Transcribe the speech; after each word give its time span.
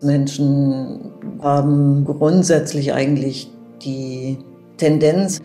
Menschen 0.00 1.12
haben 1.40 2.04
grundsätzlich 2.04 2.92
eigentlich 2.92 3.50
die 3.82 4.38
Tendenz, 4.76 5.40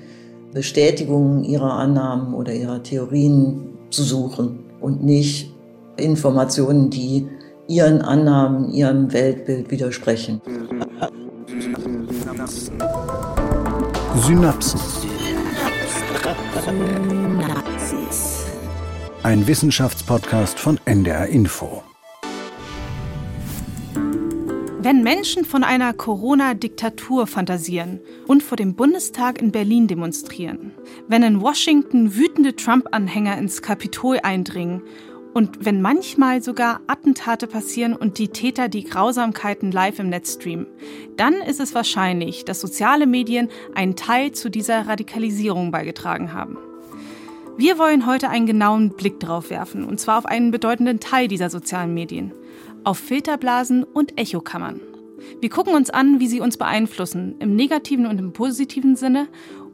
Bestätigung 0.54 1.44
ihrer 1.44 1.74
Annahmen 1.74 2.34
oder 2.34 2.54
ihrer 2.54 2.82
Theorien 2.82 3.78
zu 3.92 4.04
suchen 4.04 4.60
und 4.82 5.04
nicht 5.04 5.54
Informationen, 5.98 6.90
die 6.90 7.28
ihren 7.68 8.02
Annahmen, 8.02 8.72
ihrem 8.72 9.14
Weltbild 9.14 9.70
widersprechen. 9.70 10.42
Synapsen. 14.16 14.80
Ein 19.22 19.48
Wissenschaftspodcast 19.48 20.60
von 20.60 20.80
NDR 20.86 21.28
Info. 21.28 21.84
Wenn 24.90 25.04
Menschen 25.04 25.46
von 25.46 25.64
einer 25.64 25.94
Corona-Diktatur 25.94 27.28
fantasieren 27.28 28.00
und 28.26 28.42
vor 28.42 28.56
dem 28.56 28.74
Bundestag 28.74 29.40
in 29.40 29.52
Berlin 29.52 29.86
demonstrieren, 29.86 30.72
wenn 31.08 31.22
in 31.22 31.42
Washington 31.42 32.16
wütende 32.16 32.56
Trump-Anhänger 32.56 33.38
ins 33.38 33.62
Kapitol 33.62 34.18
eindringen 34.24 34.82
und 35.36 35.64
wenn 35.64 35.84
manchmal 35.84 36.42
sogar 36.42 36.82
Attentate 36.88 37.46
passieren 37.46 37.96
und 37.96 38.18
die 38.18 38.30
Täter 38.30 38.68
die 38.68 38.84
Grausamkeiten 38.84 39.72
live 39.72 40.00
im 40.00 40.10
Netz 40.10 40.34
streamen, 40.34 40.66
dann 41.18 41.36
ist 41.36 41.60
es 41.60 41.76
wahrscheinlich, 41.76 42.44
dass 42.44 42.60
soziale 42.60 43.06
Medien 43.06 43.50
einen 43.76 43.96
Teil 43.96 44.32
zu 44.32 44.50
dieser 44.50 44.88
Radikalisierung 44.88 45.70
beigetragen 45.70 46.34
haben. 46.34 46.58
Wir 47.58 47.78
wollen 47.78 48.08
heute 48.08 48.30
einen 48.30 48.48
genauen 48.48 48.90
Blick 48.96 49.20
darauf 49.20 49.52
werfen, 49.52 49.84
und 49.84 50.00
zwar 50.00 50.18
auf 50.18 50.26
einen 50.26 50.50
bedeutenden 50.50 51.00
Teil 51.00 51.28
dieser 51.28 51.52
sozialen 51.52 51.94
Medien– 51.94 52.34
auf 52.90 52.98
Filterblasen 52.98 53.84
und 53.84 54.20
Echokammern. 54.20 54.82
Wir 55.42 55.50
gucken 55.52 55.76
uns 55.76 55.92
an, 55.92 56.20
wie 56.20 56.26
sie 56.26 56.40
uns 56.40 56.58
beeinflussen, 56.58 57.36
im 57.38 57.56
negativen 57.56 58.08
und 58.08 58.18
im 58.18 58.34
positiven 58.34 58.96
Sinne, 58.96 59.28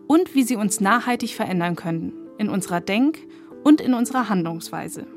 und 0.05 0.35
wie 0.35 0.43
sie 0.43 0.57
uns 0.57 0.81
nachhaltig 0.81 1.33
verändern 1.33 1.77
können, 1.77 2.11
in 2.37 2.49
unserer 2.49 2.81
Denk- 2.81 3.19
und 3.63 3.79
in 3.79 3.93
unserer 3.93 4.27
Handlungsweise. 4.27 5.07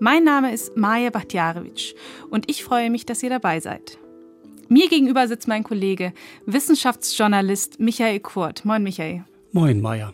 Mein 0.00 0.24
Name 0.24 0.52
ist 0.52 0.76
Maja 0.76 1.10
Bachtjarewitsch 1.10 1.94
und 2.28 2.50
ich 2.50 2.64
freue 2.64 2.90
mich, 2.90 3.06
dass 3.06 3.22
ihr 3.22 3.30
dabei 3.30 3.60
seid. 3.60 3.98
Mir 4.68 4.88
gegenüber 4.88 5.28
sitzt 5.28 5.46
mein 5.46 5.62
Kollege, 5.62 6.12
Wissenschaftsjournalist 6.44 7.78
Michael 7.78 8.18
Kurt. 8.18 8.64
Moin, 8.64 8.82
Michael. 8.82 9.24
Moin, 9.52 9.80
Maja. 9.80 10.12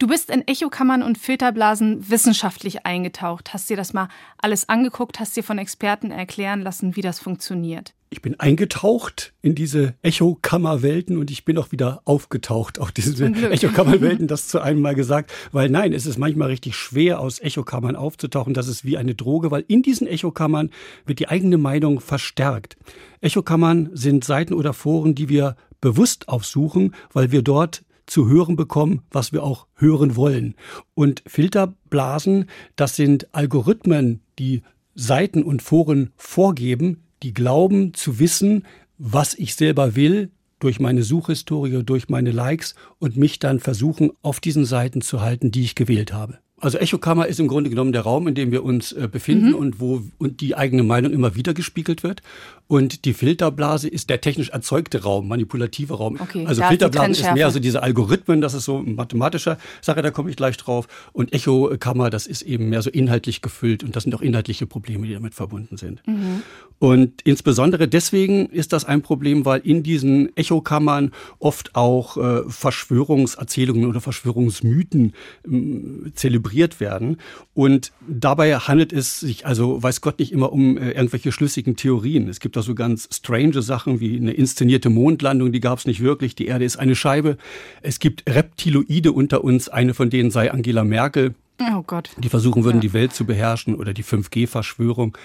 Du 0.00 0.06
bist 0.06 0.30
in 0.30 0.48
Echokammern 0.48 1.02
und 1.02 1.18
Filterblasen 1.18 2.08
wissenschaftlich 2.08 2.86
eingetaucht, 2.86 3.52
hast 3.52 3.68
dir 3.68 3.76
das 3.76 3.92
mal 3.92 4.08
alles 4.38 4.66
angeguckt, 4.66 5.20
hast 5.20 5.36
dir 5.36 5.44
von 5.44 5.58
Experten 5.58 6.10
erklären 6.10 6.62
lassen, 6.62 6.96
wie 6.96 7.02
das 7.02 7.20
funktioniert. 7.20 7.92
Ich 8.08 8.22
bin 8.22 8.40
eingetaucht 8.40 9.34
in 9.42 9.54
diese 9.54 9.92
Echokammerwelten 10.00 11.18
und 11.18 11.30
ich 11.30 11.44
bin 11.44 11.58
auch 11.58 11.70
wieder 11.70 12.00
aufgetaucht 12.06 12.78
auf 12.78 12.92
diese 12.92 13.26
Echokammerwelten, 13.26 14.26
das 14.26 14.48
zu 14.48 14.60
einem 14.60 14.80
Mal 14.80 14.94
gesagt, 14.94 15.30
weil 15.52 15.68
nein, 15.68 15.92
es 15.92 16.06
ist 16.06 16.16
manchmal 16.16 16.48
richtig 16.48 16.76
schwer, 16.76 17.20
aus 17.20 17.38
Echokammern 17.38 17.94
aufzutauchen. 17.94 18.54
Das 18.54 18.68
ist 18.68 18.86
wie 18.86 18.96
eine 18.96 19.14
Droge, 19.14 19.50
weil 19.50 19.66
in 19.68 19.82
diesen 19.82 20.06
Echokammern 20.06 20.70
wird 21.04 21.18
die 21.18 21.28
eigene 21.28 21.58
Meinung 21.58 22.00
verstärkt. 22.00 22.78
Echokammern 23.20 23.90
sind 23.92 24.24
Seiten 24.24 24.54
oder 24.54 24.72
Foren, 24.72 25.14
die 25.14 25.28
wir 25.28 25.56
bewusst 25.82 26.30
aufsuchen, 26.30 26.94
weil 27.12 27.32
wir 27.32 27.42
dort 27.42 27.82
zu 28.10 28.28
hören 28.28 28.56
bekommen, 28.56 29.02
was 29.10 29.32
wir 29.32 29.42
auch 29.42 29.66
hören 29.74 30.16
wollen. 30.16 30.54
Und 30.94 31.22
Filterblasen, 31.26 32.46
das 32.76 32.96
sind 32.96 33.32
Algorithmen, 33.34 34.20
die 34.38 34.62
Seiten 34.94 35.42
und 35.42 35.62
Foren 35.62 36.10
vorgeben, 36.16 37.04
die 37.22 37.32
glauben 37.32 37.94
zu 37.94 38.18
wissen, 38.18 38.66
was 38.98 39.34
ich 39.34 39.54
selber 39.54 39.94
will, 39.94 40.30
durch 40.58 40.78
meine 40.78 41.04
Suchhistorie, 41.04 41.82
durch 41.84 42.08
meine 42.08 42.32
Likes 42.32 42.74
und 42.98 43.16
mich 43.16 43.38
dann 43.38 43.60
versuchen, 43.60 44.10
auf 44.22 44.40
diesen 44.40 44.66
Seiten 44.66 45.00
zu 45.00 45.22
halten, 45.22 45.50
die 45.50 45.62
ich 45.62 45.74
gewählt 45.74 46.12
habe. 46.12 46.38
Also 46.60 46.78
Echokammer 46.78 47.26
ist 47.26 47.40
im 47.40 47.48
Grunde 47.48 47.70
genommen 47.70 47.92
der 47.92 48.02
Raum, 48.02 48.28
in 48.28 48.34
dem 48.34 48.52
wir 48.52 48.62
uns 48.62 48.92
äh, 48.92 49.08
befinden 49.10 49.48
mhm. 49.48 49.54
und 49.54 49.80
wo 49.80 50.02
und 50.18 50.40
die 50.40 50.54
eigene 50.54 50.82
Meinung 50.82 51.12
immer 51.12 51.34
wieder 51.34 51.54
gespiegelt 51.54 52.02
wird. 52.02 52.22
Und 52.68 53.04
die 53.04 53.14
Filterblase 53.14 53.88
ist 53.88 54.10
der 54.10 54.20
technisch 54.20 54.50
erzeugte 54.50 55.02
Raum, 55.02 55.26
manipulative 55.26 55.94
Raum. 55.94 56.18
Okay, 56.20 56.46
also 56.46 56.62
Filterblase 56.62 57.22
ist 57.22 57.34
mehr 57.34 57.50
so 57.50 57.58
diese 57.58 57.82
Algorithmen, 57.82 58.40
das 58.40 58.54
ist 58.54 58.64
so 58.64 58.80
mathematischer 58.80 59.58
Sache, 59.80 60.02
da 60.02 60.12
komme 60.12 60.30
ich 60.30 60.36
gleich 60.36 60.56
drauf. 60.56 60.86
Und 61.12 61.32
Echokammer, 61.32 62.10
das 62.10 62.28
ist 62.28 62.42
eben 62.42 62.68
mehr 62.68 62.82
so 62.82 62.90
inhaltlich 62.90 63.42
gefüllt 63.42 63.82
und 63.82 63.96
das 63.96 64.04
sind 64.04 64.14
auch 64.14 64.22
inhaltliche 64.22 64.66
Probleme, 64.66 65.06
die 65.08 65.14
damit 65.14 65.34
verbunden 65.34 65.78
sind. 65.78 66.06
Mhm. 66.06 66.42
Und 66.78 67.22
insbesondere 67.22 67.88
deswegen 67.88 68.46
ist 68.46 68.72
das 68.72 68.84
ein 68.84 69.02
Problem, 69.02 69.44
weil 69.44 69.60
in 69.62 69.82
diesen 69.82 70.34
Echokammern 70.36 71.10
oft 71.40 71.74
auch 71.74 72.16
äh, 72.18 72.42
Verschwörungserzählungen 72.48 73.86
oder 73.86 74.00
Verschwörungsmythen 74.00 75.12
äh, 75.44 76.12
zelebriert 76.14 76.49
zelebriert 76.50 76.80
werden. 76.80 77.18
Und 77.54 77.92
dabei 78.06 78.56
handelt 78.56 78.92
es 78.92 79.20
sich 79.20 79.46
also, 79.46 79.82
weiß 79.82 80.00
Gott, 80.00 80.18
nicht 80.18 80.32
immer 80.32 80.52
um 80.52 80.76
äh, 80.76 80.92
irgendwelche 80.92 81.32
schlüssigen 81.32 81.76
Theorien. 81.76 82.28
Es 82.28 82.40
gibt 82.40 82.56
auch 82.58 82.62
so 82.62 82.74
ganz 82.74 83.08
strange 83.12 83.62
Sachen 83.62 84.00
wie 84.00 84.16
eine 84.16 84.32
inszenierte 84.32 84.90
Mondlandung, 84.90 85.52
die 85.52 85.60
gab 85.60 85.78
es 85.78 85.86
nicht 85.86 86.00
wirklich. 86.00 86.34
Die 86.34 86.46
Erde 86.46 86.64
ist 86.64 86.76
eine 86.78 86.94
Scheibe. 86.94 87.36
Es 87.82 87.98
gibt 87.98 88.28
Reptiloide 88.28 89.12
unter 89.12 89.44
uns. 89.44 89.68
Eine 89.68 89.94
von 89.94 90.10
denen 90.10 90.30
sei 90.30 90.50
Angela 90.50 90.84
Merkel. 90.84 91.34
Oh 91.60 91.82
Gott. 91.82 92.10
Die 92.18 92.28
versuchen 92.28 92.64
würden, 92.64 92.78
ja. 92.78 92.82
die 92.82 92.92
Welt 92.92 93.14
zu 93.14 93.24
beherrschen 93.26 93.74
oder 93.74 93.92
die 93.92 94.04
5G-Verschwörung, 94.04 95.16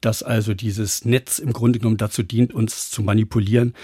dass 0.00 0.22
also 0.22 0.54
dieses 0.54 1.04
Netz 1.04 1.38
im 1.38 1.52
Grunde 1.52 1.78
genommen 1.78 1.96
dazu 1.96 2.22
dient, 2.22 2.54
uns 2.54 2.90
zu 2.90 3.02
manipulieren. 3.02 3.74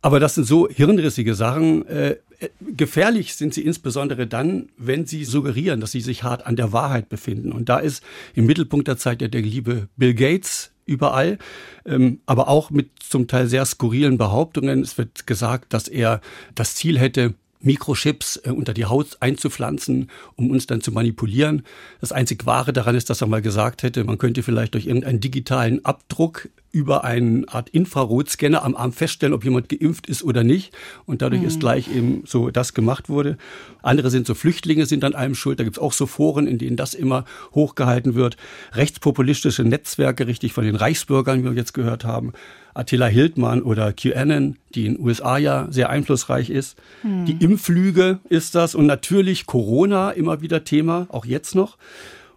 Aber 0.00 0.20
das 0.20 0.36
sind 0.36 0.46
so 0.46 0.68
hirnrissige 0.68 1.34
Sachen. 1.34 1.84
Äh, 1.86 2.16
gefährlich 2.60 3.34
sind 3.34 3.54
sie 3.54 3.62
insbesondere 3.62 4.26
dann, 4.26 4.68
wenn 4.76 5.06
sie 5.06 5.24
suggerieren, 5.24 5.80
dass 5.80 5.92
sie 5.92 6.00
sich 6.00 6.22
hart 6.22 6.46
an 6.46 6.56
der 6.56 6.72
Wahrheit 6.72 7.08
befinden. 7.08 7.52
Und 7.52 7.68
da 7.68 7.78
ist 7.78 8.02
im 8.34 8.46
Mittelpunkt 8.46 8.88
der 8.88 8.96
Zeit 8.96 9.22
ja 9.22 9.28
der 9.28 9.42
liebe 9.42 9.88
Bill 9.96 10.14
Gates 10.14 10.70
überall, 10.86 11.38
ähm, 11.84 12.20
aber 12.26 12.48
auch 12.48 12.70
mit 12.70 12.90
zum 13.00 13.26
Teil 13.26 13.46
sehr 13.48 13.64
skurrilen 13.64 14.18
Behauptungen. 14.18 14.82
Es 14.82 14.96
wird 14.98 15.26
gesagt, 15.26 15.72
dass 15.72 15.88
er 15.88 16.20
das 16.54 16.74
Ziel 16.74 16.98
hätte, 16.98 17.34
Mikrochips 17.60 18.40
äh, 18.44 18.50
unter 18.50 18.74
die 18.74 18.84
Haut 18.84 19.16
einzupflanzen, 19.20 20.10
um 20.36 20.50
uns 20.50 20.66
dann 20.66 20.80
zu 20.80 20.92
manipulieren. 20.92 21.62
Das 22.00 22.12
einzig 22.12 22.46
Wahre 22.46 22.72
daran 22.72 22.94
ist, 22.94 23.10
dass 23.10 23.20
er 23.20 23.26
mal 23.26 23.42
gesagt 23.42 23.82
hätte, 23.82 24.04
man 24.04 24.18
könnte 24.18 24.42
vielleicht 24.42 24.74
durch 24.74 24.86
irgendeinen 24.86 25.20
digitalen 25.20 25.84
Abdruck 25.84 26.48
über 26.70 27.02
eine 27.02 27.44
Art 27.48 27.70
Infrarotscanner 27.70 28.62
am 28.62 28.76
Arm 28.76 28.92
feststellen, 28.92 29.32
ob 29.32 29.42
jemand 29.42 29.68
geimpft 29.68 30.06
ist 30.06 30.22
oder 30.22 30.44
nicht. 30.44 30.74
Und 31.06 31.22
dadurch 31.22 31.42
mhm. 31.42 31.48
ist 31.48 31.60
gleich 31.60 31.88
eben 31.94 32.22
so 32.26 32.50
das 32.50 32.74
gemacht 32.74 33.08
wurde. 33.08 33.38
Andere 33.82 34.10
sind 34.10 34.26
so 34.26 34.34
Flüchtlinge, 34.34 34.86
sind 34.86 35.02
an 35.02 35.14
allem 35.14 35.34
schuld. 35.34 35.58
Da 35.58 35.64
gibt's 35.64 35.78
auch 35.78 35.92
so 35.92 36.06
Foren, 36.06 36.46
in 36.46 36.58
denen 36.58 36.76
das 36.76 36.94
immer 36.94 37.24
hochgehalten 37.54 38.14
wird. 38.14 38.36
Rechtspopulistische 38.72 39.64
Netzwerke, 39.64 40.26
richtig 40.26 40.52
von 40.52 40.64
den 40.64 40.76
Reichsbürgern, 40.76 41.40
wie 41.40 41.44
wir 41.44 41.52
jetzt 41.52 41.72
gehört 41.72 42.04
haben. 42.04 42.32
Attila 42.78 43.06
Hildmann 43.06 43.62
oder 43.62 43.92
QAnon, 43.92 44.56
die 44.74 44.86
in 44.86 44.94
den 44.94 45.04
USA 45.04 45.36
ja 45.36 45.66
sehr 45.70 45.90
einflussreich 45.90 46.48
ist. 46.48 46.78
Mhm. 47.02 47.26
Die 47.26 47.44
Impflüge 47.44 48.20
ist 48.28 48.54
das 48.54 48.74
und 48.74 48.86
natürlich 48.86 49.46
Corona 49.46 50.12
immer 50.12 50.40
wieder 50.40 50.64
Thema, 50.64 51.06
auch 51.10 51.24
jetzt 51.24 51.54
noch. 51.54 51.76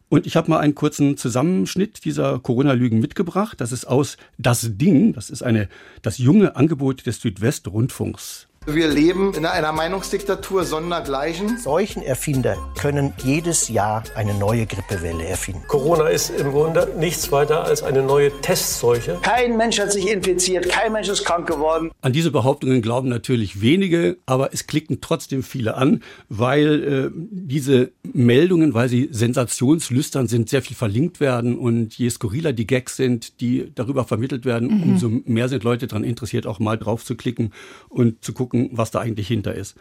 Und 0.09 0.25
ich 0.25 0.35
habe 0.35 0.49
mal 0.49 0.59
einen 0.59 0.75
kurzen 0.75 1.15
Zusammenschnitt 1.15 2.03
dieser 2.03 2.39
Corona-Lügen 2.39 2.99
mitgebracht. 2.99 3.61
Das 3.61 3.71
ist 3.71 3.85
aus 3.85 4.17
Das 4.37 4.77
Ding. 4.77 5.13
Das 5.13 5.29
ist 5.29 5.41
eine, 5.41 5.69
das 6.01 6.17
junge 6.17 6.55
Angebot 6.57 7.05
des 7.05 7.21
Südwestrundfunks. 7.21 8.47
Wir 8.67 8.87
leben 8.87 9.33
in 9.33 9.47
einer 9.47 9.71
Meinungsdiktatur 9.71 10.65
sondergleichen. 10.65 11.57
Seuchenerfinder 11.57 12.57
können 12.79 13.11
jedes 13.23 13.69
Jahr 13.69 14.03
eine 14.13 14.35
neue 14.35 14.67
Grippewelle 14.67 15.25
erfinden. 15.25 15.63
Corona 15.67 16.09
ist 16.09 16.29
im 16.29 16.51
Grunde 16.51 16.93
nichts 16.99 17.31
weiter 17.31 17.63
als 17.63 17.81
eine 17.81 18.03
neue 18.03 18.29
Testseuche. 18.41 19.17
Kein 19.23 19.57
Mensch 19.57 19.79
hat 19.79 19.91
sich 19.91 20.07
infiziert, 20.07 20.69
kein 20.69 20.93
Mensch 20.93 21.09
ist 21.09 21.25
krank 21.25 21.47
geworden. 21.47 21.89
An 22.01 22.13
diese 22.13 22.29
Behauptungen 22.29 22.83
glauben 22.83 23.09
natürlich 23.09 23.61
wenige, 23.61 24.17
aber 24.27 24.53
es 24.53 24.67
klicken 24.67 25.01
trotzdem 25.01 25.41
viele 25.41 25.73
an, 25.73 26.03
weil 26.29 26.83
äh, 26.83 27.11
diese 27.31 27.89
Meldungen, 28.13 28.75
weil 28.75 28.89
sie 28.89 29.09
sensationslüstern 29.11 30.27
sind, 30.27 30.49
sehr 30.49 30.61
viel 30.61 30.75
verlinkt 30.77 31.19
werden 31.19 31.57
und 31.57 31.95
je 31.95 32.11
skurriler 32.11 32.53
die 32.53 32.67
Gags 32.67 32.95
sind, 32.95 33.41
die 33.41 33.71
darüber 33.73 34.03
vermittelt 34.03 34.45
werden, 34.45 34.67
mhm. 34.67 34.83
umso 34.83 35.09
mehr 35.09 35.49
sind 35.49 35.63
Leute 35.63 35.87
daran 35.87 36.03
interessiert, 36.03 36.45
auch 36.45 36.59
mal 36.59 36.77
drauf 36.77 37.03
zu 37.03 37.15
klicken 37.15 37.53
und 37.89 38.23
zu 38.23 38.33
gucken, 38.33 38.50
gucken, 38.51 38.69
was 38.73 38.91
da 38.91 38.99
eigentlich 38.99 39.27
hinter 39.27 39.55
ist. 39.55 39.75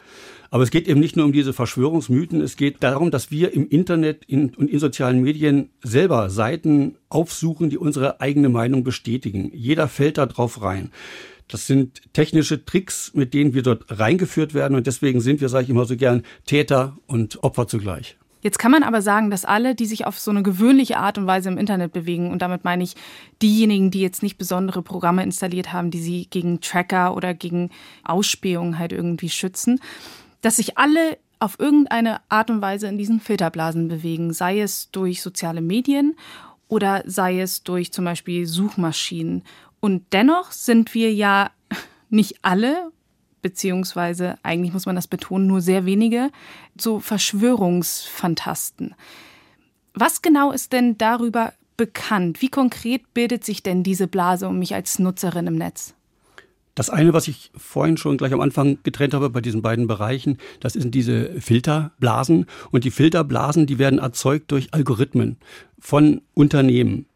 Aber 0.50 0.62
es 0.62 0.70
geht 0.70 0.88
eben 0.88 1.00
nicht 1.00 1.16
nur 1.16 1.26
um 1.26 1.32
diese 1.32 1.52
Verschwörungsmythen, 1.52 2.40
es 2.40 2.56
geht 2.56 2.82
darum, 2.82 3.10
dass 3.10 3.30
wir 3.30 3.52
im 3.52 3.68
Internet 3.68 4.24
in, 4.26 4.54
und 4.54 4.70
in 4.70 4.78
sozialen 4.78 5.20
Medien 5.22 5.70
selber 5.82 6.30
Seiten 6.30 6.96
aufsuchen, 7.08 7.70
die 7.70 7.78
unsere 7.78 8.20
eigene 8.20 8.48
Meinung 8.48 8.82
bestätigen. 8.84 9.50
Jeder 9.54 9.88
fällt 9.88 10.18
da 10.18 10.26
drauf 10.26 10.62
rein. 10.62 10.90
Das 11.48 11.66
sind 11.66 12.02
technische 12.12 12.64
Tricks, 12.64 13.12
mit 13.14 13.34
denen 13.34 13.54
wir 13.54 13.62
dort 13.62 13.84
reingeführt 13.88 14.54
werden 14.54 14.76
und 14.76 14.86
deswegen 14.86 15.20
sind 15.20 15.40
wir, 15.40 15.48
sage 15.48 15.64
ich 15.64 15.70
immer 15.70 15.84
so 15.84 15.96
gern, 15.96 16.22
Täter 16.46 16.96
und 17.06 17.42
Opfer 17.42 17.66
zugleich. 17.66 18.16
Jetzt 18.42 18.58
kann 18.58 18.70
man 18.70 18.82
aber 18.82 19.02
sagen, 19.02 19.30
dass 19.30 19.44
alle, 19.44 19.74
die 19.74 19.86
sich 19.86 20.06
auf 20.06 20.18
so 20.18 20.30
eine 20.30 20.42
gewöhnliche 20.42 20.96
Art 20.96 21.18
und 21.18 21.26
Weise 21.26 21.48
im 21.48 21.58
Internet 21.58 21.92
bewegen, 21.92 22.30
und 22.30 22.42
damit 22.42 22.64
meine 22.64 22.82
ich 22.82 22.94
diejenigen, 23.42 23.90
die 23.90 24.00
jetzt 24.00 24.22
nicht 24.22 24.38
besondere 24.38 24.82
Programme 24.82 25.22
installiert 25.22 25.72
haben, 25.72 25.90
die 25.90 26.00
sie 26.00 26.26
gegen 26.30 26.60
Tracker 26.60 27.14
oder 27.14 27.34
gegen 27.34 27.70
Ausspähungen 28.04 28.78
halt 28.78 28.92
irgendwie 28.92 29.28
schützen, 29.28 29.80
dass 30.40 30.56
sich 30.56 30.78
alle 30.78 31.18
auf 31.38 31.58
irgendeine 31.58 32.20
Art 32.28 32.50
und 32.50 32.60
Weise 32.60 32.86
in 32.86 32.98
diesen 32.98 33.20
Filterblasen 33.20 33.88
bewegen, 33.88 34.32
sei 34.32 34.60
es 34.60 34.90
durch 34.90 35.22
soziale 35.22 35.62
Medien 35.62 36.16
oder 36.68 37.02
sei 37.06 37.40
es 37.40 37.62
durch 37.62 37.92
zum 37.92 38.04
Beispiel 38.04 38.46
Suchmaschinen. 38.46 39.42
Und 39.80 40.04
dennoch 40.12 40.52
sind 40.52 40.94
wir 40.94 41.12
ja 41.12 41.50
nicht 42.10 42.36
alle 42.42 42.92
beziehungsweise 43.42 44.36
eigentlich 44.42 44.72
muss 44.72 44.86
man 44.86 44.96
das 44.96 45.06
betonen, 45.06 45.46
nur 45.46 45.60
sehr 45.60 45.86
wenige, 45.86 46.30
so 46.78 47.00
Verschwörungsfantasten. 47.00 48.94
Was 49.94 50.22
genau 50.22 50.52
ist 50.52 50.72
denn 50.72 50.98
darüber 50.98 51.52
bekannt? 51.76 52.42
Wie 52.42 52.48
konkret 52.48 53.14
bildet 53.14 53.44
sich 53.44 53.62
denn 53.62 53.82
diese 53.82 54.06
Blase 54.06 54.48
um 54.48 54.58
mich 54.58 54.74
als 54.74 54.98
Nutzerin 54.98 55.46
im 55.46 55.56
Netz? 55.56 55.94
Das 56.74 56.88
eine, 56.88 57.12
was 57.12 57.26
ich 57.28 57.50
vorhin 57.56 57.96
schon 57.96 58.16
gleich 58.16 58.32
am 58.32 58.40
Anfang 58.40 58.78
getrennt 58.84 59.12
habe 59.12 59.28
bei 59.28 59.40
diesen 59.40 59.60
beiden 59.60 59.86
Bereichen, 59.86 60.38
das 60.60 60.74
sind 60.74 60.94
diese 60.94 61.40
Filterblasen. 61.40 62.46
Und 62.70 62.84
die 62.84 62.90
Filterblasen, 62.90 63.66
die 63.66 63.78
werden 63.78 63.98
erzeugt 63.98 64.52
durch 64.52 64.72
Algorithmen 64.72 65.36
von 65.78 66.22
Unternehmen 66.34 67.06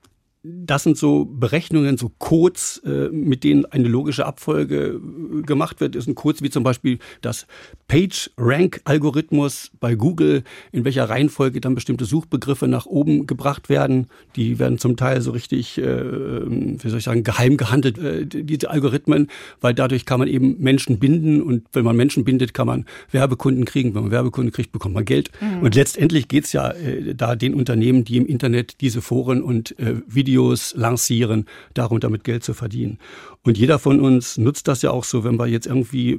das 0.46 0.82
sind 0.82 0.98
so 0.98 1.24
Berechnungen, 1.24 1.96
so 1.96 2.12
Codes, 2.18 2.82
äh, 2.84 3.08
mit 3.08 3.44
denen 3.44 3.64
eine 3.64 3.88
logische 3.88 4.26
Abfolge 4.26 5.00
äh, 5.00 5.42
gemacht 5.42 5.80
wird. 5.80 5.94
Das 5.94 6.04
sind 6.04 6.16
Codes 6.16 6.42
wie 6.42 6.50
zum 6.50 6.62
Beispiel 6.62 6.98
das 7.22 7.46
Page-Rank-Algorithmus 7.88 9.70
bei 9.80 9.94
Google, 9.94 10.44
in 10.70 10.84
welcher 10.84 11.08
Reihenfolge 11.08 11.62
dann 11.62 11.74
bestimmte 11.74 12.04
Suchbegriffe 12.04 12.68
nach 12.68 12.84
oben 12.84 13.26
gebracht 13.26 13.70
werden. 13.70 14.08
Die 14.36 14.58
werden 14.58 14.76
zum 14.76 14.98
Teil 14.98 15.22
so 15.22 15.30
richtig, 15.30 15.78
äh, 15.78 15.82
wie 15.82 16.88
soll 16.88 16.98
ich 16.98 17.04
sagen, 17.04 17.22
geheim 17.22 17.56
gehandelt, 17.56 17.98
diese 18.34 18.68
Algorithmen, 18.68 19.28
weil 19.62 19.72
dadurch 19.72 20.04
kann 20.04 20.18
man 20.18 20.28
eben 20.28 20.60
Menschen 20.60 20.98
binden 20.98 21.40
und 21.40 21.66
wenn 21.72 21.84
man 21.84 21.96
Menschen 21.96 22.24
bindet, 22.24 22.52
kann 22.52 22.66
man 22.66 22.84
Werbekunden 23.10 23.64
kriegen. 23.64 23.94
Wenn 23.94 24.02
man 24.02 24.10
Werbekunden 24.10 24.52
kriegt, 24.52 24.72
bekommt 24.72 24.94
man 24.94 25.06
Geld. 25.06 25.30
Mhm. 25.40 25.62
Und 25.62 25.74
letztendlich 25.74 26.28
geht's 26.28 26.52
ja 26.52 26.70
äh, 26.70 27.14
da 27.14 27.34
den 27.34 27.54
Unternehmen, 27.54 28.04
die 28.04 28.18
im 28.18 28.26
Internet 28.26 28.82
diese 28.82 29.00
Foren 29.00 29.42
und 29.42 29.74
Videos 30.06 30.33
Videos 30.34 30.74
lancieren, 30.76 31.46
darum 31.74 32.00
damit 32.00 32.24
Geld 32.24 32.42
zu 32.42 32.54
verdienen. 32.54 32.98
Und 33.42 33.56
jeder 33.56 33.78
von 33.78 34.00
uns 34.00 34.36
nutzt 34.36 34.66
das 34.66 34.82
ja 34.82 34.90
auch 34.90 35.04
so, 35.04 35.22
wenn 35.22 35.38
wir 35.38 35.46
jetzt 35.46 35.66
irgendwie 35.66 36.18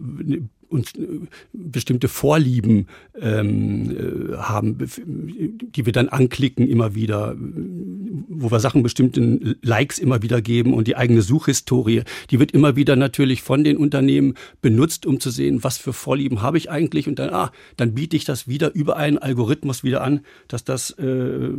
uns 0.75 0.93
äh, 0.95 1.07
bestimmte 1.53 2.07
Vorlieben 2.07 2.87
ähm, 3.19 3.91
äh, 3.91 4.37
haben, 4.37 4.77
die 4.77 5.85
wir 5.85 5.93
dann 5.93 6.09
anklicken 6.09 6.67
immer 6.67 6.95
wieder, 6.95 7.35
wo 7.37 8.51
wir 8.51 8.59
Sachen 8.59 8.83
bestimmten 8.83 9.55
Likes 9.61 9.97
immer 9.97 10.21
wieder 10.21 10.41
geben 10.41 10.73
und 10.73 10.87
die 10.87 10.95
eigene 10.95 11.21
Suchhistorie, 11.21 12.03
die 12.29 12.39
wird 12.39 12.51
immer 12.51 12.75
wieder 12.75 12.95
natürlich 12.95 13.41
von 13.41 13.63
den 13.63 13.77
Unternehmen 13.77 14.35
benutzt, 14.61 15.05
um 15.05 15.19
zu 15.19 15.29
sehen, 15.29 15.63
was 15.63 15.77
für 15.77 15.93
Vorlieben 15.93 16.41
habe 16.41 16.57
ich 16.57 16.69
eigentlich 16.69 17.07
und 17.07 17.19
dann, 17.19 17.29
ah, 17.29 17.51
dann 17.77 17.93
biete 17.93 18.15
ich 18.15 18.25
das 18.25 18.47
wieder 18.47 18.73
über 18.73 18.97
einen 18.97 19.17
Algorithmus 19.17 19.83
wieder 19.83 20.03
an, 20.03 20.21
dass 20.47 20.63
das 20.63 20.91
äh, 20.91 21.49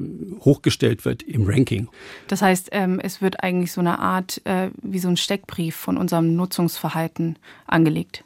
hochgestellt 0.40 1.04
wird 1.04 1.22
im 1.22 1.44
Ranking. 1.46 1.88
Das 2.28 2.42
heißt, 2.42 2.68
ähm, 2.72 3.00
es 3.00 3.22
wird 3.22 3.42
eigentlich 3.42 3.72
so 3.72 3.80
eine 3.80 3.98
Art 3.98 4.40
äh, 4.44 4.70
wie 4.82 4.98
so 4.98 5.08
ein 5.08 5.16
Steckbrief 5.16 5.74
von 5.74 5.96
unserem 5.96 6.36
Nutzungsverhalten 6.36 7.38
angelegt. 7.66 8.24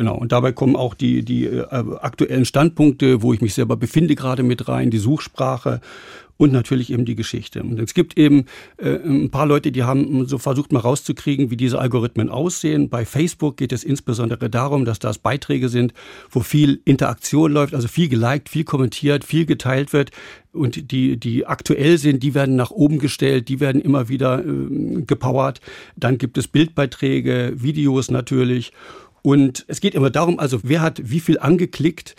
Genau, 0.00 0.14
und 0.14 0.32
dabei 0.32 0.52
kommen 0.52 0.76
auch 0.76 0.94
die, 0.94 1.22
die 1.22 1.44
äh, 1.44 1.66
aktuellen 1.66 2.46
Standpunkte, 2.46 3.20
wo 3.20 3.34
ich 3.34 3.42
mich 3.42 3.52
selber 3.52 3.76
befinde, 3.76 4.14
gerade 4.14 4.42
mit 4.42 4.66
rein, 4.66 4.90
die 4.90 4.96
Suchsprache 4.96 5.82
und 6.38 6.54
natürlich 6.54 6.90
eben 6.90 7.04
die 7.04 7.16
Geschichte. 7.16 7.62
Und 7.62 7.78
es 7.78 7.92
gibt 7.92 8.16
eben 8.16 8.46
äh, 8.78 8.94
ein 8.94 9.30
paar 9.30 9.44
Leute, 9.44 9.72
die 9.72 9.82
haben 9.82 10.24
so 10.24 10.38
versucht 10.38 10.72
mal 10.72 10.78
rauszukriegen, 10.78 11.50
wie 11.50 11.58
diese 11.58 11.78
Algorithmen 11.78 12.30
aussehen. 12.30 12.88
Bei 12.88 13.04
Facebook 13.04 13.58
geht 13.58 13.72
es 13.72 13.84
insbesondere 13.84 14.48
darum, 14.48 14.86
dass 14.86 14.98
das 15.00 15.18
Beiträge 15.18 15.68
sind, 15.68 15.92
wo 16.30 16.40
viel 16.40 16.80
Interaktion 16.86 17.52
läuft, 17.52 17.74
also 17.74 17.86
viel 17.86 18.08
geliked, 18.08 18.48
viel 18.48 18.64
kommentiert, 18.64 19.22
viel 19.22 19.44
geteilt 19.44 19.92
wird. 19.92 20.12
Und 20.52 20.92
die, 20.92 21.18
die 21.18 21.44
aktuell 21.44 21.98
sind, 21.98 22.22
die 22.22 22.34
werden 22.34 22.56
nach 22.56 22.70
oben 22.70 23.00
gestellt, 23.00 23.50
die 23.50 23.60
werden 23.60 23.82
immer 23.82 24.08
wieder 24.08 24.42
äh, 24.42 25.02
gepowert. 25.02 25.60
Dann 25.94 26.16
gibt 26.16 26.38
es 26.38 26.48
Bildbeiträge, 26.48 27.52
Videos 27.56 28.10
natürlich. 28.10 28.72
Und 29.22 29.64
es 29.68 29.80
geht 29.80 29.94
immer 29.94 30.10
darum, 30.10 30.38
also 30.38 30.60
wer 30.62 30.80
hat 30.80 31.00
wie 31.04 31.20
viel 31.20 31.38
angeklickt, 31.38 32.16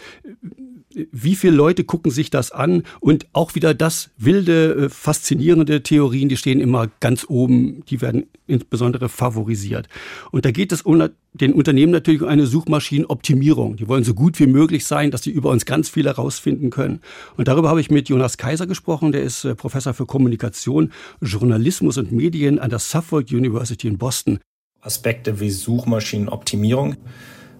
wie 1.12 1.36
viele 1.36 1.56
Leute 1.56 1.83
gucken 1.83 2.12
sich 2.12 2.30
das 2.30 2.51
an 2.51 2.83
und 3.00 3.27
auch 3.33 3.56
wieder 3.56 3.74
das 3.74 4.09
wilde, 4.18 4.74
äh, 4.74 4.89
faszinierende 4.89 5.83
Theorien, 5.83 6.30
die 6.30 6.38
stehen 6.38 6.59
immer 6.59 6.89
ganz 7.00 7.25
oben, 7.27 7.83
die 7.88 8.01
werden 8.01 8.27
insbesondere 8.48 9.09
favorisiert. 9.09 9.88
Und 10.31 10.45
da 10.45 10.51
geht 10.51 10.71
es 10.71 10.81
um 10.81 11.09
den 11.33 11.53
Unternehmen 11.53 11.92
natürlich 11.92 12.21
um 12.21 12.27
eine 12.27 12.45
Suchmaschinenoptimierung. 12.45 13.77
Die 13.77 13.88
wollen 13.88 14.03
so 14.03 14.13
gut 14.13 14.39
wie 14.39 14.48
möglich 14.48 14.86
sein, 14.86 15.12
dass 15.12 15.24
sie 15.24 15.31
über 15.31 15.50
uns 15.50 15.65
ganz 15.65 15.89
viel 15.89 16.06
herausfinden 16.06 16.69
können. 16.69 17.00
Und 17.38 17.48
darüber 17.48 17.69
habe 17.69 17.80
ich 17.80 17.89
mit 17.89 18.09
Jonas 18.09 18.38
Kaiser 18.38 18.68
gesprochen, 18.68 19.12
der 19.12 19.24
ist 19.24 19.45
äh, 19.45 19.56
Professor 19.56 19.94
für 19.94 20.06
Kommunikation, 20.06 20.92
Journalismus 21.21 21.98
und 21.98 22.12
Medien 22.12 22.59
an 22.59 22.69
der 22.69 22.80
Suffolk 22.80 23.31
University 23.31 23.88
in 23.88 23.98
Boston. 23.98 24.39
Aspekte 24.81 25.39
wie 25.39 25.51
Suchmaschinenoptimierung. 25.51 26.95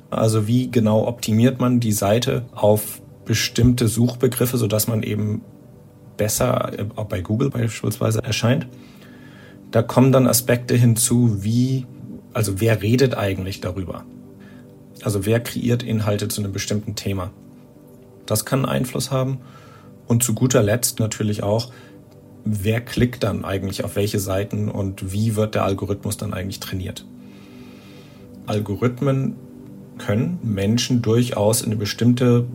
Also 0.09 0.47
wie 0.47 0.69
genau 0.69 1.07
optimiert 1.07 1.59
man 1.59 1.79
die 1.79 1.91
Seite 1.91 2.45
auf 2.53 3.01
bestimmte 3.25 3.88
Suchbegriffe, 3.88 4.57
sodass 4.57 4.88
man 4.88 5.03
eben 5.03 5.41
besser 6.18 6.77
äh, 6.77 6.85
auch 6.95 7.06
bei 7.06 7.21
Google 7.21 7.50
beispielsweise 7.50 8.23
erscheint. 8.23 8.68
Da 9.71 9.81
kommen 9.81 10.12
dann 10.12 10.27
Aspekte 10.27 10.75
hinzu, 10.75 11.44
wie, 11.44 11.85
also 12.33 12.59
wer 12.59 12.81
redet 12.81 13.15
eigentlich 13.15 13.62
darüber? 13.62 14.03
Also 15.01 15.25
wer 15.25 15.39
kreiert 15.39 15.81
Inhalte 15.81 16.27
zu 16.27 16.41
einem 16.41 16.51
bestimmten 16.51 16.95
Thema? 16.95 17.31
Das 18.25 18.45
kann 18.45 18.65
Einfluss 18.65 19.12
haben. 19.12 19.39
Und 20.07 20.23
zu 20.23 20.33
guter 20.33 20.62
Letzt 20.62 21.00
natürlich 21.00 21.41
auch, 21.41 21.71
wer 22.44 22.82
klickt 22.82 23.24
dann 23.24 23.46
eigentlich 23.46 23.84
auf 23.84 23.96
welche 23.96 24.20
Seiten 24.20 24.70
und 24.70 25.12
wie 25.12 25.36
wird 25.36 25.56
der 25.56 25.64
Algorithmus 25.64 26.18
dann 26.18 26.34
eigentlich 26.34 26.60
trainiert. 26.60 27.06
Algorithmen 28.46 29.36
können 29.98 30.40
Menschen 30.44 31.02
durchaus 31.02 31.62
in 31.62 31.68
eine 31.68 31.76
bestimmte 31.76 32.46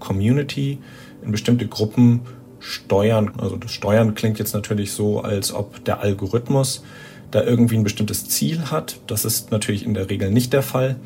Community, 0.00 0.78
in 1.22 1.30
bestimmte 1.30 1.66
Gruppen 1.66 2.22
steuern. 2.58 3.32
Also 3.38 3.56
das 3.56 3.72
Steuern 3.72 4.14
klingt 4.14 4.38
jetzt 4.38 4.54
natürlich 4.54 4.92
so, 4.92 5.20
als 5.20 5.52
ob 5.52 5.84
der 5.84 6.00
Algorithmus 6.00 6.82
da 7.30 7.42
irgendwie 7.42 7.76
ein 7.76 7.84
bestimmtes 7.84 8.28
Ziel 8.28 8.70
hat. 8.70 9.00
Das 9.06 9.24
ist 9.24 9.50
natürlich 9.50 9.84
in 9.84 9.94
der 9.94 10.08
Regel 10.08 10.30
nicht 10.30 10.52
der 10.52 10.62
Fall. 10.62 10.96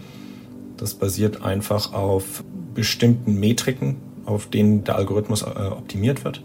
Das 0.76 0.94
basiert 0.94 1.42
einfach 1.42 1.92
auf 1.92 2.44
bestimmten 2.74 3.38
Metriken, 3.40 3.96
auf 4.24 4.46
denen 4.46 4.84
der 4.84 4.96
Algorithmus 4.96 5.42
äh, 5.42 5.46
optimiert 5.46 6.24
wird. 6.24 6.42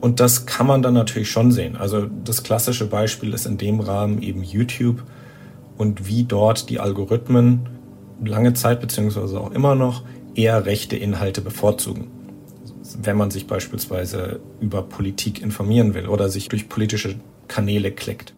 Und 0.00 0.20
das 0.20 0.46
kann 0.46 0.66
man 0.66 0.82
dann 0.82 0.94
natürlich 0.94 1.30
schon 1.30 1.52
sehen. 1.52 1.76
Also 1.76 2.06
das 2.24 2.42
klassische 2.42 2.86
Beispiel 2.86 3.34
ist 3.34 3.46
in 3.46 3.58
dem 3.58 3.80
Rahmen 3.80 4.22
eben 4.22 4.42
YouTube 4.42 5.04
und 5.76 6.06
wie 6.06 6.24
dort 6.24 6.70
die 6.70 6.80
Algorithmen 6.80 7.68
lange 8.24 8.54
Zeit 8.54 8.80
beziehungsweise 8.80 9.40
auch 9.40 9.50
immer 9.52 9.74
noch 9.74 10.04
eher 10.34 10.64
rechte 10.66 10.96
Inhalte 10.96 11.40
bevorzugen. 11.40 12.10
Wenn 12.98 13.16
man 13.16 13.30
sich 13.30 13.46
beispielsweise 13.46 14.40
über 14.60 14.82
Politik 14.82 15.42
informieren 15.42 15.94
will 15.94 16.08
oder 16.08 16.28
sich 16.28 16.48
durch 16.48 16.68
politische 16.68 17.16
Kanäle 17.48 17.92
klickt. 17.92 18.34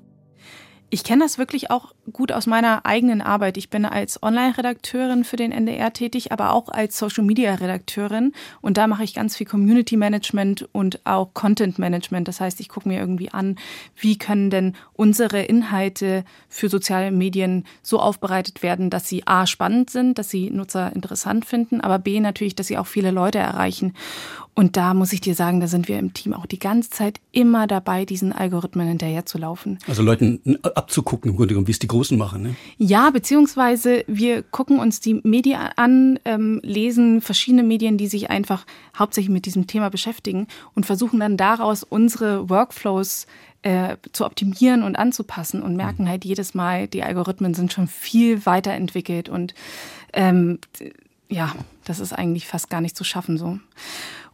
Ich 0.90 1.04
kenne 1.04 1.24
das 1.24 1.38
wirklich 1.38 1.70
auch 1.70 1.94
gut 2.12 2.32
aus 2.32 2.46
meiner 2.46 2.84
eigenen 2.84 3.20
Arbeit. 3.20 3.56
Ich 3.56 3.70
bin 3.70 3.84
als 3.84 4.22
Online-Redakteurin 4.22 5.24
für 5.24 5.36
den 5.36 5.52
NDR 5.52 5.92
tätig, 5.92 6.32
aber 6.32 6.52
auch 6.52 6.68
als 6.68 6.98
Social-Media-Redakteurin. 6.98 8.32
Und 8.60 8.76
da 8.76 8.86
mache 8.86 9.04
ich 9.04 9.14
ganz 9.14 9.36
viel 9.36 9.46
Community-Management 9.46 10.68
und 10.72 11.00
auch 11.04 11.32
Content-Management. 11.34 12.26
Das 12.26 12.40
heißt, 12.40 12.60
ich 12.60 12.68
gucke 12.68 12.88
mir 12.88 12.98
irgendwie 12.98 13.30
an, 13.30 13.56
wie 13.96 14.18
können 14.18 14.50
denn 14.50 14.74
unsere 14.94 15.42
Inhalte 15.42 16.24
für 16.48 16.68
soziale 16.68 17.12
Medien 17.12 17.64
so 17.82 18.00
aufbereitet 18.00 18.62
werden, 18.62 18.90
dass 18.90 19.08
sie 19.08 19.26
A 19.26 19.46
spannend 19.46 19.90
sind, 19.90 20.18
dass 20.18 20.30
sie 20.30 20.50
Nutzer 20.50 20.92
interessant 20.94 21.44
finden, 21.44 21.80
aber 21.80 21.98
B 21.98 22.18
natürlich, 22.20 22.56
dass 22.56 22.66
sie 22.66 22.78
auch 22.78 22.86
viele 22.86 23.10
Leute 23.10 23.38
erreichen. 23.38 23.94
Und 24.54 24.76
da 24.76 24.92
muss 24.92 25.14
ich 25.14 25.22
dir 25.22 25.34
sagen, 25.34 25.60
da 25.60 25.66
sind 25.66 25.88
wir 25.88 25.98
im 25.98 26.12
Team 26.12 26.34
auch 26.34 26.44
die 26.44 26.58
ganze 26.58 26.90
Zeit 26.90 27.20
immer 27.30 27.66
dabei, 27.66 28.04
diesen 28.04 28.32
Algorithmen 28.32 28.86
hinterher 28.86 29.24
zu 29.24 29.38
laufen. 29.38 29.78
Also 29.88 30.02
Leuten 30.02 30.58
abzugucken, 30.62 31.30
im 31.30 31.36
Grunde 31.36 31.54
genommen, 31.54 31.68
wie 31.68 31.72
es 31.72 31.78
die 31.78 31.86
Großen 31.92 32.18
machen. 32.18 32.42
Ne? 32.42 32.56
Ja, 32.78 33.10
beziehungsweise 33.10 34.04
wir 34.06 34.42
gucken 34.42 34.78
uns 34.78 35.00
die 35.00 35.20
Medien 35.22 35.60
an, 35.76 36.18
ähm, 36.24 36.60
lesen 36.64 37.20
verschiedene 37.20 37.62
Medien, 37.62 37.98
die 37.98 38.08
sich 38.08 38.30
einfach 38.30 38.66
hauptsächlich 38.98 39.30
mit 39.30 39.46
diesem 39.46 39.66
Thema 39.66 39.90
beschäftigen 39.90 40.46
und 40.74 40.86
versuchen 40.86 41.20
dann 41.20 41.36
daraus 41.36 41.84
unsere 41.84 42.48
Workflows 42.48 43.26
äh, 43.62 43.96
zu 44.12 44.24
optimieren 44.24 44.82
und 44.82 44.96
anzupassen 44.96 45.62
und 45.62 45.76
merken 45.76 46.04
mhm. 46.04 46.08
halt 46.08 46.24
jedes 46.24 46.54
Mal, 46.54 46.88
die 46.88 47.02
Algorithmen 47.02 47.54
sind 47.54 47.72
schon 47.72 47.86
viel 47.86 48.44
weiterentwickelt 48.46 49.28
und 49.28 49.54
ähm, 50.12 50.58
ja, 51.28 51.54
das 51.84 52.00
ist 52.00 52.12
eigentlich 52.12 52.46
fast 52.46 52.70
gar 52.70 52.80
nicht 52.80 52.96
zu 52.96 53.04
schaffen 53.04 53.38
so. 53.38 53.58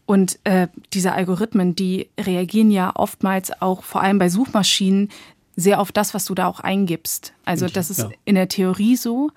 Und 0.07 0.39
äh, 0.45 0.69
diese 0.95 1.13
Algorithmen, 1.13 1.75
die 1.75 2.09
reagieren 2.19 2.71
ja 2.71 2.93
oftmals 2.95 3.61
auch 3.61 3.83
vor 3.83 4.01
allem 4.01 4.19
bei 4.19 4.31
Suchmaschinen 4.31 5.11
sehr 5.59 5.81
auf 5.81 5.91
das, 5.91 6.15
was 6.15 6.25
du 6.25 6.37
da 6.37 6.47
auch 6.47 6.61
eingibst. 6.61 7.33
Also 7.45 7.67
das 7.67 7.91
ist 7.91 7.99
ja. 7.99 8.11
in 8.25 8.37
der 8.37 8.47
Theorie 8.49 8.95
so. 8.95 9.33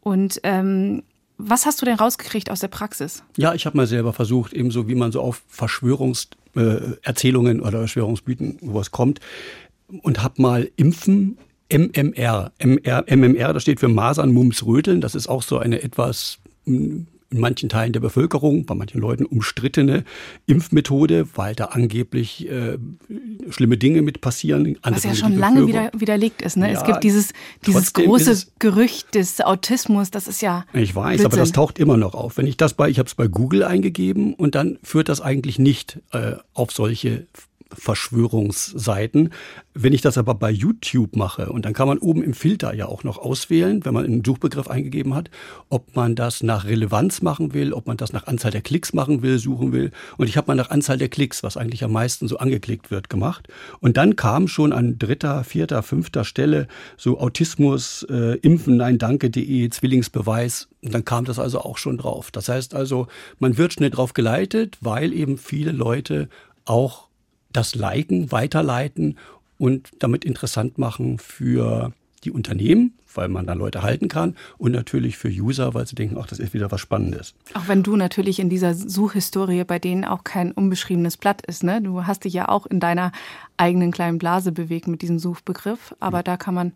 Und 0.00 0.40
ähm, 0.42 1.02
was 1.36 1.66
hast 1.66 1.82
du 1.82 1.86
denn 1.86 1.96
rausgekriegt 1.96 2.50
aus 2.50 2.60
der 2.60 2.68
Praxis? 2.68 3.22
Ja, 3.36 3.52
ich 3.52 3.66
habe 3.66 3.76
mal 3.76 3.86
selber 3.86 4.14
versucht, 4.14 4.54
ebenso 4.54 4.88
wie 4.88 4.94
man 4.94 5.12
so 5.12 5.20
auf 5.20 5.42
Verschwörungserzählungen 5.48 7.58
äh, 7.58 7.62
oder 7.62 7.80
Verschwörungsmythen 7.80 8.58
sowas 8.62 8.90
kommt 8.90 9.20
und 10.02 10.22
habe 10.22 10.40
mal 10.40 10.70
Impfen 10.76 11.36
MMR. 11.70 12.52
MR, 12.58 13.04
MMR, 13.06 13.52
das 13.52 13.62
steht 13.62 13.80
für 13.80 13.88
Masern, 13.88 14.32
Mumps, 14.32 14.64
Röteln. 14.64 15.02
Das 15.02 15.14
ist 15.14 15.28
auch 15.28 15.42
so 15.42 15.58
eine 15.58 15.82
etwas 15.82 16.38
hm, 16.64 17.06
in 17.30 17.38
manchen 17.38 17.68
Teilen 17.68 17.92
der 17.92 18.00
Bevölkerung, 18.00 18.66
bei 18.66 18.74
manchen 18.74 19.00
Leuten 19.00 19.24
umstrittene 19.24 20.04
Impfmethode, 20.46 21.28
weil 21.36 21.54
da 21.54 21.66
angeblich 21.66 22.48
äh, 22.48 22.76
schlimme 23.50 23.78
Dinge 23.78 24.02
mit 24.02 24.20
passieren. 24.20 24.76
Was 24.82 25.04
ja 25.04 25.14
schon 25.14 25.36
lange 25.36 25.66
wieder, 25.68 25.90
widerlegt 25.96 26.42
ist. 26.42 26.56
Ne? 26.56 26.72
Ja, 26.72 26.78
es 26.78 26.84
gibt 26.84 27.04
dieses, 27.04 27.32
dieses 27.66 27.92
große 27.92 28.46
Gerücht 28.58 29.14
des 29.14 29.40
Autismus, 29.40 30.10
das 30.10 30.26
ist 30.26 30.42
ja. 30.42 30.64
Ich 30.72 30.94
weiß, 30.94 31.18
Blödsinn. 31.18 31.26
aber 31.26 31.36
das 31.36 31.52
taucht 31.52 31.78
immer 31.78 31.96
noch 31.96 32.14
auf. 32.14 32.36
Wenn 32.36 32.48
ich 32.48 32.56
das 32.56 32.74
bei, 32.74 32.88
ich 32.88 32.98
habe 32.98 33.06
es 33.06 33.14
bei 33.14 33.28
Google 33.28 33.62
eingegeben 33.62 34.34
und 34.34 34.56
dann 34.56 34.78
führt 34.82 35.08
das 35.08 35.20
eigentlich 35.20 35.58
nicht 35.60 36.00
äh, 36.12 36.32
auf 36.52 36.72
solche 36.72 37.26
Verschwörungsseiten. 37.72 39.30
Wenn 39.74 39.92
ich 39.92 40.00
das 40.00 40.18
aber 40.18 40.34
bei 40.34 40.50
YouTube 40.50 41.16
mache, 41.16 41.50
und 41.50 41.64
dann 41.64 41.72
kann 41.72 41.88
man 41.88 41.98
oben 41.98 42.22
im 42.22 42.34
Filter 42.34 42.74
ja 42.74 42.86
auch 42.86 43.04
noch 43.04 43.18
auswählen, 43.18 43.84
wenn 43.84 43.94
man 43.94 44.04
einen 44.04 44.24
Suchbegriff 44.24 44.68
eingegeben 44.68 45.14
hat, 45.14 45.30
ob 45.68 45.94
man 45.94 46.14
das 46.14 46.42
nach 46.42 46.64
Relevanz 46.64 47.22
machen 47.22 47.54
will, 47.54 47.72
ob 47.72 47.86
man 47.86 47.96
das 47.96 48.12
nach 48.12 48.26
Anzahl 48.26 48.50
der 48.50 48.62
Klicks 48.62 48.92
machen 48.92 49.22
will, 49.22 49.38
suchen 49.38 49.72
will. 49.72 49.90
Und 50.16 50.28
ich 50.28 50.36
habe 50.36 50.48
mal 50.48 50.54
nach 50.54 50.70
Anzahl 50.70 50.98
der 50.98 51.08
Klicks, 51.08 51.42
was 51.42 51.56
eigentlich 51.56 51.84
am 51.84 51.92
meisten 51.92 52.28
so 52.28 52.38
angeklickt 52.38 52.90
wird, 52.90 53.08
gemacht. 53.08 53.48
Und 53.80 53.96
dann 53.96 54.16
kam 54.16 54.48
schon 54.48 54.72
an 54.72 54.98
dritter, 54.98 55.44
vierter, 55.44 55.82
fünfter 55.82 56.24
Stelle 56.24 56.66
so 56.96 57.20
Autismus, 57.20 58.04
äh, 58.10 58.36
Impfen, 58.38 58.76
nein, 58.76 58.98
danke.de, 58.98 59.70
Zwillingsbeweis. 59.70 60.68
Und 60.82 60.94
dann 60.94 61.04
kam 61.04 61.24
das 61.24 61.38
also 61.38 61.60
auch 61.60 61.78
schon 61.78 61.98
drauf. 61.98 62.30
Das 62.30 62.48
heißt 62.48 62.74
also, 62.74 63.06
man 63.38 63.56
wird 63.58 63.74
schnell 63.74 63.90
drauf 63.90 64.14
geleitet, 64.14 64.78
weil 64.80 65.12
eben 65.12 65.38
viele 65.38 65.72
Leute 65.72 66.28
auch 66.64 67.09
das 67.52 67.74
liken, 67.74 68.32
weiterleiten 68.32 69.18
und 69.58 69.90
damit 69.98 70.24
interessant 70.24 70.78
machen 70.78 71.18
für 71.18 71.92
die 72.24 72.30
Unternehmen, 72.30 72.94
weil 73.14 73.28
man 73.28 73.46
da 73.46 73.54
Leute 73.54 73.82
halten 73.82 74.08
kann 74.08 74.36
und 74.58 74.72
natürlich 74.72 75.16
für 75.16 75.28
User, 75.28 75.74
weil 75.74 75.86
sie 75.86 75.94
denken, 75.94 76.16
ach, 76.20 76.26
das 76.26 76.38
ist 76.38 76.54
wieder 76.54 76.70
was 76.70 76.80
Spannendes. 76.80 77.34
Auch 77.54 77.68
wenn 77.68 77.82
du 77.82 77.96
natürlich 77.96 78.38
in 78.38 78.48
dieser 78.48 78.74
Suchhistorie 78.74 79.64
bei 79.64 79.78
denen 79.78 80.04
auch 80.04 80.24
kein 80.24 80.52
unbeschriebenes 80.52 81.16
Blatt 81.16 81.44
ist, 81.46 81.64
ne? 81.64 81.80
Du 81.82 82.06
hast 82.06 82.24
dich 82.24 82.32
ja 82.32 82.48
auch 82.48 82.66
in 82.66 82.80
deiner 82.80 83.12
eigenen 83.56 83.92
kleinen 83.92 84.18
Blase 84.18 84.52
bewegt 84.52 84.88
mit 84.88 85.02
diesem 85.02 85.18
Suchbegriff, 85.18 85.94
aber 86.00 86.18
ja. 86.18 86.22
da 86.22 86.36
kann 86.36 86.54
man 86.54 86.72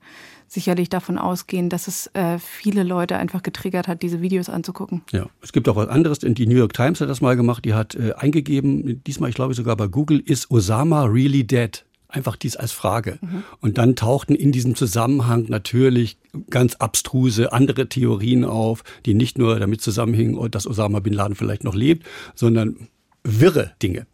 sicherlich 0.46 0.88
davon 0.88 1.18
ausgehen, 1.18 1.68
dass 1.68 1.88
es 1.88 2.06
äh, 2.14 2.38
viele 2.38 2.82
Leute 2.82 3.16
einfach 3.16 3.42
getriggert 3.42 3.88
hat, 3.88 4.02
diese 4.02 4.20
Videos 4.20 4.48
anzugucken. 4.48 5.02
Ja, 5.12 5.26
es 5.42 5.52
gibt 5.52 5.68
auch 5.68 5.76
was 5.76 5.88
anderes. 5.88 6.20
Die 6.20 6.46
New 6.46 6.56
York 6.56 6.74
Times 6.74 7.00
hat 7.00 7.08
das 7.08 7.20
mal 7.20 7.36
gemacht. 7.36 7.64
Die 7.64 7.74
hat 7.74 7.94
äh, 7.94 8.12
eingegeben, 8.14 9.02
diesmal, 9.04 9.30
ich 9.30 9.34
glaube 9.34 9.54
sogar 9.54 9.76
bei 9.76 9.86
Google, 9.86 10.20
ist 10.20 10.50
Osama 10.50 11.04
really 11.04 11.44
dead? 11.44 11.84
Einfach 12.14 12.36
dies 12.36 12.54
als 12.54 12.70
Frage. 12.70 13.18
Mhm. 13.20 13.42
Und 13.60 13.76
dann 13.76 13.96
tauchten 13.96 14.36
in 14.36 14.52
diesem 14.52 14.76
Zusammenhang 14.76 15.46
natürlich 15.48 16.16
ganz 16.48 16.76
abstruse 16.76 17.52
andere 17.52 17.88
Theorien 17.88 18.44
auf, 18.44 18.84
die 19.04 19.14
nicht 19.14 19.36
nur 19.36 19.58
damit 19.58 19.80
zusammenhingen, 19.80 20.50
dass 20.52 20.68
Osama 20.68 21.00
bin 21.00 21.12
Laden 21.12 21.34
vielleicht 21.34 21.64
noch 21.64 21.74
lebt, 21.74 22.06
sondern 22.36 22.88
wirre 23.24 23.72
Dinge. 23.82 24.06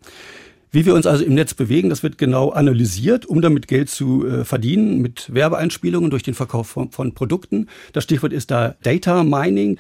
Wie 0.73 0.87
wir 0.87 0.95
uns 0.95 1.05
also 1.05 1.25
im 1.25 1.35
Netz 1.35 1.53
bewegen, 1.53 1.91
das 1.91 2.03
wird 2.03 2.17
genau 2.17 2.51
analysiert, 2.51 3.27
um 3.27 3.43
damit 3.43 3.69
Geld 3.69 3.91
zu 3.91 4.27
äh, 4.27 4.45
verdienen 4.47 5.03
mit 5.03 5.35
Werbeeinspielungen 5.35 6.11
durch 6.11 6.23
den 6.23 6.35
Verkauf 6.35 6.69
von, 6.69 6.91
von 6.91 7.13
Produkten. 7.13 7.67
Das 7.93 8.05
Stichwort 8.05 8.33
ist 8.33 8.51
da 8.51 8.77
Data 8.83 9.25
Mining. 9.25 9.79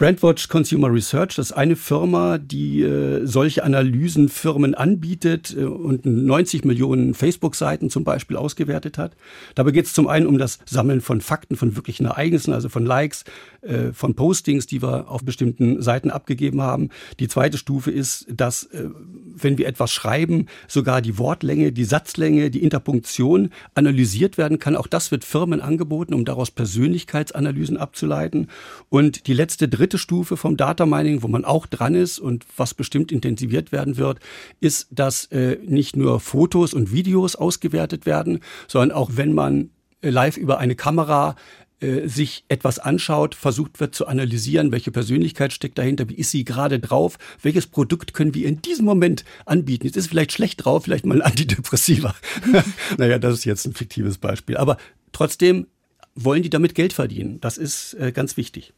Brandwatch 0.00 0.48
Consumer 0.48 0.90
Research, 0.90 1.34
das 1.36 1.50
ist 1.50 1.52
eine 1.52 1.76
Firma, 1.76 2.38
die 2.38 2.80
äh, 2.80 3.26
solche 3.26 3.64
Analysenfirmen 3.64 4.74
anbietet 4.74 5.54
äh, 5.54 5.64
und 5.64 6.06
90 6.06 6.64
Millionen 6.64 7.12
Facebook-Seiten 7.12 7.90
zum 7.90 8.02
Beispiel 8.02 8.38
ausgewertet 8.38 8.96
hat. 8.96 9.14
Dabei 9.56 9.72
geht 9.72 9.84
es 9.84 9.92
zum 9.92 10.08
einen 10.08 10.26
um 10.26 10.38
das 10.38 10.58
Sammeln 10.64 11.02
von 11.02 11.20
Fakten, 11.20 11.54
von 11.54 11.76
wirklichen 11.76 12.06
Ereignissen, 12.06 12.54
also 12.54 12.70
von 12.70 12.86
Likes, 12.86 13.24
äh, 13.60 13.92
von 13.92 14.14
Postings, 14.14 14.66
die 14.66 14.80
wir 14.80 15.10
auf 15.10 15.22
bestimmten 15.22 15.82
Seiten 15.82 16.10
abgegeben 16.10 16.62
haben. 16.62 16.88
Die 17.18 17.28
zweite 17.28 17.58
Stufe 17.58 17.90
ist, 17.90 18.26
dass, 18.34 18.64
äh, 18.64 18.88
wenn 19.36 19.58
wir 19.58 19.68
etwas 19.68 19.92
schreiben, 19.92 20.46
sogar 20.66 21.02
die 21.02 21.18
Wortlänge, 21.18 21.72
die 21.72 21.84
Satzlänge, 21.84 22.50
die 22.50 22.62
Interpunktion 22.62 23.50
analysiert 23.74 24.38
werden 24.38 24.58
kann. 24.58 24.76
Auch 24.76 24.86
das 24.86 25.10
wird 25.10 25.26
Firmen 25.26 25.60
angeboten, 25.60 26.14
um 26.14 26.24
daraus 26.24 26.50
Persönlichkeitsanalysen 26.50 27.76
abzuleiten. 27.76 28.48
Und 28.88 29.26
die 29.26 29.34
letzte, 29.34 29.68
dritte 29.68 29.89
dritte 29.90 29.98
Stufe 29.98 30.36
vom 30.36 30.56
Data 30.56 30.86
Mining, 30.86 31.22
wo 31.22 31.28
man 31.28 31.44
auch 31.44 31.66
dran 31.66 31.94
ist 31.94 32.20
und 32.20 32.46
was 32.56 32.74
bestimmt 32.74 33.10
intensiviert 33.10 33.72
werden 33.72 33.96
wird, 33.96 34.20
ist, 34.60 34.86
dass 34.92 35.24
äh, 35.26 35.58
nicht 35.66 35.96
nur 35.96 36.20
Fotos 36.20 36.74
und 36.74 36.92
Videos 36.92 37.34
ausgewertet 37.34 38.06
werden, 38.06 38.40
sondern 38.68 38.96
auch 38.96 39.10
wenn 39.14 39.32
man 39.32 39.70
äh, 40.00 40.10
live 40.10 40.36
über 40.36 40.58
eine 40.58 40.76
Kamera 40.76 41.34
äh, 41.80 42.06
sich 42.06 42.44
etwas 42.48 42.78
anschaut, 42.78 43.34
versucht 43.34 43.80
wird 43.80 43.96
zu 43.96 44.06
analysieren, 44.06 44.70
welche 44.70 44.92
Persönlichkeit 44.92 45.52
steckt 45.52 45.78
dahinter, 45.78 46.08
wie 46.08 46.14
ist 46.14 46.30
sie 46.30 46.44
gerade 46.44 46.78
drauf, 46.78 47.18
welches 47.42 47.66
Produkt 47.66 48.14
können 48.14 48.34
wir 48.34 48.46
in 48.46 48.62
diesem 48.62 48.84
Moment 48.84 49.24
anbieten. 49.44 49.86
Jetzt 49.86 49.96
ist 49.96 50.06
vielleicht 50.06 50.30
schlecht 50.30 50.64
drauf, 50.64 50.84
vielleicht 50.84 51.04
mal 51.04 51.20
ein 51.20 51.22
Antidepressiva. 51.22 52.14
naja, 52.96 53.18
das 53.18 53.34
ist 53.34 53.44
jetzt 53.44 53.66
ein 53.66 53.74
fiktives 53.74 54.18
Beispiel. 54.18 54.56
Aber 54.56 54.76
trotzdem 55.10 55.66
wollen 56.14 56.44
die 56.44 56.50
damit 56.50 56.76
Geld 56.76 56.92
verdienen. 56.92 57.40
Das 57.40 57.58
ist 57.58 57.94
äh, 57.94 58.12
ganz 58.12 58.36
wichtig. 58.36 58.72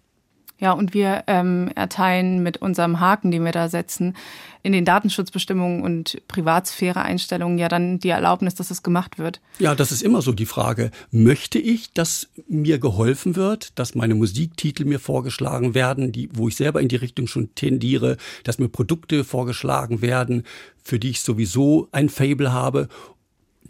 Ja, 0.58 0.72
und 0.72 0.94
wir 0.94 1.24
ähm, 1.26 1.70
erteilen 1.74 2.42
mit 2.42 2.58
unserem 2.58 3.00
Haken, 3.00 3.32
den 3.32 3.44
wir 3.44 3.50
da 3.50 3.68
setzen, 3.68 4.14
in 4.62 4.72
den 4.72 4.84
Datenschutzbestimmungen 4.84 5.82
und 5.82 6.22
Privatsphäre-Einstellungen 6.28 7.58
ja 7.58 7.68
dann 7.68 7.98
die 7.98 8.10
Erlaubnis, 8.10 8.54
dass 8.54 8.70
es 8.70 8.84
gemacht 8.84 9.18
wird. 9.18 9.40
Ja, 9.58 9.74
das 9.74 9.90
ist 9.90 10.02
immer 10.02 10.22
so 10.22 10.32
die 10.32 10.46
Frage. 10.46 10.92
Möchte 11.10 11.58
ich, 11.58 11.92
dass 11.92 12.28
mir 12.46 12.78
geholfen 12.78 13.34
wird, 13.34 13.76
dass 13.78 13.96
meine 13.96 14.14
Musiktitel 14.14 14.84
mir 14.84 15.00
vorgeschlagen 15.00 15.74
werden, 15.74 16.12
die, 16.12 16.28
wo 16.32 16.46
ich 16.46 16.54
selber 16.54 16.80
in 16.80 16.88
die 16.88 16.96
Richtung 16.96 17.26
schon 17.26 17.54
tendiere, 17.56 18.16
dass 18.44 18.60
mir 18.60 18.68
Produkte 18.68 19.24
vorgeschlagen 19.24 20.00
werden, 20.00 20.44
für 20.84 20.98
die 20.98 21.10
ich 21.10 21.22
sowieso 21.22 21.88
ein 21.90 22.08
Fable 22.08 22.52
habe? 22.52 22.88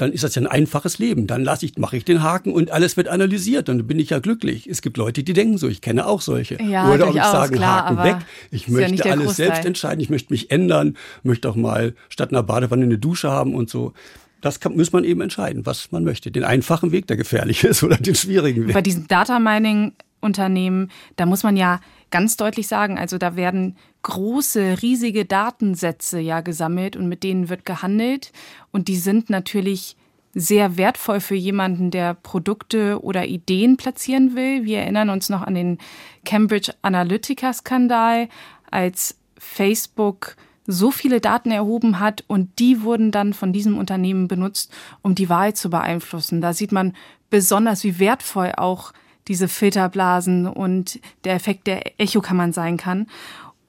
Dann 0.02 0.12
ist 0.12 0.24
das 0.24 0.34
ja 0.34 0.42
ein 0.42 0.46
einfaches 0.46 0.98
Leben. 0.98 1.26
Dann 1.26 1.44
lasse 1.44 1.64
ich, 1.64 1.78
mache 1.78 1.96
ich 1.96 2.04
den 2.04 2.22
Haken 2.22 2.52
und 2.52 2.70
alles 2.70 2.96
wird 2.96 3.08
analysiert 3.08 3.68
und 3.68 3.78
dann 3.78 3.86
bin 3.86 3.98
ich 3.98 4.10
ja 4.10 4.18
glücklich. 4.18 4.66
Es 4.66 4.82
gibt 4.82 4.96
Leute, 4.96 5.22
die 5.22 5.32
denken 5.32 5.58
so, 5.58 5.68
ich 5.68 5.80
kenne 5.80 6.06
auch 6.06 6.20
solche. 6.20 6.60
Ja, 6.62 6.92
Oder 6.92 7.08
ob 7.08 7.14
ich 7.14 7.22
sage, 7.22 7.56
klar, 7.56 7.86
Haken 7.86 8.04
weg, 8.04 8.16
ich 8.50 8.68
möchte 8.68 8.96
ja 8.96 9.12
alles 9.12 9.26
Großteil. 9.26 9.46
selbst 9.46 9.64
entscheiden, 9.64 10.00
ich 10.00 10.10
möchte 10.10 10.32
mich 10.32 10.50
ändern, 10.50 10.96
möchte 11.22 11.48
auch 11.48 11.54
mal 11.54 11.94
statt 12.08 12.30
einer 12.30 12.42
Badewanne 12.42 12.84
eine 12.84 12.98
Dusche 12.98 13.30
haben 13.30 13.54
und 13.54 13.70
so. 13.70 13.92
Das 14.40 14.58
kann, 14.58 14.76
muss 14.76 14.92
man 14.92 15.04
eben 15.04 15.20
entscheiden, 15.20 15.66
was 15.66 15.92
man 15.92 16.02
möchte. 16.02 16.32
Den 16.32 16.42
einfachen 16.42 16.90
Weg, 16.90 17.06
der 17.06 17.16
gefährlich 17.16 17.62
ist, 17.64 17.82
oder 17.82 17.96
den 17.96 18.14
schwierigen 18.14 18.66
Weg. 18.66 18.74
Bei 18.74 18.82
diesen 18.82 19.06
Data 19.06 19.38
Mining 19.38 19.92
Unternehmen, 20.20 20.90
da 21.16 21.26
muss 21.26 21.42
man 21.42 21.56
ja 21.56 21.80
ganz 22.10 22.36
deutlich 22.36 22.68
sagen, 22.68 22.98
also 22.98 23.18
da 23.18 23.36
werden 23.36 23.76
große, 24.02 24.82
riesige 24.82 25.24
Datensätze 25.24 26.18
ja 26.20 26.40
gesammelt 26.40 26.96
und 26.96 27.08
mit 27.08 27.22
denen 27.22 27.48
wird 27.48 27.64
gehandelt. 27.64 28.32
Und 28.70 28.88
die 28.88 28.96
sind 28.96 29.30
natürlich 29.30 29.96
sehr 30.34 30.76
wertvoll 30.76 31.20
für 31.20 31.34
jemanden, 31.34 31.90
der 31.90 32.14
Produkte 32.14 33.02
oder 33.02 33.26
Ideen 33.26 33.76
platzieren 33.76 34.34
will. 34.34 34.64
Wir 34.64 34.80
erinnern 34.80 35.10
uns 35.10 35.28
noch 35.28 35.42
an 35.42 35.54
den 35.54 35.78
Cambridge 36.24 36.72
Analytica-Skandal, 36.82 38.28
als 38.70 39.16
Facebook 39.38 40.36
so 40.66 40.90
viele 40.90 41.20
Daten 41.20 41.50
erhoben 41.50 41.98
hat 41.98 42.24
und 42.28 42.58
die 42.58 42.82
wurden 42.82 43.10
dann 43.10 43.34
von 43.34 43.52
diesem 43.52 43.76
Unternehmen 43.76 44.28
benutzt, 44.28 44.72
um 45.02 45.14
die 45.14 45.28
Wahl 45.28 45.54
zu 45.54 45.70
beeinflussen. 45.70 46.40
Da 46.40 46.52
sieht 46.52 46.72
man 46.72 46.94
besonders, 47.30 47.82
wie 47.84 47.98
wertvoll 47.98 48.52
auch 48.56 48.92
diese 49.28 49.48
Filterblasen 49.48 50.46
und 50.46 51.00
der 51.24 51.34
Effekt 51.34 51.66
der 51.66 52.00
Echokammern 52.00 52.52
sein 52.52 52.76
kann. 52.76 53.06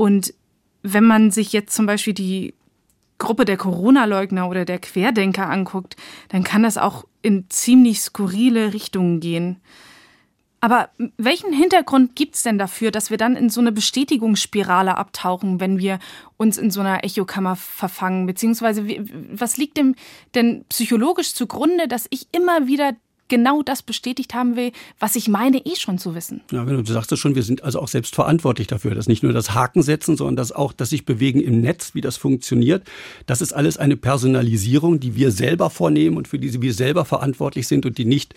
Und 0.04 0.34
wenn 0.82 1.06
man 1.06 1.32
sich 1.32 1.54
jetzt 1.54 1.74
zum 1.74 1.86
Beispiel 1.86 2.14
die 2.14 2.56
Gruppe 3.20 3.46
der 3.46 3.56
Corona-Leugner 3.56 4.50
oder 4.50 4.66
der 4.66 4.78
Querdenker 4.78 5.50
anguckt, 5.50 5.96
dann 6.28 6.44
kann 6.44 6.64
das 6.64 6.78
auch 6.78 7.06
in 7.22 7.50
ziemlich 7.50 8.02
skurrile 8.02 8.74
Richtungen 8.74 9.22
gehen. 9.22 9.62
Aber 10.60 10.90
welchen 11.16 11.54
Hintergrund 11.54 12.18
gibt 12.18 12.36
es 12.36 12.44
denn 12.44 12.58
dafür, 12.58 12.92
dass 12.92 13.12
wir 13.12 13.18
dann 13.18 13.38
in 13.38 13.50
so 13.50 13.62
eine 13.62 13.72
Bestätigungsspirale 13.72 14.98
abtauchen, 14.98 15.62
wenn 15.62 15.80
wir 15.80 16.00
uns 16.36 16.58
in 16.58 16.70
so 16.70 16.82
einer 16.82 17.06
Echokammer 17.06 17.56
verfangen? 17.56 18.26
Beziehungsweise 18.26 18.86
was 19.32 19.56
liegt 19.56 19.78
dem 19.78 19.96
denn 20.36 20.66
psychologisch 20.68 21.34
zugrunde, 21.34 21.88
dass 21.88 22.08
ich 22.10 22.28
immer 22.34 22.68
wieder 22.68 22.92
genau 23.30 23.62
das 23.62 23.82
bestätigt 23.82 24.34
haben 24.34 24.56
will, 24.56 24.72
was 25.00 25.16
ich 25.16 25.28
meine 25.28 25.58
eh 25.66 25.76
schon 25.76 25.98
zu 25.98 26.16
wissen. 26.16 26.42
Ja, 26.52 26.64
genau, 26.64 26.82
du 26.82 26.92
sagst 26.92 27.12
es 27.12 27.20
schon, 27.20 27.36
wir 27.36 27.44
sind 27.44 27.64
also 27.64 27.80
auch 27.80 27.88
selbst 27.88 28.16
verantwortlich 28.16 28.68
dafür, 28.68 28.96
dass 28.96 29.08
nicht 29.08 29.24
nur 29.24 29.34
das 29.34 29.54
Haken 29.54 29.82
setzen, 29.82 30.18
sondern 30.18 30.36
dass 30.36 30.52
auch 30.52 30.74
das 30.74 30.90
sich 30.90 31.06
bewegen 31.06 31.42
im 31.42 31.62
Netz, 31.62 31.96
wie 31.96 32.02
das 32.02 32.18
funktioniert. 32.18 32.84
Das 33.26 33.42
ist 33.42 33.54
alles 33.54 33.78
eine 33.78 33.96
Personalisierung, 33.98 35.00
die 35.00 35.16
wir 35.16 35.32
selber 35.32 35.70
vornehmen 35.70 36.18
und 36.18 36.28
für 36.28 36.40
die 36.40 36.62
wir 36.62 36.74
selber 36.74 37.06
verantwortlich 37.06 37.68
sind 37.68 37.86
und 37.86 37.98
die 37.98 38.06
nicht 38.06 38.36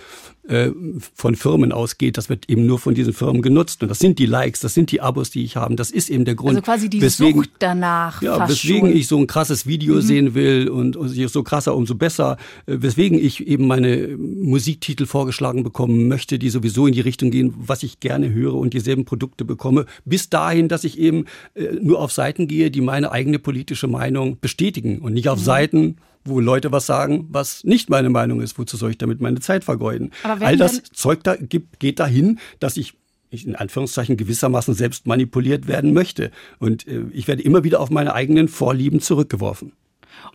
äh, 0.48 0.70
von 1.14 1.34
Firmen 1.34 1.72
ausgeht. 1.72 2.16
Das 2.16 2.28
wird 2.28 2.48
eben 2.48 2.66
nur 2.66 2.78
von 2.78 2.94
diesen 2.94 3.12
Firmen 3.12 3.42
genutzt. 3.42 3.82
Und 3.82 3.88
das 3.88 3.98
sind 3.98 4.18
die 4.18 4.26
Likes, 4.26 4.60
das 4.60 4.74
sind 4.74 4.92
die 4.92 5.00
Abos, 5.00 5.30
die 5.30 5.44
ich 5.44 5.56
habe. 5.56 5.74
Das 5.74 5.90
ist 5.90 6.08
eben 6.08 6.24
der 6.24 6.36
Grund. 6.36 6.50
Also 6.50 6.62
quasi 6.62 6.88
die 6.88 7.00
weswegen, 7.02 7.42
Sucht 7.42 7.50
danach. 7.58 8.22
Ja, 8.22 8.48
weswegen 8.48 8.90
schon. 8.90 8.96
ich 8.96 9.08
so 9.08 9.18
ein 9.18 9.26
krasses 9.26 9.66
Video 9.66 9.96
mhm. 9.96 10.00
sehen 10.00 10.34
will 10.34 10.68
und, 10.68 10.96
und 10.96 11.08
so 11.08 11.42
krasser, 11.42 11.74
umso 11.74 11.96
besser. 11.96 12.36
Äh, 12.66 12.76
weswegen 12.78 13.18
ich 13.18 13.46
eben 13.46 13.66
meine 13.66 14.16
Musik 14.16 14.75
Titel 14.80 15.06
vorgeschlagen 15.06 15.62
bekommen 15.62 16.08
möchte, 16.08 16.38
die 16.38 16.50
sowieso 16.50 16.86
in 16.86 16.92
die 16.92 17.00
Richtung 17.00 17.30
gehen, 17.30 17.54
was 17.56 17.82
ich 17.82 18.00
gerne 18.00 18.32
höre 18.32 18.54
und 18.54 18.74
dieselben 18.74 19.04
Produkte 19.04 19.44
bekomme, 19.44 19.86
bis 20.04 20.30
dahin, 20.30 20.68
dass 20.68 20.84
ich 20.84 20.98
eben 20.98 21.26
äh, 21.54 21.72
nur 21.80 22.00
auf 22.00 22.12
Seiten 22.12 22.48
gehe, 22.48 22.70
die 22.70 22.80
meine 22.80 23.12
eigene 23.12 23.38
politische 23.38 23.88
Meinung 23.88 24.38
bestätigen 24.40 25.00
und 25.00 25.12
nicht 25.12 25.28
auf 25.28 25.38
mhm. 25.38 25.44
Seiten, 25.44 25.96
wo 26.24 26.40
Leute 26.40 26.72
was 26.72 26.86
sagen, 26.86 27.26
was 27.30 27.64
nicht 27.64 27.88
meine 27.88 28.10
Meinung 28.10 28.40
ist. 28.40 28.58
Wozu 28.58 28.76
soll 28.76 28.90
ich 28.90 28.98
damit 28.98 29.20
meine 29.20 29.40
Zeit 29.40 29.64
vergeuden? 29.64 30.10
All 30.22 30.56
das 30.56 30.82
Zeug 30.92 31.22
da 31.22 31.36
gibt, 31.36 31.78
geht 31.78 32.00
dahin, 32.00 32.38
dass 32.58 32.76
ich 32.76 32.94
ich 33.30 33.46
in 33.46 33.56
Anführungszeichen 33.56 34.16
gewissermaßen 34.16 34.74
selbst 34.74 35.06
manipuliert 35.06 35.66
werden 35.66 35.92
möchte. 35.92 36.30
Und 36.58 36.86
äh, 36.86 37.04
ich 37.12 37.26
werde 37.26 37.42
immer 37.42 37.64
wieder 37.64 37.80
auf 37.80 37.90
meine 37.90 38.14
eigenen 38.14 38.48
Vorlieben 38.48 39.00
zurückgeworfen. 39.00 39.72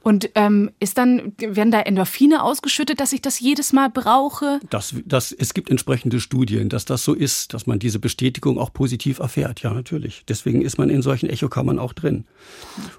Und 0.03 0.31
ähm, 0.35 0.71
ist 0.79 0.97
dann, 0.97 1.33
werden 1.37 1.71
da 1.71 1.81
Endorphine 1.81 2.43
ausgeschüttet, 2.43 2.99
dass 2.99 3.13
ich 3.13 3.21
das 3.21 3.39
jedes 3.39 3.71
Mal 3.71 3.89
brauche? 3.89 4.59
Das, 4.69 4.95
das, 5.05 5.31
es 5.31 5.53
gibt 5.53 5.69
entsprechende 5.69 6.19
Studien, 6.19 6.69
dass 6.69 6.85
das 6.85 7.03
so 7.03 7.13
ist, 7.13 7.53
dass 7.53 7.67
man 7.67 7.79
diese 7.79 7.99
Bestätigung 7.99 8.57
auch 8.57 8.73
positiv 8.73 9.19
erfährt. 9.19 9.61
Ja, 9.61 9.73
natürlich. 9.73 10.23
Deswegen 10.27 10.61
ist 10.61 10.77
man 10.77 10.89
in 10.89 11.01
solchen 11.01 11.29
Echokammern 11.29 11.79
auch 11.79 11.93
drin. 11.93 12.25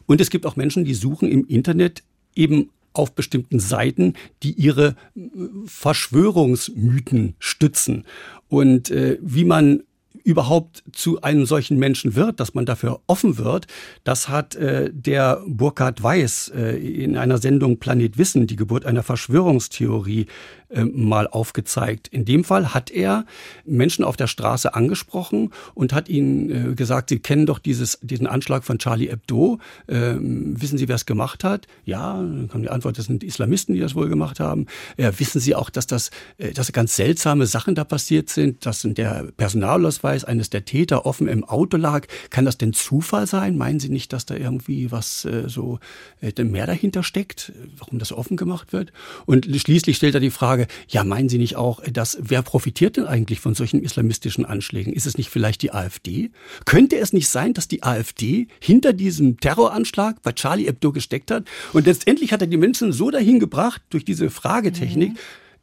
Und 0.07 0.21
es 0.21 0.31
gibt 0.31 0.47
auch 0.47 0.57
Menschen, 0.57 0.85
die 0.85 0.95
suchen 0.95 1.29
im 1.29 1.47
Internet 1.47 2.03
eben 2.35 2.71
auf 2.93 3.15
bestimmten 3.15 3.59
Seiten, 3.59 4.15
die 4.43 4.53
ihre 4.53 4.97
äh, 5.17 5.21
Verschwörungsmythen 5.67 7.35
stützen. 7.39 8.05
Und 8.49 8.91
äh, 8.91 9.19
wie 9.21 9.45
man 9.45 9.83
überhaupt 10.25 10.83
zu 10.93 11.23
einem 11.23 11.47
solchen 11.47 11.79
Menschen 11.79 12.15
wird, 12.15 12.41
dass 12.41 12.55
man 12.55 12.67
dafür 12.67 13.01
offen 13.07 13.39
wird, 13.39 13.67
das 14.05 14.29
hat 14.29 14.55
äh, 14.55 14.91
der 14.93 15.43
Burkhard 15.47 16.03
Weiß 16.03 16.53
äh, 16.55 16.77
in 16.77 17.17
einer 17.17 17.39
Sendung 17.39 17.79
Planet 17.79 18.19
Wissen, 18.19 18.47
die 18.47 18.57
Geburt 18.57 18.87
einer 18.87 19.03
Verschwörungstheorie, 19.03 20.27
äh, 20.73 20.85
mal 20.85 21.29
aufgezeigt. 21.29 22.09
In 22.09 22.25
dem 22.25 22.45
Fall 22.45 22.75
hat 22.75 22.91
er 22.91 23.27
Menschen 23.65 24.05
auf 24.05 24.17
der 24.17 24.27
Straße 24.27 24.75
angesprochen 24.75 25.51
und 25.75 25.93
hat 25.93 26.09
ihnen 26.09 26.73
äh, 26.73 26.75
gesagt, 26.75 27.11
Sie 27.11 27.19
kennen 27.19 27.47
doch 27.47 27.59
dieses, 27.59 27.99
diesen 28.03 28.27
Anschlag 28.27 28.65
von 28.65 28.79
Charlie 28.79 29.09
Hebdo. 29.09 29.59
Ähm, 29.89 30.61
wissen 30.61 30.79
Sie, 30.79 30.89
wer 30.89 30.97
es 30.97 31.07
gemacht 31.07 31.45
hat? 31.45 31.67
Ja, 31.85 32.15
dann 32.15 32.49
kam 32.51 32.63
die 32.63 32.71
Antwort, 32.71 32.99
das 32.99 33.07
sind 33.07 33.23
Islamisten, 33.23 33.75
die 33.75 33.81
das 33.81 33.95
wohl 33.95 34.09
gemacht 34.09 34.41
haben. 34.41 34.67
Ja, 34.97 35.19
wissen 35.19 35.41
Sie 35.41 35.55
auch, 35.55 35.71
dass 35.71 35.87
das, 35.87 36.11
äh, 36.39 36.53
dass 36.53 36.73
ganz 36.73 36.97
seltsame 36.97 37.47
Sachen 37.47 37.75
da 37.75 37.85
passiert 37.85 38.31
sind, 38.31 38.65
dass 38.67 38.83
der 38.83 39.29
Personalausweis 39.37 40.25
eines 40.25 40.51
der 40.51 40.65
Täter 40.65 41.07
offen 41.07 41.29
im 41.29 41.45
Auto 41.45 41.77
lag? 41.77 42.07
Kann 42.31 42.45
das 42.45 42.59
denn 42.59 42.73
Zufall 42.73 43.27
sein? 43.27 43.57
Meinen 43.57 43.81
Sie 43.81 43.89
nicht, 43.89 44.13
dass 44.13 44.27
da 44.27 44.35
irgendwie 44.35 44.91
was 44.91 45.25
äh, 45.25 45.49
so 45.49 45.79
äh, 46.21 46.45
mehr 46.45 46.67
dahinter 46.67 47.03
steckt, 47.03 47.53
warum 47.77 47.99
das 47.99 48.13
offen 48.13 48.37
gemacht 48.37 48.73
wird? 48.73 48.93
Und 49.27 49.47
schließlich 49.55 49.97
stellt 49.97 50.15
er 50.15 50.21
die 50.21 50.31
Frage, 50.31 50.62
Frage, 50.63 50.67
ja, 50.89 51.05
meinen 51.05 51.29
Sie 51.29 51.39
nicht 51.39 51.57
auch, 51.57 51.83
dass 51.93 52.19
wer 52.21 52.43
profitiert 52.43 52.97
denn 52.97 53.07
eigentlich 53.07 53.41
von 53.41 53.55
solchen 53.55 53.83
islamistischen 53.83 54.45
Anschlägen? 54.45 54.93
Ist 54.93 55.07
es 55.07 55.19
nicht 55.19 55.31
vielleicht 55.31 55.63
die 55.63 55.73
AfD? 55.73 56.31
Könnte 56.65 56.99
es 56.99 57.13
nicht 57.13 57.29
sein, 57.29 57.55
dass 57.55 57.69
die 57.69 57.83
AfD 57.83 58.49
hinter 58.61 58.93
diesem 58.93 59.39
Terroranschlag 59.39 60.23
bei 60.23 60.33
Charlie 60.33 60.67
Hebdo 60.67 60.93
gesteckt 60.93 61.31
hat? 61.31 61.45
Und 61.73 61.87
letztendlich 61.87 62.33
hat 62.33 62.41
er 62.41 62.47
die 62.47 62.57
Menschen 62.57 62.93
so 62.93 63.11
dahin 63.11 63.41
gebracht 63.41 63.83
durch 63.91 64.05
diese 64.05 64.31
Fragetechnik, 64.31 65.13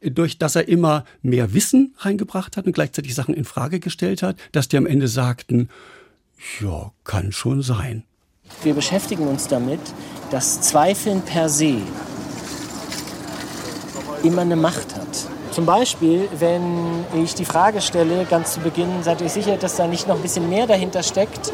mhm. 0.00 0.14
durch 0.14 0.38
dass 0.38 0.56
er 0.56 0.68
immer 0.68 1.04
mehr 1.22 1.54
Wissen 1.54 1.94
reingebracht 1.98 2.56
hat 2.56 2.66
und 2.66 2.72
gleichzeitig 2.72 3.14
Sachen 3.14 3.34
in 3.34 3.44
Frage 3.44 3.80
gestellt 3.80 4.22
hat, 4.22 4.36
dass 4.52 4.68
die 4.68 4.76
am 4.76 4.86
Ende 4.86 5.08
sagten, 5.08 5.68
ja, 6.60 6.92
kann 7.04 7.32
schon 7.32 7.62
sein. 7.62 8.04
Wir 8.62 8.74
beschäftigen 8.74 9.28
uns 9.28 9.46
damit, 9.46 9.80
dass 10.30 10.60
Zweifeln 10.62 11.22
per 11.22 11.48
se 11.48 11.76
immer 14.22 14.42
eine 14.42 14.56
Macht 14.56 14.94
hat. 14.96 15.08
Zum 15.52 15.66
Beispiel, 15.66 16.28
wenn 16.38 17.04
ich 17.22 17.34
die 17.34 17.44
Frage 17.44 17.80
stelle, 17.80 18.24
ganz 18.24 18.54
zu 18.54 18.60
Beginn, 18.60 19.02
seid 19.02 19.20
ihr 19.20 19.28
sicher, 19.28 19.56
dass 19.56 19.76
da 19.76 19.86
nicht 19.86 20.06
noch 20.06 20.16
ein 20.16 20.22
bisschen 20.22 20.48
mehr 20.48 20.66
dahinter 20.66 21.02
steckt, 21.02 21.52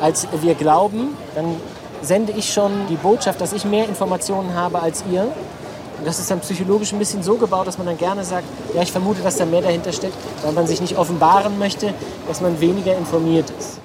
als 0.00 0.26
wir 0.40 0.54
glauben, 0.54 1.16
dann 1.34 1.56
sende 2.02 2.32
ich 2.32 2.52
schon 2.52 2.72
die 2.88 2.96
Botschaft, 2.96 3.40
dass 3.40 3.52
ich 3.52 3.64
mehr 3.64 3.88
Informationen 3.88 4.54
habe 4.54 4.80
als 4.80 5.04
ihr. 5.10 5.22
Und 5.22 6.06
das 6.06 6.18
ist 6.18 6.30
dann 6.30 6.40
psychologisch 6.40 6.92
ein 6.92 6.98
bisschen 6.98 7.22
so 7.22 7.36
gebaut, 7.36 7.66
dass 7.66 7.78
man 7.78 7.86
dann 7.86 7.98
gerne 7.98 8.24
sagt, 8.24 8.44
ja, 8.74 8.82
ich 8.82 8.90
vermute, 8.90 9.22
dass 9.22 9.36
da 9.36 9.44
mehr 9.44 9.62
dahinter 9.62 9.92
steckt, 9.92 10.16
weil 10.42 10.52
man 10.52 10.66
sich 10.66 10.80
nicht 10.80 10.96
offenbaren 10.96 11.58
möchte, 11.58 11.94
dass 12.26 12.40
man 12.40 12.60
weniger 12.60 12.96
informiert 12.96 13.50
ist. 13.58 13.80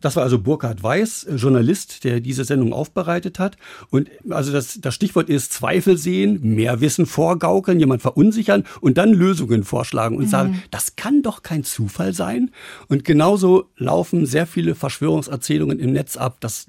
Das 0.00 0.16
war 0.16 0.22
also 0.22 0.38
Burkhard 0.38 0.82
Weiß, 0.82 1.24
äh, 1.24 1.36
Journalist, 1.36 2.04
der 2.04 2.20
diese 2.20 2.44
Sendung 2.44 2.72
aufbereitet 2.72 3.38
hat. 3.38 3.56
Und 3.90 4.10
also 4.30 4.52
das, 4.52 4.80
das 4.80 4.94
Stichwort 4.94 5.28
ist 5.28 5.52
Zweifel 5.52 5.96
sehen, 5.96 6.40
mehr 6.42 6.80
Wissen 6.80 7.06
vorgaukeln, 7.06 7.78
jemand 7.78 8.02
verunsichern 8.02 8.64
und 8.80 8.98
dann 8.98 9.12
Lösungen 9.12 9.64
vorschlagen 9.64 10.16
und 10.16 10.24
mhm. 10.24 10.28
sagen, 10.28 10.62
das 10.70 10.96
kann 10.96 11.22
doch 11.22 11.42
kein 11.42 11.64
Zufall 11.64 12.14
sein. 12.14 12.50
Und 12.88 13.04
genauso 13.04 13.68
laufen 13.76 14.26
sehr 14.26 14.46
viele 14.46 14.74
Verschwörungserzählungen 14.74 15.78
im 15.78 15.92
Netz 15.92 16.16
ab, 16.16 16.40
dass 16.40 16.68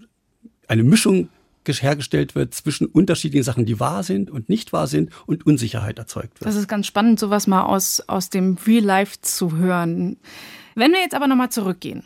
eine 0.67 0.83
Mischung 0.83 1.29
hergestellt 1.67 2.35
wird 2.35 2.53
zwischen 2.53 2.85
unterschiedlichen 2.85 3.43
Sachen, 3.43 3.65
die 3.65 3.79
wahr 3.79 4.03
sind 4.03 4.29
und 4.29 4.49
nicht 4.49 4.73
wahr 4.73 4.87
sind 4.87 5.11
und 5.25 5.45
Unsicherheit 5.45 5.99
erzeugt 5.99 6.41
wird. 6.41 6.47
Das 6.47 6.55
ist 6.55 6.67
ganz 6.67 6.85
spannend, 6.85 7.17
sowas 7.17 7.47
mal 7.47 7.63
aus, 7.63 8.03
aus 8.07 8.29
dem 8.29 8.57
Real 8.67 8.83
Life 8.83 9.19
zu 9.21 9.55
hören. 9.55 10.17
Wenn 10.75 10.91
wir 10.91 10.99
jetzt 10.99 11.15
aber 11.15 11.27
nochmal 11.27 11.49
zurückgehen 11.49 12.03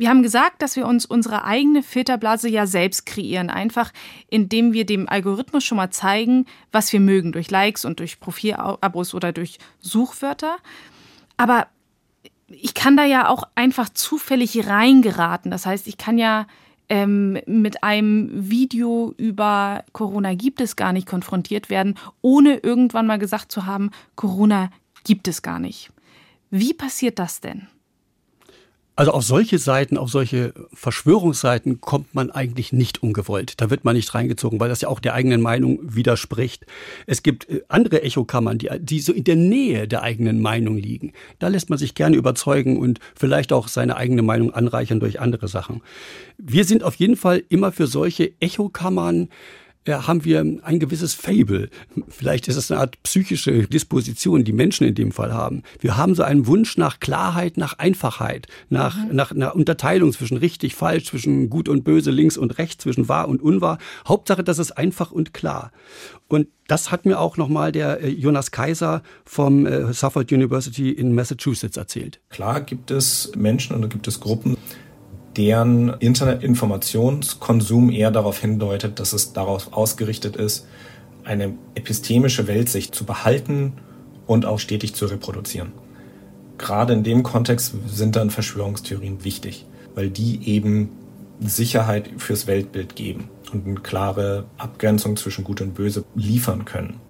wir 0.00 0.08
haben 0.08 0.22
gesagt, 0.22 0.62
dass 0.62 0.76
wir 0.76 0.86
uns 0.86 1.04
unsere 1.04 1.44
eigene 1.44 1.82
Filterblase 1.82 2.48
ja 2.48 2.66
selbst 2.66 3.04
kreieren, 3.04 3.50
einfach 3.50 3.92
indem 4.30 4.72
wir 4.72 4.86
dem 4.86 5.06
Algorithmus 5.06 5.62
schon 5.62 5.76
mal 5.76 5.90
zeigen, 5.90 6.46
was 6.72 6.90
wir 6.94 7.00
mögen, 7.00 7.32
durch 7.32 7.50
Likes 7.50 7.84
und 7.84 8.00
durch 8.00 8.18
Profilabos 8.18 9.12
oder 9.12 9.32
durch 9.32 9.58
Suchwörter. 9.78 10.56
Aber 11.36 11.66
ich 12.48 12.72
kann 12.72 12.96
da 12.96 13.04
ja 13.04 13.28
auch 13.28 13.42
einfach 13.54 13.90
zufällig 13.90 14.66
reingeraten. 14.66 15.50
Das 15.50 15.66
heißt, 15.66 15.86
ich 15.86 15.98
kann 15.98 16.16
ja 16.16 16.46
ähm, 16.88 17.38
mit 17.44 17.84
einem 17.84 18.30
Video 18.32 19.12
über 19.18 19.84
Corona 19.92 20.32
gibt 20.32 20.62
es 20.62 20.76
gar 20.76 20.94
nicht 20.94 21.08
konfrontiert 21.08 21.68
werden, 21.68 21.98
ohne 22.22 22.56
irgendwann 22.56 23.06
mal 23.06 23.18
gesagt 23.18 23.52
zu 23.52 23.66
haben, 23.66 23.90
Corona 24.16 24.70
gibt 25.04 25.28
es 25.28 25.42
gar 25.42 25.58
nicht. 25.58 25.90
Wie 26.48 26.72
passiert 26.72 27.18
das 27.18 27.42
denn? 27.42 27.68
Also 28.96 29.12
auf 29.12 29.24
solche 29.24 29.58
Seiten, 29.58 29.96
auf 29.96 30.10
solche 30.10 30.52
Verschwörungsseiten 30.74 31.80
kommt 31.80 32.14
man 32.14 32.30
eigentlich 32.30 32.72
nicht 32.72 33.02
ungewollt. 33.02 33.60
Da 33.60 33.70
wird 33.70 33.84
man 33.84 33.96
nicht 33.96 34.14
reingezogen, 34.14 34.60
weil 34.60 34.68
das 34.68 34.82
ja 34.82 34.88
auch 34.88 35.00
der 35.00 35.14
eigenen 35.14 35.40
Meinung 35.40 35.78
widerspricht. 35.82 36.66
Es 37.06 37.22
gibt 37.22 37.48
äh, 37.48 37.62
andere 37.68 38.02
Echokammern, 38.02 38.58
die, 38.58 38.68
die 38.78 39.00
so 39.00 39.12
in 39.12 39.24
der 39.24 39.36
Nähe 39.36 39.88
der 39.88 40.02
eigenen 40.02 40.40
Meinung 40.40 40.76
liegen. 40.76 41.12
Da 41.38 41.48
lässt 41.48 41.70
man 41.70 41.78
sich 41.78 41.94
gerne 41.94 42.16
überzeugen 42.16 42.78
und 42.78 43.00
vielleicht 43.14 43.52
auch 43.52 43.68
seine 43.68 43.96
eigene 43.96 44.22
Meinung 44.22 44.52
anreichern 44.52 45.00
durch 45.00 45.20
andere 45.20 45.48
Sachen. 45.48 45.80
Wir 46.36 46.64
sind 46.64 46.82
auf 46.82 46.96
jeden 46.96 47.16
Fall 47.16 47.42
immer 47.48 47.72
für 47.72 47.86
solche 47.86 48.32
Echokammern 48.40 49.28
haben 49.88 50.24
wir 50.24 50.40
ein 50.62 50.78
gewisses 50.78 51.14
Fable. 51.14 51.70
Vielleicht 52.08 52.48
ist 52.48 52.56
es 52.56 52.70
eine 52.70 52.80
Art 52.80 53.02
psychische 53.02 53.66
Disposition, 53.66 54.44
die 54.44 54.52
Menschen 54.52 54.86
in 54.86 54.94
dem 54.94 55.10
Fall 55.10 55.32
haben. 55.32 55.62
Wir 55.80 55.96
haben 55.96 56.14
so 56.14 56.22
einen 56.22 56.46
Wunsch 56.46 56.76
nach 56.76 57.00
Klarheit, 57.00 57.56
nach 57.56 57.78
Einfachheit, 57.78 58.46
nach, 58.68 58.96
mhm. 58.96 59.16
nach 59.16 59.32
einer 59.32 59.54
Unterteilung 59.56 60.12
zwischen 60.12 60.36
richtig, 60.36 60.74
falsch, 60.74 61.06
zwischen 61.06 61.48
gut 61.48 61.68
und 61.68 61.82
böse, 61.82 62.10
links 62.10 62.36
und 62.36 62.58
rechts, 62.58 62.82
zwischen 62.82 63.08
wahr 63.08 63.28
und 63.28 63.42
unwahr. 63.42 63.78
Hauptsache, 64.06 64.44
das 64.44 64.58
ist 64.58 64.72
einfach 64.72 65.10
und 65.12 65.32
klar. 65.32 65.72
Und 66.28 66.48
das 66.68 66.92
hat 66.92 67.06
mir 67.06 67.18
auch 67.18 67.36
nochmal 67.36 67.72
der 67.72 68.02
äh, 68.02 68.08
Jonas 68.08 68.50
Kaiser 68.50 69.02
vom 69.24 69.66
äh, 69.66 69.92
Suffolk 69.92 70.30
University 70.30 70.90
in 70.90 71.14
Massachusetts 71.14 71.76
erzählt. 71.76 72.20
Klar 72.28 72.60
gibt 72.60 72.90
es 72.90 73.32
Menschen 73.34 73.74
und 73.74 73.88
gibt 73.88 74.06
es 74.06 74.20
Gruppen, 74.20 74.56
deren 75.36 75.94
Internetinformationskonsum 76.00 77.90
eher 77.90 78.10
darauf 78.10 78.40
hindeutet, 78.40 78.98
dass 78.98 79.12
es 79.12 79.32
darauf 79.32 79.72
ausgerichtet 79.72 80.36
ist, 80.36 80.66
eine 81.24 81.54
epistemische 81.74 82.46
Weltsicht 82.46 82.94
zu 82.94 83.04
behalten 83.04 83.74
und 84.26 84.46
auch 84.46 84.58
stetig 84.58 84.94
zu 84.94 85.06
reproduzieren. 85.06 85.72
Gerade 86.58 86.92
in 86.92 87.04
dem 87.04 87.22
Kontext 87.22 87.74
sind 87.86 88.16
dann 88.16 88.30
Verschwörungstheorien 88.30 89.24
wichtig, 89.24 89.66
weil 89.94 90.10
die 90.10 90.46
eben 90.48 90.90
Sicherheit 91.40 92.10
fürs 92.18 92.46
Weltbild 92.46 92.96
geben 92.96 93.28
und 93.52 93.66
eine 93.66 93.80
klare 93.80 94.44
Abgrenzung 94.58 95.16
zwischen 95.16 95.44
Gut 95.44 95.60
und 95.60 95.74
Böse 95.74 96.04
liefern 96.14 96.64
können. 96.64 97.00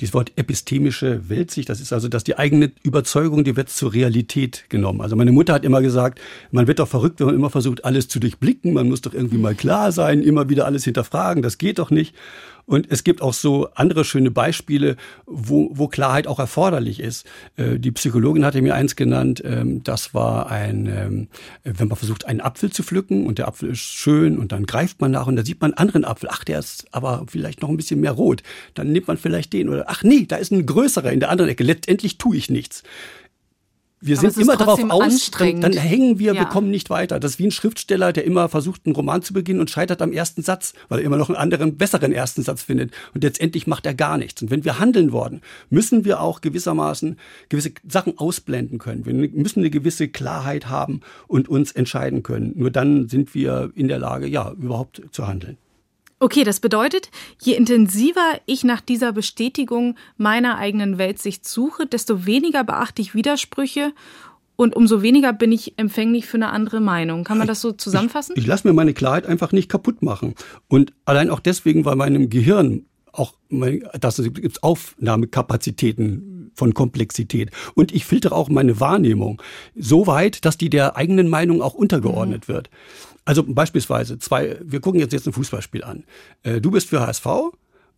Dieses 0.00 0.14
Wort 0.14 0.32
epistemische 0.36 1.28
Weltsicht, 1.28 1.68
das 1.68 1.80
ist 1.80 1.92
also, 1.92 2.08
dass 2.08 2.24
die 2.24 2.38
eigene 2.38 2.72
Überzeugung, 2.82 3.44
die 3.44 3.56
wird 3.56 3.68
zur 3.68 3.92
Realität 3.92 4.64
genommen. 4.68 5.02
Also 5.02 5.14
meine 5.14 5.32
Mutter 5.32 5.52
hat 5.52 5.64
immer 5.64 5.82
gesagt, 5.82 6.20
man 6.50 6.66
wird 6.66 6.78
doch 6.78 6.88
verrückt, 6.88 7.20
wenn 7.20 7.26
man 7.26 7.34
immer 7.34 7.50
versucht, 7.50 7.84
alles 7.84 8.08
zu 8.08 8.18
durchblicken, 8.18 8.72
man 8.72 8.88
muss 8.88 9.02
doch 9.02 9.12
irgendwie 9.12 9.38
mal 9.38 9.54
klar 9.54 9.92
sein, 9.92 10.22
immer 10.22 10.48
wieder 10.48 10.64
alles 10.66 10.84
hinterfragen, 10.84 11.42
das 11.42 11.58
geht 11.58 11.78
doch 11.78 11.90
nicht. 11.90 12.14
Und 12.70 12.86
es 12.88 13.02
gibt 13.02 13.20
auch 13.20 13.34
so 13.34 13.68
andere 13.74 14.04
schöne 14.04 14.30
Beispiele, 14.30 14.94
wo, 15.26 15.70
wo 15.72 15.88
Klarheit 15.88 16.28
auch 16.28 16.38
erforderlich 16.38 17.00
ist. 17.00 17.26
Äh, 17.56 17.80
die 17.80 17.90
Psychologin 17.90 18.44
hatte 18.44 18.62
mir 18.62 18.76
eins 18.76 18.94
genannt, 18.94 19.42
ähm, 19.44 19.82
das 19.82 20.14
war 20.14 20.48
ein, 20.48 20.86
ähm, 20.86 21.28
wenn 21.64 21.88
man 21.88 21.96
versucht, 21.98 22.26
einen 22.26 22.40
Apfel 22.40 22.70
zu 22.70 22.84
pflücken 22.84 23.26
und 23.26 23.38
der 23.38 23.48
Apfel 23.48 23.70
ist 23.70 23.80
schön 23.80 24.38
und 24.38 24.52
dann 24.52 24.66
greift 24.66 25.00
man 25.00 25.10
nach 25.10 25.26
und 25.26 25.34
da 25.34 25.44
sieht 25.44 25.60
man 25.60 25.72
einen 25.72 25.78
anderen 25.78 26.04
Apfel. 26.04 26.28
Ach, 26.30 26.44
der 26.44 26.60
ist 26.60 26.86
aber 26.92 27.24
vielleicht 27.26 27.60
noch 27.60 27.70
ein 27.70 27.76
bisschen 27.76 27.98
mehr 27.98 28.12
rot. 28.12 28.44
Dann 28.74 28.92
nimmt 28.92 29.08
man 29.08 29.16
vielleicht 29.16 29.52
den 29.52 29.68
oder 29.68 29.86
ach 29.88 30.04
nee, 30.04 30.26
da 30.28 30.36
ist 30.36 30.52
ein 30.52 30.64
größerer 30.64 31.10
in 31.10 31.18
der 31.18 31.30
anderen 31.30 31.50
Ecke. 31.50 31.64
Letztendlich 31.64 32.18
tue 32.18 32.36
ich 32.36 32.50
nichts 32.50 32.84
wir 34.00 34.16
sind 34.16 34.36
immer 34.38 34.56
darauf 34.56 34.82
aus, 34.90 35.30
dann, 35.30 35.60
dann, 35.60 35.72
hängen 35.74 36.18
wir, 36.18 36.32
ja. 36.32 36.40
wir 36.40 36.46
kommen 36.46 36.70
nicht 36.70 36.88
weiter. 36.88 37.20
Das 37.20 37.32
ist 37.32 37.38
wie 37.38 37.46
ein 37.46 37.50
Schriftsteller, 37.50 38.12
der 38.12 38.24
immer 38.24 38.48
versucht, 38.48 38.86
einen 38.86 38.94
Roman 38.94 39.22
zu 39.22 39.34
beginnen 39.34 39.60
und 39.60 39.68
scheitert 39.68 40.00
am 40.00 40.12
ersten 40.12 40.42
Satz, 40.42 40.72
weil 40.88 41.00
er 41.00 41.04
immer 41.04 41.18
noch 41.18 41.28
einen 41.28 41.36
anderen, 41.36 41.76
besseren 41.76 42.12
ersten 42.12 42.42
Satz 42.42 42.62
findet. 42.62 42.92
Und 43.12 43.22
letztendlich 43.22 43.66
macht 43.66 43.84
er 43.84 43.94
gar 43.94 44.16
nichts. 44.16 44.40
Und 44.40 44.50
wenn 44.50 44.64
wir 44.64 44.78
handeln 44.78 45.12
wollen, 45.12 45.42
müssen 45.68 46.06
wir 46.06 46.20
auch 46.20 46.40
gewissermaßen 46.40 47.18
gewisse 47.50 47.72
Sachen 47.86 48.16
ausblenden 48.16 48.78
können. 48.78 49.04
Wir 49.04 49.12
müssen 49.12 49.60
eine 49.60 49.70
gewisse 49.70 50.08
Klarheit 50.08 50.68
haben 50.68 51.00
und 51.26 51.48
uns 51.48 51.72
entscheiden 51.72 52.22
können. 52.22 52.52
Nur 52.56 52.70
dann 52.70 53.08
sind 53.08 53.34
wir 53.34 53.70
in 53.74 53.88
der 53.88 53.98
Lage, 53.98 54.26
ja, 54.26 54.52
überhaupt 54.52 55.02
zu 55.12 55.26
handeln. 55.26 55.58
Okay, 56.22 56.44
das 56.44 56.60
bedeutet, 56.60 57.10
je 57.40 57.54
intensiver 57.54 58.38
ich 58.44 58.62
nach 58.62 58.82
dieser 58.82 59.12
Bestätigung 59.12 59.96
meiner 60.18 60.58
eigenen 60.58 60.98
Weltsicht 60.98 61.48
suche, 61.48 61.86
desto 61.86 62.26
weniger 62.26 62.62
beachte 62.62 63.00
ich 63.00 63.14
Widersprüche 63.14 63.94
und 64.54 64.76
umso 64.76 65.00
weniger 65.00 65.32
bin 65.32 65.50
ich 65.50 65.78
empfänglich 65.78 66.26
für 66.26 66.36
eine 66.36 66.50
andere 66.50 66.80
Meinung. 66.80 67.24
Kann 67.24 67.38
man 67.38 67.46
das 67.46 67.62
so 67.62 67.72
zusammenfassen? 67.72 68.34
Ich, 68.36 68.42
ich 68.42 68.46
lasse 68.46 68.68
mir 68.68 68.74
meine 68.74 68.92
Klarheit 68.92 69.24
einfach 69.24 69.52
nicht 69.52 69.70
kaputt 69.70 70.02
machen. 70.02 70.34
Und 70.68 70.92
allein 71.06 71.30
auch 71.30 71.40
deswegen, 71.40 71.86
weil 71.86 71.96
meinem 71.96 72.28
Gehirn 72.28 72.84
auch, 73.12 73.32
das 73.98 74.22
gibt 74.22 74.62
Aufnahmekapazitäten 74.62 76.52
von 76.54 76.74
Komplexität. 76.74 77.50
Und 77.74 77.92
ich 77.92 78.04
filtere 78.04 78.34
auch 78.34 78.50
meine 78.50 78.78
Wahrnehmung 78.80 79.40
so 79.74 80.06
weit, 80.06 80.44
dass 80.44 80.58
die 80.58 80.68
der 80.68 80.96
eigenen 80.96 81.28
Meinung 81.30 81.62
auch 81.62 81.72
untergeordnet 81.72 82.46
mhm. 82.46 82.52
wird. 82.52 82.70
Also 83.30 83.44
beispielsweise 83.44 84.18
zwei, 84.18 84.58
wir 84.60 84.80
gucken 84.80 84.98
jetzt 84.98 85.12
jetzt 85.12 85.24
ein 85.28 85.32
Fußballspiel 85.32 85.84
an. 85.84 86.02
Äh, 86.42 86.60
du 86.60 86.72
bist 86.72 86.88
für 86.88 87.06
HSV 87.06 87.26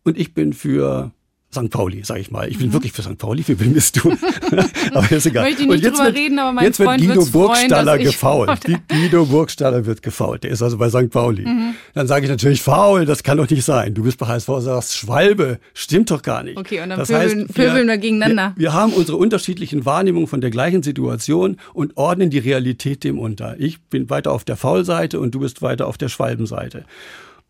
und 0.03 0.15
ich 0.15 0.35
bin 0.35 0.53
für 0.53 1.11
St. 1.53 1.69
Pauli, 1.69 2.03
sage 2.03 2.19
ich 2.19 2.31
mal. 2.31 2.49
Ich 2.49 2.57
bin 2.57 2.67
mhm. 2.67 2.73
wirklich 2.73 2.91
für 2.91 3.01
St. 3.01 3.17
Pauli, 3.17 3.43
für 3.43 3.59
wen 3.59 3.73
bist 3.73 4.03
du? 4.03 4.11
aber 4.93 5.11
ist 5.11 5.25
egal. 5.25 5.45
Möchte 5.45 5.63
ich 5.63 5.69
nicht 5.69 5.85
drüber 5.85 6.05
wird, 6.05 6.15
reden, 6.15 6.39
aber 6.39 6.51
mein 6.51 6.65
jetzt 6.65 6.77
Freund 6.77 7.01
wird 7.01 7.17
Guido 7.17 7.31
Burgstaller 7.31 7.97
gefault. 7.97 8.61
Guido 8.89 9.25
Burgstaller 9.25 9.85
wird 9.85 10.01
gefault. 10.01 10.43
Der 10.43 10.51
ist 10.51 10.61
also 10.61 10.77
bei 10.77 10.89
St. 10.89 11.09
Pauli. 11.09 11.45
Mhm. 11.45 11.75
Dann 11.93 12.07
sage 12.07 12.25
ich 12.25 12.31
natürlich 12.31 12.61
faul, 12.61 13.05
das 13.05 13.23
kann 13.23 13.37
doch 13.37 13.49
nicht 13.49 13.63
sein. 13.63 13.93
Du 13.93 14.03
bist 14.03 14.17
bei 14.17 14.27
HSV, 14.27 14.49
sagst 14.59 14.97
Schwalbe, 14.97 15.59
stimmt 15.73 16.11
doch 16.11 16.21
gar 16.21 16.43
nicht. 16.43 16.57
Okay, 16.57 16.81
und 16.81 16.89
dann 16.89 16.99
das 16.99 17.09
pöbeln, 17.09 17.41
heißt, 17.41 17.53
pöbeln 17.53 17.87
wir, 17.87 17.93
wir 17.93 17.97
gegeneinander. 17.97 18.53
Wir, 18.55 18.63
wir 18.63 18.73
haben 18.73 18.93
unsere 18.93 19.17
unterschiedlichen 19.17 19.85
Wahrnehmungen 19.85 20.27
von 20.27 20.41
der 20.41 20.49
gleichen 20.49 20.83
Situation 20.83 21.57
und 21.73 21.97
ordnen 21.97 22.29
die 22.29 22.39
Realität 22.39 23.03
dem 23.03 23.19
unter. 23.19 23.55
Ich 23.59 23.81
bin 23.81 24.09
weiter 24.09 24.31
auf 24.31 24.43
der 24.43 24.57
Faulseite 24.57 25.19
und 25.19 25.35
du 25.35 25.39
bist 25.39 25.61
weiter 25.61 25.87
auf 25.87 25.97
der 25.97 26.09
Schwalbenseite. 26.09 26.85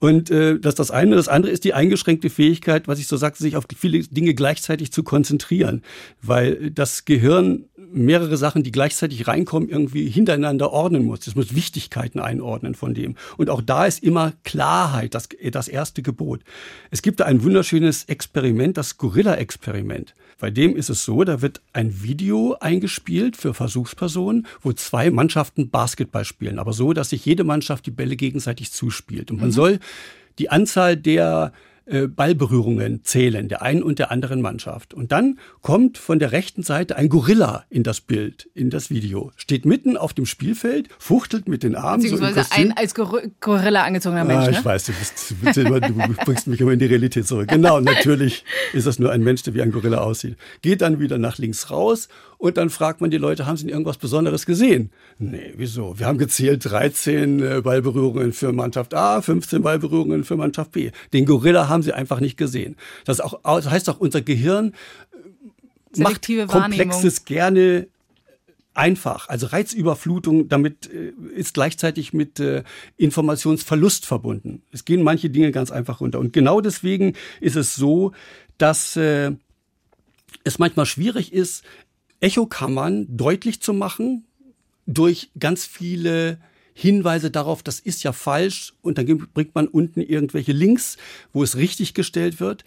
Und 0.03 0.29
äh, 0.31 0.59
das 0.59 0.73
ist 0.73 0.79
das 0.79 0.91
eine. 0.91 1.15
Das 1.15 1.29
andere 1.29 1.53
ist 1.53 1.63
die 1.63 1.73
eingeschränkte 1.73 2.29
Fähigkeit, 2.29 2.89
was 2.89 2.99
ich 2.99 3.07
so 3.07 3.15
sagte, 3.15 3.41
sich 3.41 3.55
auf 3.55 3.63
viele 3.73 3.99
Dinge 3.99 4.33
gleichzeitig 4.33 4.91
zu 4.91 5.01
konzentrieren. 5.01 5.81
Weil 6.21 6.71
das 6.71 7.05
Gehirn 7.05 7.69
mehrere 7.77 8.35
Sachen, 8.35 8.63
die 8.63 8.73
gleichzeitig 8.73 9.29
reinkommen, 9.29 9.69
irgendwie 9.69 10.09
hintereinander 10.09 10.73
ordnen 10.73 11.05
muss. 11.05 11.25
Es 11.25 11.35
muss 11.35 11.55
Wichtigkeiten 11.55 12.19
einordnen 12.19 12.75
von 12.75 12.93
dem. 12.93 13.15
Und 13.37 13.49
auch 13.49 13.61
da 13.61 13.85
ist 13.85 14.03
immer 14.03 14.33
Klarheit 14.43 15.15
das, 15.15 15.29
das 15.51 15.69
erste 15.69 16.01
Gebot. 16.01 16.41
Es 16.91 17.01
gibt 17.01 17.21
da 17.21 17.23
ein 17.23 17.41
wunderschönes 17.41 18.03
Experiment, 18.03 18.75
das 18.75 18.97
Gorilla-Experiment. 18.97 20.15
Bei 20.43 20.51
dem 20.51 20.75
ist 20.75 20.89
es 20.89 21.05
so, 21.05 21.23
da 21.23 21.41
wird 21.41 21.61
ein 21.71 22.03
Video 22.03 22.57
eingespielt 22.59 23.37
für 23.37 23.53
Versuchspersonen, 23.53 24.45
wo 24.59 24.73
zwei 24.73 25.09
Mannschaften 25.09 25.69
Basketball 25.69 26.25
spielen, 26.25 26.59
aber 26.59 26.73
so, 26.73 26.91
dass 26.91 27.11
sich 27.11 27.25
jede 27.25 27.45
Mannschaft 27.45 27.85
die 27.85 27.91
Bälle 27.91 28.17
gegenseitig 28.17 28.73
zuspielt. 28.73 29.31
Und 29.31 29.37
man 29.37 29.47
mhm. 29.47 29.53
soll 29.53 29.79
die 30.39 30.49
Anzahl 30.49 30.97
der 30.97 31.53
äh, 31.85 32.07
Ballberührungen 32.07 33.03
zählen, 33.03 33.47
der 33.49 33.61
einen 33.61 33.83
und 33.83 33.99
der 33.99 34.11
anderen 34.11 34.41
Mannschaft. 34.41 34.93
Und 34.93 35.11
dann 35.11 35.39
kommt 35.61 35.97
von 35.97 36.19
der 36.19 36.31
rechten 36.31 36.63
Seite 36.63 36.95
ein 36.95 37.09
Gorilla 37.09 37.65
in 37.69 37.83
das 37.83 38.01
Bild, 38.01 38.49
in 38.53 38.69
das 38.69 38.89
Video. 38.89 39.31
Steht 39.35 39.65
mitten 39.65 39.97
auf 39.97 40.13
dem 40.13 40.25
Spielfeld, 40.25 40.89
fuchtelt 40.97 41.47
mit 41.47 41.63
den 41.63 41.75
Armen. 41.75 42.01
Beziehungsweise 42.01 42.43
so 42.43 42.55
ein 42.55 42.71
als 42.77 42.93
Gorilla 42.95 43.83
angezogener 43.83 44.23
Mensch. 44.23 44.47
Ah, 44.47 44.49
ich 44.49 44.57
ne? 44.59 44.65
weiß, 44.65 44.85
du, 44.85 44.93
bist, 44.93 45.35
du 45.57 46.15
bringst 46.25 46.47
mich 46.47 46.61
immer 46.61 46.71
in 46.71 46.79
die 46.79 46.85
Realität 46.85 47.27
zurück. 47.27 47.49
Genau, 47.49 47.79
natürlich 47.79 48.45
ist 48.71 48.87
das 48.87 48.99
nur 48.99 49.11
ein 49.11 49.21
Mensch, 49.21 49.43
der 49.43 49.53
wie 49.53 49.61
ein 49.61 49.71
Gorilla 49.71 49.99
aussieht. 49.99 50.37
Geht 50.61 50.81
dann 50.81 50.99
wieder 50.99 51.17
nach 51.17 51.37
links 51.37 51.69
raus 51.69 52.07
und 52.43 52.57
dann 52.57 52.69
fragt 52.69 52.99
man 52.99 53.09
die 53.09 53.17
Leute, 53.17 53.45
haben 53.45 53.55
sie 53.55 53.69
irgendwas 53.69 53.95
Besonderes 53.95 54.45
gesehen? 54.45 54.91
Nee, 55.17 55.53
wieso? 55.55 55.97
Wir 55.97 56.07
haben 56.07 56.17
gezählt 56.17 56.69
13 56.69 57.41
äh, 57.41 57.61
Ballberührungen 57.61 58.33
für 58.33 58.51
Mannschaft 58.51 58.93
A, 58.93 59.21
15 59.21 59.61
Ballberührungen 59.61 60.25
für 60.25 60.35
Mannschaft 60.35 60.73
B. 60.73 60.91
Den 61.13 61.25
Gorilla 61.25 61.69
haben 61.69 61.83
sie 61.83 61.93
einfach 61.93 62.19
nicht 62.19 62.35
gesehen. 62.35 62.75
Das, 63.05 63.21
auch, 63.21 63.39
das 63.43 63.69
heißt 63.69 63.89
auch, 63.89 64.01
unser 64.01 64.21
Gehirn 64.21 64.73
äh, 65.95 66.01
macht 66.01 66.27
Komplexes 66.49 67.23
gerne 67.23 67.87
einfach. 68.73 69.29
Also 69.29 69.47
Reizüberflutung, 69.47 70.49
damit 70.49 70.91
äh, 70.91 71.13
ist 71.33 71.53
gleichzeitig 71.53 72.11
mit 72.11 72.41
äh, 72.41 72.63
Informationsverlust 72.97 74.05
verbunden. 74.05 74.63
Es 74.73 74.83
gehen 74.83 75.01
manche 75.01 75.29
Dinge 75.29 75.53
ganz 75.53 75.71
einfach 75.71 76.01
runter. 76.01 76.19
Und 76.19 76.33
genau 76.33 76.59
deswegen 76.59 77.13
ist 77.39 77.55
es 77.55 77.73
so, 77.73 78.11
dass 78.57 78.97
äh, 78.97 79.31
es 80.43 80.59
manchmal 80.59 80.85
schwierig 80.85 81.31
ist, 81.31 81.63
Echokammern 82.23 83.05
deutlich 83.09 83.61
zu 83.61 83.73
machen 83.73 84.23
durch 84.85 85.29
ganz 85.37 85.65
viele 85.65 86.37
Hinweise 86.73 87.29
darauf, 87.29 87.61
das 87.63 87.79
ist 87.79 88.03
ja 88.03 88.13
falsch 88.13 88.73
und 88.81 88.97
dann 88.97 89.27
bringt 89.33 89.53
man 89.53 89.67
unten 89.67 90.01
irgendwelche 90.01 90.53
Links, 90.53 90.97
wo 91.33 91.43
es 91.43 91.57
richtig 91.57 91.93
gestellt 91.93 92.39
wird. 92.39 92.63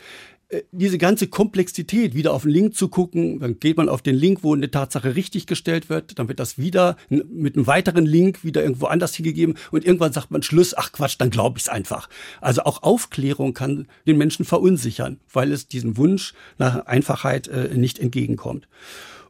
Äh, 0.49 0.63
diese 0.73 0.99
ganze 0.99 1.27
Komplexität, 1.27 2.15
wieder 2.15 2.35
auf 2.35 2.43
den 2.43 2.53
Link 2.53 2.77
zu 2.77 2.89
gucken, 2.89 3.41
dann 3.41 3.59
geht 3.59 3.79
man 3.79 3.89
auf 3.89 4.03
den 4.03 4.15
Link, 4.15 4.45
wo 4.45 4.55
eine 4.55 4.71
Tatsache 4.71 5.17
richtig 5.17 5.47
gestellt 5.47 5.89
wird, 5.89 6.19
dann 6.19 6.29
wird 6.29 6.39
das 6.39 6.59
wieder 6.59 6.97
mit 7.09 7.57
einem 7.57 7.67
weiteren 7.67 8.05
Link 8.05 8.45
wieder 8.45 8.63
irgendwo 8.63 8.87
anders 8.87 9.15
hingegeben 9.15 9.57
und 9.73 9.87
irgendwann 9.87 10.13
sagt 10.13 10.31
man 10.31 10.43
Schluss, 10.43 10.75
ach 10.77 10.93
Quatsch, 10.93 11.17
dann 11.19 11.31
glaube 11.31 11.59
ich 11.59 11.65
es 11.65 11.69
einfach. 11.71 12.11
Also 12.43 12.63
auch 12.63 12.83
Aufklärung 12.83 13.55
kann 13.55 13.89
den 14.07 14.19
Menschen 14.19 14.45
verunsichern, 14.45 15.19
weil 15.33 15.51
es 15.51 15.67
diesem 15.67 15.97
Wunsch 15.97 16.35
nach 16.59 16.87
Einfachheit 16.87 17.49
äh, 17.49 17.75
nicht 17.75 17.99
entgegenkommt. 17.99 18.69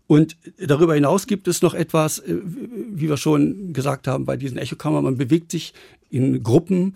Und 0.06 0.36
darüber 0.58 0.94
hinaus 0.94 1.26
gibt 1.26 1.48
es 1.48 1.62
noch 1.62 1.74
etwas, 1.74 2.20
äh, 2.20 2.36
wie 2.44 3.08
wir 3.08 3.16
schon 3.16 3.72
gesagt 3.72 4.06
haben, 4.06 4.24
bei 4.24 4.36
diesen 4.36 4.58
Echokammern, 4.58 5.04
man 5.04 5.16
bewegt 5.16 5.50
sich 5.50 5.74
in 6.10 6.42
Gruppen 6.42 6.94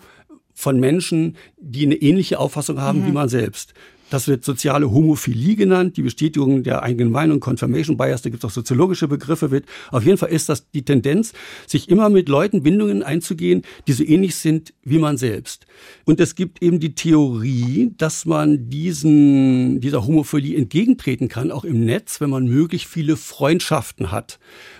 von 0.53 0.79
Menschen, 0.79 1.35
die 1.57 1.85
eine 1.85 1.95
ähnliche 1.95 2.39
Auffassung 2.39 2.79
haben 2.79 3.01
mhm. 3.01 3.07
wie 3.07 3.11
man 3.11 3.29
selbst. 3.29 3.73
Das 4.11 4.27
wird 4.27 4.43
soziale 4.43 4.91
Homophilie 4.91 5.55
genannt, 5.55 5.95
die 5.95 6.01
Bestätigung 6.01 6.63
der 6.63 6.83
eigenen 6.83 7.11
Meinung, 7.11 7.39
Confirmation 7.39 7.95
Bias, 7.95 8.21
da 8.21 8.29
gibt 8.29 8.43
es 8.43 8.49
auch 8.49 8.53
soziologische 8.53 9.07
Begriffe. 9.07 9.51
Wird. 9.51 9.65
Auf 9.89 10.05
jeden 10.05 10.17
Fall 10.17 10.31
ist 10.31 10.49
das 10.49 10.69
die 10.71 10.83
Tendenz, 10.83 11.31
sich 11.65 11.87
immer 11.87 12.09
mit 12.09 12.27
Leuten 12.27 12.61
Bindungen 12.61 13.03
einzugehen, 13.03 13.61
die 13.87 13.93
so 13.93 14.03
ähnlich 14.03 14.35
sind 14.35 14.73
wie 14.83 14.97
man 14.97 15.15
selbst. 15.15 15.65
Und 16.03 16.19
es 16.19 16.35
gibt 16.35 16.61
eben 16.61 16.81
die 16.81 16.93
Theorie, 16.93 17.93
dass 17.97 18.25
man 18.25 18.69
diesen, 18.69 19.79
dieser 19.79 20.05
Homophilie 20.05 20.57
entgegentreten 20.57 21.29
kann, 21.29 21.49
auch 21.49 21.63
im 21.63 21.85
Netz, 21.85 22.19
wenn 22.19 22.29
man 22.29 22.47
möglichst 22.47 22.89
viele 22.89 23.15
Freundschaften 23.15 24.11
hat. 24.11 24.39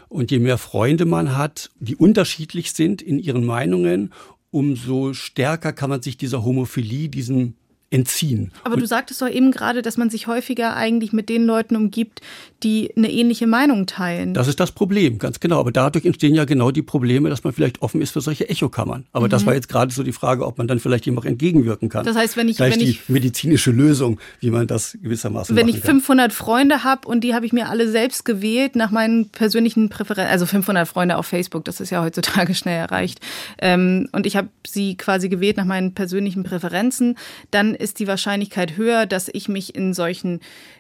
Und 0.10 0.30
je 0.30 0.40
mehr 0.40 0.58
Freunde 0.58 1.06
man 1.06 1.38
hat, 1.38 1.72
die 1.80 1.96
unterschiedlich 1.96 2.74
sind 2.74 3.02
in 3.02 3.18
ihren 3.18 3.46
Meinungen, 3.46 4.12
umso 4.50 5.14
stärker 5.14 5.72
kann 5.72 5.90
man 5.90 6.02
sich 6.02 6.18
dieser 6.18 6.44
Homophilie, 6.44 7.08
diesem 7.08 7.54
entziehen. 7.92 8.52
Aber 8.64 8.78
du 8.78 8.86
sagtest 8.88 9.22
doch 9.22 9.28
eben 9.28 9.52
gerade, 9.52 9.82
dass 9.82 9.98
man 9.98 10.10
sich 10.10 10.28
häufiger 10.28 10.76
eigentlich 10.76 11.12
mit 11.12 11.28
den 11.28 11.46
Leuten 11.46 11.76
umgibt, 11.76 12.22
die 12.64 12.92
eine 12.96 13.12
ähnliche 13.12 13.48
Meinung 13.48 13.86
teilen. 13.86 14.34
Das 14.34 14.48
ist 14.48 14.60
das 14.60 14.72
Problem, 14.72 15.20
ganz 15.20 15.40
genau. 15.40 15.60
Aber 15.60 15.72
dadurch 15.72 16.06
entstehen 16.06 16.34
ja 16.34 16.46
genau 16.46 16.72
die 16.72 16.82
Probleme, 16.82 17.30
dass 17.30 17.44
man 17.44 17.52
vielleicht 17.54 17.82
offen 17.82 18.02
ist 18.02 18.12
für 18.12 18.22
solche 18.22 18.48
Echokammern. 18.50 19.06
Aber 19.12 19.26
mhm. 19.26 19.32
das 19.32 19.46
war 19.46 19.54
jetzt 19.54 19.68
gerade 19.68 19.92
so 19.94 20.04
die 20.04 20.14
Frage, 20.14 20.46
ob 20.46 20.58
man 20.58 20.68
dann 20.68 20.80
vielleicht 20.80 21.06
jemand 21.06 21.28
entgegenwirken 21.28 21.90
kann. 21.90 22.06
Das 22.06 22.16
heißt, 22.16 22.38
wenn 22.38 22.48
ich, 22.48 22.58
vielleicht 22.58 22.80
wenn 22.80 22.86
die 22.86 23.00
medizinische 23.10 23.72
Lösung, 23.72 24.20
wie 24.40 24.52
man 24.52 24.68
das 24.68 24.98
gewissermaßen 25.02 25.54
Wenn 25.56 25.68
ich 25.68 25.80
500 25.80 26.32
Freunde 26.32 26.86
habe 26.86 27.08
und 27.08 27.24
die 27.26 27.34
habe 27.34 27.46
ich 27.46 27.52
mir 27.52 27.68
alle 27.68 27.90
selbst 27.90 28.24
gewählt 28.24 28.78
nach 28.78 28.92
meinen 28.92 29.30
persönlichen 29.30 29.90
Präferenzen, 29.90 30.32
also 30.32 30.46
500 30.46 30.88
Freunde 30.88 31.18
auf 31.18 31.26
Facebook, 31.26 31.66
das 31.66 31.82
ist 31.82 31.90
ja 31.90 32.02
heutzutage 32.02 32.56
schnell 32.56 32.78
erreicht, 32.78 33.20
ähm, 33.60 34.08
und 34.14 34.26
ich 34.26 34.38
habe 34.38 34.48
sie 34.66 34.96
quasi 34.96 35.28
gewählt 35.28 35.58
nach 35.58 35.66
meinen 35.66 35.94
persönlichen 35.94 36.44
Präferenzen, 36.44 37.18
dann 37.50 37.76
ist 37.82 38.00
die 38.00 38.08
Wahrscheinlichkeit 38.08 38.78
höher, 38.78 39.06
dass 39.06 39.30
ich 39.32 39.50
mich 39.50 39.76
in 39.76 39.94
solchen 39.94 40.40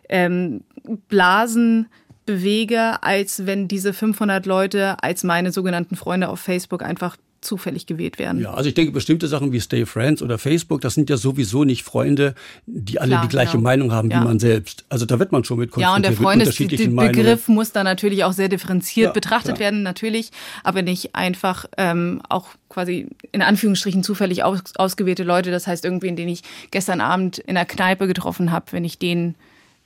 ähm, 0.09 0.63
Blasen 1.07 1.87
bewege, 2.25 3.01
als 3.03 3.45
wenn 3.45 3.67
diese 3.67 3.93
500 3.93 4.45
Leute 4.45 5.03
als 5.03 5.23
meine 5.23 5.51
sogenannten 5.51 5.95
Freunde 5.95 6.29
auf 6.29 6.39
Facebook 6.39 6.83
einfach 6.83 7.17
zufällig 7.41 7.87
gewählt 7.87 8.19
werden. 8.19 8.39
Ja, 8.39 8.53
also 8.53 8.69
ich 8.69 8.75
denke, 8.75 8.91
bestimmte 8.91 9.27
Sachen 9.27 9.51
wie 9.51 9.59
Stay 9.59 9.85
Friends 9.85 10.21
oder 10.21 10.37
Facebook, 10.37 10.81
das 10.81 10.93
sind 10.93 11.09
ja 11.09 11.17
sowieso 11.17 11.63
nicht 11.63 11.83
Freunde, 11.83 12.35
die 12.67 12.99
alle 12.99 13.09
Klar, 13.09 13.21
die 13.23 13.27
gleiche 13.29 13.57
ja. 13.57 13.61
Meinung 13.61 13.91
haben 13.91 14.11
ja. 14.11 14.21
wie 14.21 14.25
man 14.25 14.39
selbst. 14.39 14.85
Also 14.89 15.05
da 15.05 15.17
wird 15.19 15.31
man 15.31 15.43
schon 15.43 15.57
mit 15.57 15.71
konfrontiert. 15.71 15.91
Ja, 15.91 15.95
und 15.95 16.05
der 16.05 16.13
Freundesbegriff 16.13 17.47
muss 17.47 17.71
da 17.71 17.83
natürlich 17.83 18.23
auch 18.23 18.33
sehr 18.33 18.47
differenziert 18.47 19.07
ja, 19.07 19.11
betrachtet 19.11 19.55
klar. 19.55 19.71
werden, 19.71 19.83
natürlich, 19.83 20.31
aber 20.63 20.83
nicht 20.83 21.15
einfach 21.15 21.65
ähm, 21.77 22.21
auch 22.29 22.49
quasi 22.69 23.07
in 23.31 23.41
Anführungsstrichen 23.41 24.03
zufällig 24.03 24.43
aus, 24.43 24.61
ausgewählte 24.75 25.23
Leute. 25.23 25.49
Das 25.49 25.65
heißt, 25.65 25.83
irgendwen, 25.83 26.15
den 26.15 26.29
ich 26.29 26.43
gestern 26.69 27.01
Abend 27.01 27.39
in 27.39 27.55
der 27.55 27.65
Kneipe 27.65 28.07
getroffen 28.07 28.51
habe, 28.51 28.65
wenn 28.71 28.85
ich 28.85 28.99
den 28.99 29.35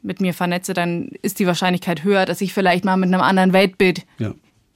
mit 0.01 0.21
mir 0.21 0.33
vernetze, 0.33 0.73
dann 0.73 1.09
ist 1.21 1.39
die 1.39 1.47
Wahrscheinlichkeit 1.47 2.03
höher, 2.03 2.25
dass 2.25 2.41
ich 2.41 2.53
vielleicht 2.53 2.85
mal 2.85 2.95
mit 2.95 3.07
einem 3.07 3.21
anderen 3.21 3.53
Weltbild 3.53 4.05
ja. 4.19 4.33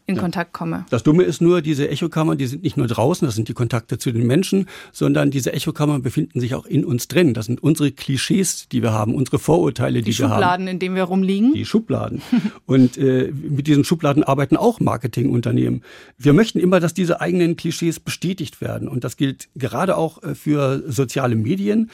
In 0.09 0.15
ja. 0.15 0.21
Kontakt 0.21 0.53
komme. 0.53 0.85
Das 0.89 1.03
Dumme 1.03 1.23
ist 1.23 1.39
nur, 1.39 1.61
diese 1.61 1.87
Echokammern, 1.87 2.37
die 2.37 2.47
sind 2.47 2.63
nicht 2.63 2.77
nur 2.77 2.87
draußen, 2.87 3.27
das 3.27 3.35
sind 3.35 3.47
die 3.47 3.53
Kontakte 3.53 3.99
zu 3.99 4.11
den 4.11 4.25
Menschen, 4.25 4.67
sondern 4.91 5.29
diese 5.29 5.53
Echokammern 5.53 6.01
befinden 6.01 6.39
sich 6.39 6.55
auch 6.55 6.65
in 6.65 6.83
uns 6.83 7.07
drin. 7.07 7.35
Das 7.35 7.45
sind 7.45 7.61
unsere 7.61 7.91
Klischees, 7.91 8.67
die 8.69 8.81
wir 8.81 8.91
haben, 8.91 9.13
unsere 9.13 9.37
Vorurteile, 9.37 10.01
die, 10.01 10.11
die 10.11 10.17
wir 10.17 10.29
haben. 10.29 10.39
Die 10.39 10.43
Schubladen, 10.43 10.67
in 10.67 10.79
denen 10.79 10.95
wir 10.95 11.03
rumliegen. 11.03 11.53
Die 11.53 11.65
Schubladen. 11.65 12.21
Und 12.65 12.97
äh, 12.97 13.31
mit 13.31 13.67
diesen 13.67 13.83
Schubladen 13.83 14.23
arbeiten 14.23 14.57
auch 14.57 14.79
Marketingunternehmen. 14.79 15.83
Wir 16.17 16.33
möchten 16.33 16.59
immer, 16.59 16.79
dass 16.79 16.95
diese 16.95 17.21
eigenen 17.21 17.55
Klischees 17.55 17.99
bestätigt 17.99 18.61
werden. 18.61 18.87
Und 18.87 19.03
das 19.03 19.15
gilt 19.15 19.47
gerade 19.55 19.95
auch 19.95 20.23
äh, 20.23 20.33
für 20.33 20.83
soziale 20.91 21.35
Medien. 21.35 21.91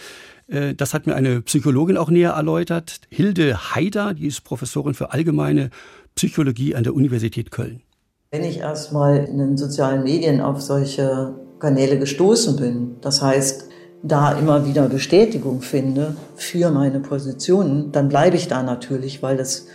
Äh, 0.48 0.74
das 0.74 0.94
hat 0.94 1.06
mir 1.06 1.16
eine 1.16 1.42
Psychologin 1.42 1.98
auch 1.98 2.10
näher 2.10 2.32
erläutert. 2.32 3.02
Hilde 3.10 3.76
Haider, 3.76 4.14
die 4.14 4.28
ist 4.28 4.42
Professorin 4.46 4.94
für 4.94 5.12
allgemeine 5.12 5.70
Psychologie 6.16 6.76
an 6.76 6.84
der 6.84 6.96
Universität 6.96 7.52
Köln. 7.52 7.82
Wenn 8.32 8.44
ich 8.44 8.60
erstmal 8.60 9.26
in 9.26 9.38
den 9.38 9.58
sozialen 9.58 10.04
Medien 10.04 10.42
auf 10.42 10.62
solche 10.62 11.36
Kanäle 11.60 12.00
gestoßen 12.00 12.56
bin, 12.58 12.96
das 13.02 13.22
heißt, 13.22 13.70
da 14.04 14.34
immer 14.34 14.66
wieder 14.66 14.88
Bestätigung 14.88 15.62
finde 15.62 16.16
für 16.36 16.70
meine 16.70 17.00
Positionen, 17.00 17.92
dann 17.92 18.10
bleibe 18.10 18.36
ich 18.36 18.48
da 18.48 18.62
natürlich, 18.62 19.24
weil 19.24 19.38
das 19.38 19.68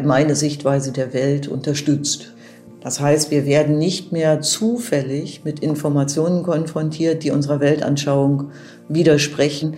meine 0.00 0.36
Sichtweise 0.36 0.92
der 0.92 1.12
Welt 1.12 1.48
unterstützt. 1.48 2.34
Das 2.80 3.00
heißt, 3.00 3.30
wir 3.30 3.46
werden 3.46 3.78
nicht 3.78 4.12
mehr 4.12 4.40
zufällig 4.40 5.44
mit 5.44 5.60
Informationen 5.60 6.44
konfrontiert, 6.44 7.24
die 7.24 7.32
unserer 7.32 7.60
Weltanschauung 7.60 8.50
widersprechen, 8.88 9.76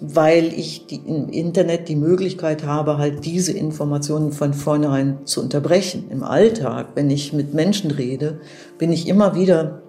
weil 0.00 0.52
ich 0.52 0.86
die, 0.86 0.96
im 0.96 1.28
Internet 1.28 1.88
die 1.88 1.96
Möglichkeit 1.96 2.64
habe, 2.64 2.98
halt 2.98 3.24
diese 3.24 3.52
Informationen 3.52 4.32
von 4.32 4.54
vornherein 4.54 5.18
zu 5.24 5.42
unterbrechen. 5.42 6.04
Im 6.10 6.22
Alltag, 6.22 6.88
wenn 6.94 7.10
ich 7.10 7.32
mit 7.32 7.54
Menschen 7.54 7.90
rede, 7.90 8.40
bin 8.78 8.92
ich 8.92 9.08
immer 9.08 9.34
wieder 9.34 9.82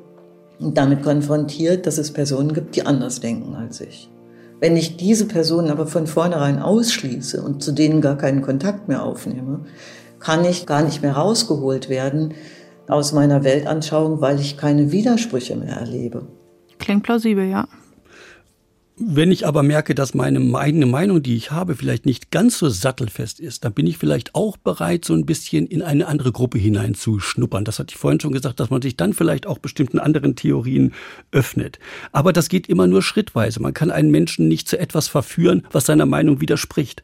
damit 0.60 1.04
konfrontiert, 1.04 1.86
dass 1.86 1.98
es 1.98 2.12
Personen 2.12 2.54
gibt, 2.54 2.76
die 2.76 2.86
anders 2.86 3.20
denken 3.20 3.56
als 3.56 3.82
ich. 3.82 4.10
Wenn 4.60 4.76
ich 4.76 4.98
diese 4.98 5.26
Personen 5.26 5.72
aber 5.72 5.88
von 5.88 6.06
vornherein 6.06 6.60
ausschließe 6.60 7.42
und 7.42 7.64
zu 7.64 7.72
denen 7.72 8.02
gar 8.02 8.18
keinen 8.18 8.42
Kontakt 8.42 8.90
mehr 8.90 9.04
aufnehme, 9.04 9.62
kann 10.20 10.44
ich 10.44 10.66
gar 10.66 10.84
nicht 10.84 11.02
mehr 11.02 11.14
rausgeholt 11.14 11.88
werden 11.88 12.34
aus 12.90 13.14
meiner 13.14 13.44
Weltanschauung, 13.44 14.20
weil 14.20 14.40
ich 14.40 14.58
keine 14.58 14.92
Widersprüche 14.92 15.56
mehr 15.56 15.78
erlebe. 15.78 16.28
Klingt 16.80 17.04
plausibel, 17.04 17.46
ja. 17.46 17.68
Wenn 19.02 19.32
ich 19.32 19.48
aber 19.48 19.64
merke, 19.64 19.96
dass 19.96 20.14
meine 20.14 20.42
eigene 20.58 20.86
Meinung, 20.86 21.24
die 21.24 21.38
ich 21.38 21.52
habe, 21.52 21.76
vielleicht 21.76 22.06
nicht 22.06 22.32
ganz 22.32 22.60
so 22.60 22.68
sattelfest 22.68 23.40
ist, 23.40 23.64
dann 23.64 23.72
bin 23.72 23.88
ich 23.88 23.98
vielleicht 23.98 24.36
auch 24.36 24.58
bereit, 24.58 25.06
so 25.06 25.14
ein 25.14 25.26
bisschen 25.26 25.68
in 25.68 25.82
eine 25.82 26.06
andere 26.08 26.34
Gruppe 26.34 26.58
hineinzuschnuppern. 26.58 27.64
Das 27.64 27.80
hatte 27.80 27.94
ich 27.94 27.98
vorhin 27.98 28.20
schon 28.20 28.34
gesagt, 28.34 28.60
dass 28.60 28.70
man 28.70 28.82
sich 28.82 28.98
dann 28.98 29.14
vielleicht 29.14 29.48
auch 29.48 29.58
bestimmten 29.58 30.00
anderen 30.00 30.36
Theorien 30.36 30.92
öffnet. 31.32 31.80
Aber 32.12 32.34
das 32.34 32.50
geht 32.50 32.68
immer 32.68 32.88
nur 32.88 33.02
schrittweise. 33.02 33.62
Man 33.62 33.74
kann 33.74 33.90
einen 33.90 34.12
Menschen 34.12 34.50
nicht 34.50 34.68
zu 34.68 34.78
etwas 34.78 35.08
verführen, 35.08 35.66
was 35.72 35.86
seiner 35.86 36.06
Meinung 36.06 36.42
widerspricht. 36.42 37.02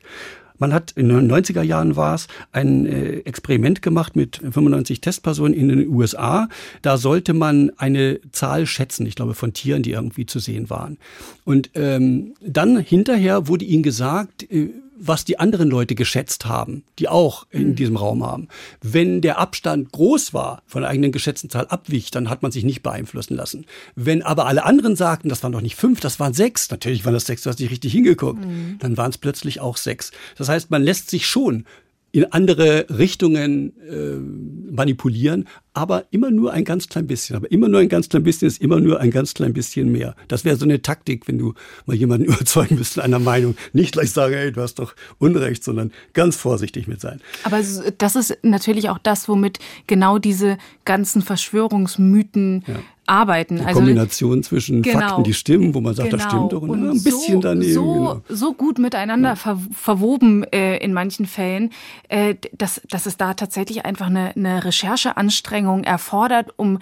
Man 0.57 0.73
hat 0.73 0.91
in 0.95 1.09
den 1.09 1.31
90er 1.31 1.61
Jahren 1.61 1.95
war 1.95 2.15
es 2.15 2.27
ein 2.51 2.85
äh, 2.85 3.17
Experiment 3.19 3.81
gemacht 3.81 4.15
mit 4.15 4.37
95 4.37 5.01
Testpersonen 5.01 5.53
in 5.53 5.69
den 5.69 5.87
USA. 5.87 6.47
Da 6.81 6.97
sollte 6.97 7.33
man 7.33 7.71
eine 7.77 8.19
Zahl 8.31 8.65
schätzen, 8.65 9.05
ich 9.05 9.15
glaube 9.15 9.33
von 9.33 9.53
Tieren, 9.53 9.83
die 9.83 9.91
irgendwie 9.91 10.25
zu 10.25 10.39
sehen 10.39 10.69
waren. 10.69 10.97
Und 11.43 11.71
ähm, 11.75 12.33
dann 12.45 12.77
hinterher 12.77 13.47
wurde 13.47 13.65
ihnen 13.65 13.83
gesagt, 13.83 14.49
äh, 14.51 14.69
was 14.97 15.25
die 15.25 15.39
anderen 15.39 15.69
Leute 15.69 15.95
geschätzt 15.95 16.45
haben, 16.45 16.84
die 16.99 17.08
auch 17.08 17.45
in 17.49 17.69
mhm. 17.69 17.75
diesem 17.75 17.97
Raum 17.97 18.25
haben. 18.25 18.47
Wenn 18.81 19.21
der 19.21 19.39
Abstand 19.39 19.91
groß 19.91 20.34
war, 20.34 20.63
von 20.65 20.81
der 20.81 20.89
eigenen 20.89 21.12
geschätzten 21.12 21.49
Zahl 21.49 21.67
abwich, 21.67 22.12
dann 22.12 22.29
hat 22.29 22.41
man 22.41 22.51
sich 22.51 22.63
nicht 22.63 22.81
beeinflussen 22.81 23.36
lassen. 23.36 23.65
Wenn 23.95 24.21
aber 24.21 24.45
alle 24.45 24.65
anderen 24.65 24.95
sagten, 24.95 25.29
das 25.29 25.43
waren 25.43 25.51
doch 25.51 25.62
nicht 25.62 25.75
fünf, 25.75 25.99
das 25.99 26.19
waren 26.19 26.34
sechs, 26.34 26.69
natürlich 26.71 27.05
waren 27.05 27.13
das 27.13 27.25
sechs, 27.25 27.43
du 27.43 27.49
hast 27.49 27.60
nicht 27.60 27.71
richtig 27.71 27.91
hingeguckt, 27.91 28.43
mhm. 28.43 28.77
dann 28.79 28.97
waren 28.97 29.12
es 29.12 29.17
plötzlich 29.17 29.60
auch 29.60 29.77
sechs. 29.77 30.12
Das 30.38 30.49
heißt, 30.49 30.71
man 30.71 30.84
lässt 30.84 31.10
sich 31.10 31.27
schon 31.27 31.65
in 32.12 32.31
andere 32.31 32.86
Richtungen 32.89 33.73
äh, 33.81 34.71
manipulieren, 34.73 35.49
aber 35.75 36.05
immer 36.11 36.31
nur 36.31 36.53
ein 36.53 36.63
ganz 36.63 36.88
klein 36.88 37.05
bisschen. 37.05 37.35
Aber 37.35 37.51
immer 37.51 37.67
nur 37.67 37.81
ein 37.81 37.89
ganz 37.89 38.07
klein 38.07 38.23
bisschen 38.23 38.47
ist 38.47 38.61
immer 38.61 38.79
nur 38.79 38.99
ein 39.01 39.11
ganz 39.11 39.33
klein 39.33 39.53
bisschen 39.53 39.91
mehr. 39.91 40.15
Das 40.29 40.45
wäre 40.45 40.55
so 40.55 40.63
eine 40.63 40.81
Taktik, 40.81 41.27
wenn 41.27 41.38
du 41.38 41.53
mal 41.85 41.95
jemanden 41.95 42.25
überzeugen 42.33 42.79
in 42.79 43.01
einer 43.01 43.19
Meinung. 43.19 43.55
Nicht 43.73 43.91
gleich 43.91 44.11
sagen, 44.11 44.33
hey, 44.33 44.51
du 44.51 44.61
hast 44.61 44.75
doch 44.75 44.95
Unrecht, 45.19 45.63
sondern 45.63 45.91
ganz 46.13 46.38
vorsichtig 46.38 46.88
mit 46.88 47.01
sein. 47.01 47.19
Aber 47.43 47.61
das 47.97 48.15
ist 48.15 48.38
natürlich 48.41 48.89
auch 48.89 48.97
das, 48.97 49.27
womit 49.27 49.59
genau 49.85 50.17
diese 50.17 50.57
ganzen 50.85 51.21
Verschwörungsmythen 51.21 52.63
ja 52.67 52.75
arbeiten. 53.07 53.57
Die 53.57 53.63
also, 53.63 53.79
Kombination 53.79 54.43
zwischen 54.43 54.81
genau, 54.81 54.99
Fakten, 54.99 55.23
die 55.23 55.33
stimmen, 55.33 55.73
wo 55.73 55.81
man 55.81 55.93
sagt, 55.93 56.09
genau. 56.09 56.23
das 56.23 56.31
stimmt 56.31 56.53
doch, 56.53 56.61
und, 56.61 56.69
und 56.69 56.89
ein 56.89 57.03
bisschen 57.03 57.35
so, 57.35 57.39
daneben. 57.39 57.73
So, 57.73 57.93
genau. 57.93 58.21
so 58.29 58.53
gut 58.53 58.79
miteinander 58.79 59.29
ja. 59.29 59.35
ver 59.35 59.59
verwoben 59.71 60.43
äh, 60.51 60.77
in 60.77 60.93
manchen 60.93 61.25
Fällen, 61.25 61.71
äh, 62.09 62.35
dass, 62.57 62.81
dass 62.89 63.05
es 63.05 63.17
da 63.17 63.33
tatsächlich 63.33 63.85
einfach 63.85 64.07
eine, 64.07 64.35
eine 64.35 64.63
Rechercheanstrengung 64.63 65.64
erfordert, 65.84 66.54
um 66.58 66.80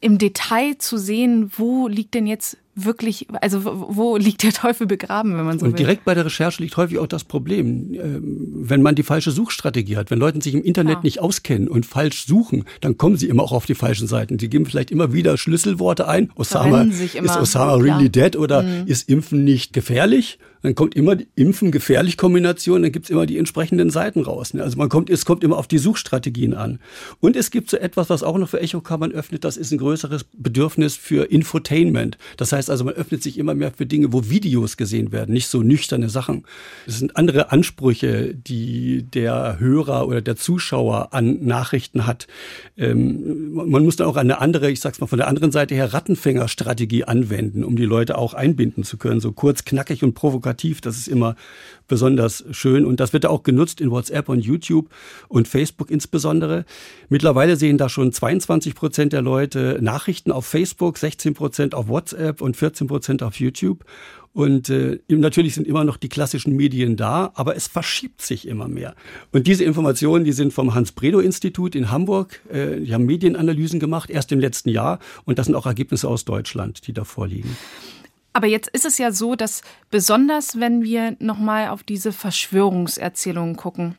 im 0.00 0.18
Detail 0.18 0.76
zu 0.78 0.98
sehen, 0.98 1.50
wo 1.56 1.88
liegt 1.88 2.14
denn 2.14 2.26
jetzt 2.26 2.58
wirklich, 2.74 3.26
also 3.40 3.60
wo 3.64 4.16
liegt 4.16 4.42
der 4.42 4.52
Teufel 4.52 4.86
begraben, 4.86 5.36
wenn 5.36 5.44
man 5.44 5.58
so 5.58 5.66
Und 5.66 5.72
will. 5.72 5.78
direkt 5.78 6.04
bei 6.04 6.14
der 6.14 6.24
Recherche 6.24 6.62
liegt 6.62 6.76
häufig 6.76 6.98
auch 6.98 7.06
das 7.06 7.24
Problem, 7.24 7.94
ähm, 7.94 8.52
wenn 8.54 8.82
man 8.82 8.94
die 8.94 9.02
falsche 9.02 9.30
Suchstrategie 9.30 9.96
hat, 9.96 10.10
wenn 10.10 10.18
Leute 10.18 10.40
sich 10.42 10.54
im 10.54 10.62
Internet 10.62 10.96
ja. 10.96 11.00
nicht 11.02 11.20
auskennen 11.20 11.68
und 11.68 11.86
falsch 11.86 12.26
suchen, 12.26 12.64
dann 12.80 12.98
kommen 12.98 13.16
sie 13.16 13.28
immer 13.28 13.42
auch 13.42 13.52
auf 13.52 13.66
die 13.66 13.74
falschen 13.74 14.08
Seiten. 14.08 14.38
Sie 14.38 14.48
geben 14.48 14.66
vielleicht 14.66 14.90
immer 14.90 15.12
wieder 15.12 15.36
Schlüsselworte 15.36 16.08
ein. 16.08 16.32
Osama, 16.36 16.82
ist 16.82 17.16
Osama 17.16 17.74
really 17.74 18.10
dead 18.10 18.36
oder 18.36 18.62
mhm. 18.62 18.86
ist 18.86 19.08
Impfen 19.08 19.44
nicht 19.44 19.72
gefährlich? 19.72 20.38
dann 20.64 20.74
kommt 20.74 20.94
immer 20.94 21.14
die 21.14 21.28
Impfen-gefährlich-Kombination, 21.36 22.80
dann 22.82 22.90
gibt's 22.90 23.10
immer 23.10 23.26
die 23.26 23.36
entsprechenden 23.36 23.90
Seiten 23.90 24.22
raus. 24.22 24.54
Ne? 24.54 24.62
Also 24.62 24.78
man 24.78 24.88
kommt, 24.88 25.10
es 25.10 25.26
kommt 25.26 25.44
immer 25.44 25.58
auf 25.58 25.68
die 25.68 25.76
Suchstrategien 25.76 26.54
an. 26.54 26.80
Und 27.20 27.36
es 27.36 27.50
gibt 27.50 27.68
so 27.68 27.76
etwas, 27.76 28.08
was 28.08 28.22
auch 28.22 28.38
noch 28.38 28.48
für 28.48 28.60
Echokammern 28.60 29.12
öffnet, 29.12 29.44
das 29.44 29.58
ist 29.58 29.72
ein 29.72 29.78
größeres 29.78 30.24
Bedürfnis 30.32 30.96
für 30.96 31.30
Infotainment. 31.30 32.16
Das 32.38 32.52
heißt 32.52 32.63
also, 32.70 32.84
man 32.84 32.94
öffnet 32.94 33.22
sich 33.22 33.38
immer 33.38 33.54
mehr 33.54 33.72
für 33.72 33.86
Dinge, 33.86 34.12
wo 34.12 34.28
Videos 34.28 34.76
gesehen 34.76 35.12
werden, 35.12 35.32
nicht 35.32 35.48
so 35.48 35.62
nüchterne 35.62 36.08
Sachen. 36.08 36.44
Es 36.86 36.98
sind 36.98 37.16
andere 37.16 37.52
Ansprüche, 37.52 38.34
die 38.34 39.02
der 39.02 39.58
Hörer 39.58 40.06
oder 40.06 40.20
der 40.20 40.36
Zuschauer 40.36 41.12
an 41.12 41.44
Nachrichten 41.44 42.06
hat. 42.06 42.26
Ähm, 42.76 43.52
man 43.52 43.84
muss 43.84 43.96
dann 43.96 44.06
auch 44.06 44.16
eine 44.16 44.40
andere, 44.40 44.70
ich 44.70 44.80
sag's 44.80 45.00
mal 45.00 45.06
von 45.06 45.18
der 45.18 45.28
anderen 45.28 45.52
Seite 45.52 45.74
her, 45.74 45.92
Rattenfängerstrategie 45.92 47.04
anwenden, 47.04 47.64
um 47.64 47.76
die 47.76 47.84
Leute 47.84 48.18
auch 48.18 48.34
einbinden 48.34 48.84
zu 48.84 48.96
können. 48.96 49.20
So 49.20 49.32
kurz, 49.32 49.64
knackig 49.64 50.02
und 50.02 50.14
provokativ. 50.14 50.80
Das 50.80 50.96
ist 50.96 51.08
immer 51.08 51.36
besonders 51.88 52.44
schön. 52.50 52.84
Und 52.84 53.00
das 53.00 53.12
wird 53.12 53.26
auch 53.26 53.42
genutzt 53.42 53.80
in 53.80 53.90
WhatsApp 53.90 54.28
und 54.28 54.40
YouTube 54.40 54.88
und 55.28 55.48
Facebook 55.48 55.90
insbesondere. 55.90 56.64
Mittlerweile 57.08 57.56
sehen 57.56 57.78
da 57.78 57.88
schon 57.88 58.12
22 58.12 58.74
Prozent 58.74 59.12
der 59.12 59.22
Leute 59.22 59.78
Nachrichten 59.80 60.32
auf 60.32 60.46
Facebook, 60.46 60.98
16 60.98 61.34
Prozent 61.34 61.74
auf 61.74 61.88
WhatsApp 61.88 62.40
und 62.40 62.56
14 62.56 62.86
Prozent 62.86 63.22
auf 63.22 63.38
YouTube. 63.38 63.84
Und 64.34 64.68
äh, 64.68 64.98
natürlich 65.08 65.54
sind 65.54 65.68
immer 65.68 65.84
noch 65.84 65.96
die 65.96 66.08
klassischen 66.08 66.56
Medien 66.56 66.96
da, 66.96 67.30
aber 67.36 67.54
es 67.54 67.68
verschiebt 67.68 68.20
sich 68.20 68.48
immer 68.48 68.66
mehr. 68.66 68.96
Und 69.30 69.46
diese 69.46 69.62
Informationen, 69.62 70.24
die 70.24 70.32
sind 70.32 70.52
vom 70.52 70.74
Hans-Bredow-Institut 70.74 71.76
in 71.76 71.92
Hamburg. 71.92 72.40
Äh, 72.52 72.80
die 72.80 72.92
haben 72.92 73.06
Medienanalysen 73.06 73.78
gemacht, 73.78 74.10
erst 74.10 74.32
im 74.32 74.40
letzten 74.40 74.70
Jahr. 74.70 74.98
Und 75.24 75.38
das 75.38 75.46
sind 75.46 75.54
auch 75.54 75.66
Ergebnisse 75.66 76.08
aus 76.08 76.24
Deutschland, 76.24 76.88
die 76.88 76.92
da 76.92 77.04
vorliegen. 77.04 77.56
Aber 78.34 78.48
jetzt 78.48 78.68
ist 78.68 78.84
es 78.84 78.98
ja 78.98 79.12
so, 79.12 79.36
dass 79.36 79.62
besonders 79.90 80.58
wenn 80.58 80.82
wir 80.82 81.16
nochmal 81.20 81.68
auf 81.68 81.84
diese 81.84 82.12
Verschwörungserzählungen 82.12 83.56
gucken, 83.56 83.96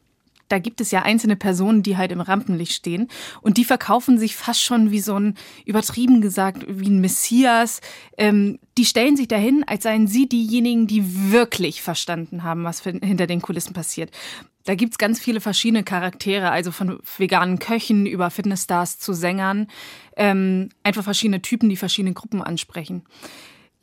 da 0.50 0.60
gibt 0.60 0.80
es 0.82 0.91
ja 0.91 1.02
einzelne 1.02 1.36
Personen, 1.36 1.82
die 1.82 1.98
halt 1.98 2.12
im 2.12 2.21
Rampenlicht 2.21 2.74
stehen 2.74 3.08
und 3.41 3.58
die 3.58 3.65
verkaufen 3.65 4.19
sich 4.19 4.36
fast 4.36 4.62
schon 4.62 4.91
wie 4.91 5.00
so 5.00 5.17
ein, 5.17 5.36
übertrieben 5.65 6.21
gesagt, 6.21 6.65
wie 6.67 6.89
ein 6.89 7.02
Messias. 7.02 7.82
Ähm, 8.17 8.60
die 8.78 8.86
stellen 8.86 9.17
sich 9.17 9.28
dahin, 9.28 9.63
als 9.65 9.84
seien 9.84 10.06
sie 10.06 10.30
diejenigen, 10.30 10.86
die 10.86 11.32
wirklich 11.32 11.82
verstanden 11.82 12.43
haben, 12.43 12.63
was 12.63 12.82
hinter 12.82 13.26
den 13.26 13.41
Kulissen 13.41 13.74
passiert. 13.74 14.12
Da 14.65 14.76
gibt's 14.76 14.98
ganz 14.98 15.19
viele 15.19 15.41
verschiedene 15.41 15.84
Charaktere, 15.84 16.52
also 16.52 16.71
von 16.71 17.00
veganen 17.17 17.58
Köchen 17.58 18.06
über 18.06 18.30
Fitnessstars 18.30 19.00
zu 19.00 19.13
Sängern. 19.13 19.67
Ähm, 20.17 20.69
einfach 20.84 21.04
verschiedene 21.04 21.41
Typen, 21.41 21.69
die 21.69 21.78
verschiedene 21.78 22.13
Gruppen 22.13 22.41
ansprechen. 22.41 23.04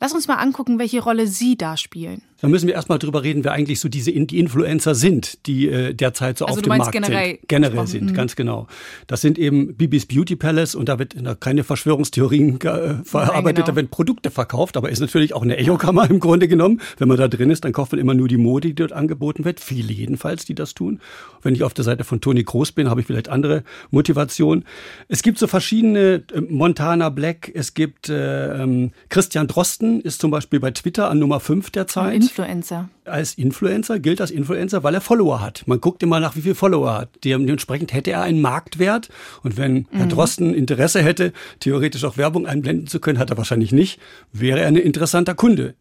Lass 0.03 0.11
uns 0.11 0.27
mal 0.27 0.35
angucken, 0.35 0.79
welche 0.79 1.01
Rolle 1.01 1.27
Sie 1.27 1.55
da 1.55 1.77
spielen. 1.77 2.23
Da 2.41 2.49
müssen 2.49 2.67
wir 2.67 2.73
erstmal 2.73 2.99
drüber 2.99 3.23
reden, 3.23 3.45
wer 3.45 3.53
eigentlich 3.53 3.79
so 3.79 3.87
diese 3.87 4.11
die 4.11 4.37
Influencer 4.37 4.95
sind, 4.95 5.47
die 5.47 5.69
äh, 5.69 5.93
derzeit 5.93 6.37
so 6.37 6.45
also 6.45 6.57
auf 6.57 6.61
dem 6.61 6.77
Markt 6.77 6.91
generell 6.91 7.37
sind. 7.37 7.47
Generell 7.47 7.87
sind, 7.87 8.09
mhm. 8.09 8.13
ganz 8.13 8.35
genau. 8.35 8.67
Das 9.07 9.21
sind 9.21 9.39
eben 9.39 9.77
Bibis 9.77 10.05
Beauty 10.05 10.35
Palace 10.35 10.75
und 10.75 10.89
da 10.89 10.99
wird 10.99 11.15
da 11.25 11.35
keine 11.35 11.63
Verschwörungstheorien 11.63 12.59
äh, 12.59 12.95
verarbeitet, 13.05 13.55
genau. 13.55 13.67
da 13.67 13.75
werden 13.77 13.87
Produkte 13.87 14.29
verkauft, 14.29 14.75
aber 14.75 14.89
ist 14.89 14.99
natürlich 14.99 15.33
auch 15.33 15.41
eine 15.41 15.55
Echokammer 15.55 16.09
im 16.09 16.19
Grunde 16.19 16.49
genommen. 16.49 16.81
Wenn 16.97 17.07
man 17.07 17.15
da 17.15 17.29
drin 17.29 17.49
ist, 17.49 17.63
dann 17.63 17.71
kauft 17.71 17.93
man 17.93 18.01
immer 18.01 18.13
nur 18.13 18.27
die 18.27 18.35
Mode, 18.35 18.67
die 18.67 18.75
dort 18.75 18.91
angeboten 18.91 19.45
wird. 19.45 19.61
Viele 19.61 19.93
jedenfalls, 19.93 20.43
die 20.43 20.53
das 20.53 20.73
tun. 20.73 20.99
Wenn 21.43 21.55
ich 21.55 21.63
auf 21.63 21.73
der 21.73 21.85
Seite 21.85 22.03
von 22.03 22.19
Toni 22.19 22.43
Groß 22.43 22.73
bin, 22.73 22.89
habe 22.89 22.99
ich 22.99 23.07
vielleicht 23.07 23.29
andere 23.29 23.63
Motivation. 23.89 24.65
Es 25.07 25.23
gibt 25.23 25.39
so 25.39 25.47
verschiedene 25.47 26.23
äh, 26.33 26.41
Montana 26.41 27.07
Black, 27.07 27.49
es 27.53 27.73
gibt 27.73 28.09
äh, 28.09 28.63
ähm, 28.63 28.91
Christian 29.07 29.47
Drosten 29.47 29.92
ist 30.01 30.21
zum 30.21 30.31
Beispiel 30.31 30.59
bei 30.59 30.71
Twitter 30.71 31.09
an 31.09 31.19
Nummer 31.19 31.39
5 31.39 31.69
der 31.71 31.87
Zeit. 31.87 32.15
Influencer. 32.15 32.89
Als 33.05 33.33
Influencer 33.35 33.99
gilt 33.99 34.21
als 34.21 34.31
Influencer, 34.31 34.83
weil 34.83 34.93
er 34.93 35.01
Follower 35.01 35.41
hat. 35.41 35.63
Man 35.65 35.81
guckt 35.81 36.03
immer 36.03 36.19
nach, 36.19 36.35
wie 36.35 36.41
viel 36.41 36.55
Follower 36.55 36.89
er 36.89 36.97
hat. 37.01 37.09
Dementsprechend 37.23 37.93
hätte 37.93 38.11
er 38.11 38.21
einen 38.21 38.41
Marktwert. 38.41 39.09
Und 39.43 39.57
wenn 39.57 39.73
mhm. 39.73 39.87
Herr 39.91 40.07
Drosten 40.07 40.53
Interesse 40.53 41.01
hätte, 41.01 41.33
theoretisch 41.59 42.03
auch 42.05 42.17
Werbung 42.17 42.47
einblenden 42.47 42.87
zu 42.87 42.99
können, 42.99 43.19
hat 43.19 43.29
er 43.29 43.37
wahrscheinlich 43.37 43.71
nicht, 43.71 43.99
wäre 44.31 44.61
er 44.61 44.67
ein 44.67 44.75
interessanter 44.75 45.35
Kunde. 45.35 45.75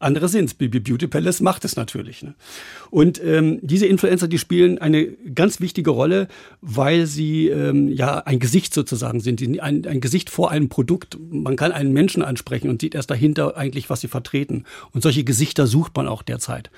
Andere 0.00 0.28
sind's. 0.28 0.54
Bibi 0.54 0.80
Beauty 0.80 1.06
Palace 1.06 1.40
macht 1.42 1.64
es 1.66 1.76
natürlich. 1.76 2.22
Ne? 2.22 2.34
Und 2.90 3.22
ähm, 3.22 3.58
diese 3.62 3.86
Influencer, 3.86 4.28
die 4.28 4.38
spielen 4.38 4.78
eine 4.78 5.06
ganz 5.06 5.60
wichtige 5.60 5.90
Rolle, 5.90 6.26
weil 6.62 7.06
sie 7.06 7.48
ähm, 7.48 7.88
ja 7.88 8.18
ein 8.18 8.38
Gesicht 8.38 8.72
sozusagen 8.72 9.20
sind, 9.20 9.42
ein, 9.60 9.86
ein 9.86 10.00
Gesicht 10.00 10.30
vor 10.30 10.50
einem 10.50 10.70
Produkt. 10.70 11.18
Man 11.30 11.56
kann 11.56 11.70
einen 11.70 11.92
Menschen 11.92 12.22
ansprechen 12.22 12.70
und 12.70 12.80
sieht 12.80 12.94
erst 12.94 13.10
dahinter 13.10 13.58
eigentlich, 13.58 13.90
was 13.90 14.00
sie 14.00 14.08
vertreten. 14.08 14.64
Und 14.92 15.02
solche 15.02 15.22
Gesichter 15.22 15.66
sucht 15.66 15.94
man 15.94 16.08
auch 16.08 16.22
derzeit 16.22 16.70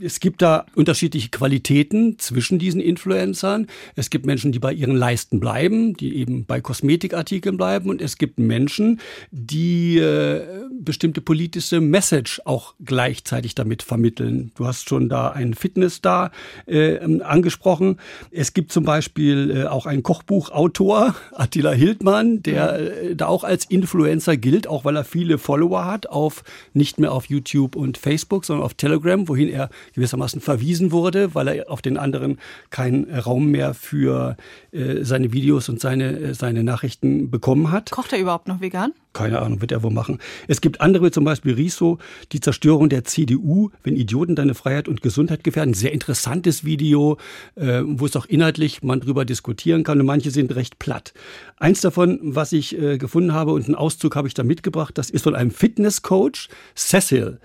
es 0.00 0.20
gibt 0.20 0.42
da 0.42 0.66
unterschiedliche 0.74 1.28
Qualitäten 1.28 2.18
zwischen 2.18 2.58
diesen 2.58 2.80
Influencern. 2.80 3.66
Es 3.94 4.10
gibt 4.10 4.26
Menschen, 4.26 4.50
die 4.50 4.58
bei 4.58 4.72
ihren 4.72 4.96
Leisten 4.96 5.38
bleiben, 5.40 5.94
die 5.94 6.16
eben 6.16 6.44
bei 6.44 6.60
Kosmetikartikeln 6.60 7.56
bleiben. 7.56 7.90
Und 7.90 8.02
es 8.02 8.18
gibt 8.18 8.38
Menschen, 8.38 9.00
die 9.30 9.98
äh, 9.98 10.42
bestimmte 10.80 11.20
politische 11.20 11.80
Message 11.80 12.40
auch 12.44 12.74
gleichzeitig 12.84 13.54
damit 13.54 13.82
vermitteln. 13.82 14.50
Du 14.56 14.66
hast 14.66 14.88
schon 14.88 15.08
da 15.08 15.30
einen 15.30 15.54
Fitnessstar 15.54 16.32
äh, 16.66 16.98
angesprochen. 17.22 17.98
Es 18.30 18.54
gibt 18.54 18.72
zum 18.72 18.84
Beispiel 18.84 19.50
äh, 19.50 19.64
auch 19.66 19.86
einen 19.86 20.02
Kochbuchautor, 20.02 21.14
Attila 21.32 21.72
Hildmann, 21.72 22.42
der 22.42 22.78
äh, 22.78 23.16
da 23.16 23.26
auch 23.26 23.44
als 23.44 23.64
Influencer 23.64 24.36
gilt, 24.36 24.66
auch 24.66 24.84
weil 24.84 24.96
er 24.96 25.04
viele 25.04 25.38
Follower 25.38 25.84
hat, 25.84 26.08
auf 26.08 26.42
nicht 26.72 26.98
mehr 26.98 27.12
auf 27.12 27.26
YouTube 27.26 27.76
und 27.76 27.96
Facebook, 27.96 28.44
sondern 28.44 28.64
auf 28.64 28.74
Telegram, 28.74 29.28
wohin 29.28 29.48
er 29.48 29.67
gewissermaßen 29.94 30.40
verwiesen 30.40 30.92
wurde, 30.92 31.34
weil 31.34 31.48
er 31.48 31.70
auf 31.70 31.82
den 31.82 31.96
anderen 31.96 32.38
keinen 32.70 33.12
Raum 33.14 33.50
mehr 33.50 33.74
für 33.74 34.36
äh, 34.72 35.04
seine 35.04 35.32
Videos 35.32 35.68
und 35.68 35.80
seine, 35.80 36.18
äh, 36.18 36.34
seine 36.34 36.64
Nachrichten 36.64 37.30
bekommen 37.30 37.70
hat. 37.70 37.90
Kocht 37.90 38.12
er 38.12 38.18
überhaupt 38.18 38.48
noch 38.48 38.60
vegan? 38.60 38.92
Keine 39.14 39.40
Ahnung, 39.40 39.60
wird 39.60 39.72
er 39.72 39.82
wohl 39.82 39.90
machen. 39.90 40.18
Es 40.46 40.60
gibt 40.60 40.80
andere, 40.80 41.10
zum 41.10 41.24
Beispiel 41.24 41.54
Riso, 41.54 41.98
die 42.30 42.40
Zerstörung 42.40 42.88
der 42.88 43.04
CDU, 43.04 43.70
wenn 43.82 43.96
Idioten 43.96 44.36
deine 44.36 44.54
Freiheit 44.54 44.86
und 44.86 45.02
Gesundheit 45.02 45.42
gefährden. 45.42 45.74
Sehr 45.74 45.92
interessantes 45.92 46.64
Video, 46.64 47.16
äh, 47.56 47.82
wo 47.84 48.06
es 48.06 48.14
auch 48.16 48.26
inhaltlich 48.26 48.82
man 48.82 49.00
drüber 49.00 49.24
diskutieren 49.24 49.82
kann 49.82 49.98
und 49.98 50.06
manche 50.06 50.30
sind 50.30 50.54
recht 50.54 50.78
platt. 50.78 51.14
Eins 51.56 51.80
davon, 51.80 52.20
was 52.22 52.52
ich 52.52 52.78
äh, 52.78 52.98
gefunden 52.98 53.32
habe 53.32 53.52
und 53.52 53.64
einen 53.64 53.74
Auszug 53.74 54.14
habe 54.14 54.28
ich 54.28 54.34
da 54.34 54.44
mitgebracht, 54.44 54.96
das 54.98 55.10
ist 55.10 55.22
von 55.22 55.34
einem 55.34 55.50
Fitnesscoach, 55.50 56.48
Cecil. 56.76 57.40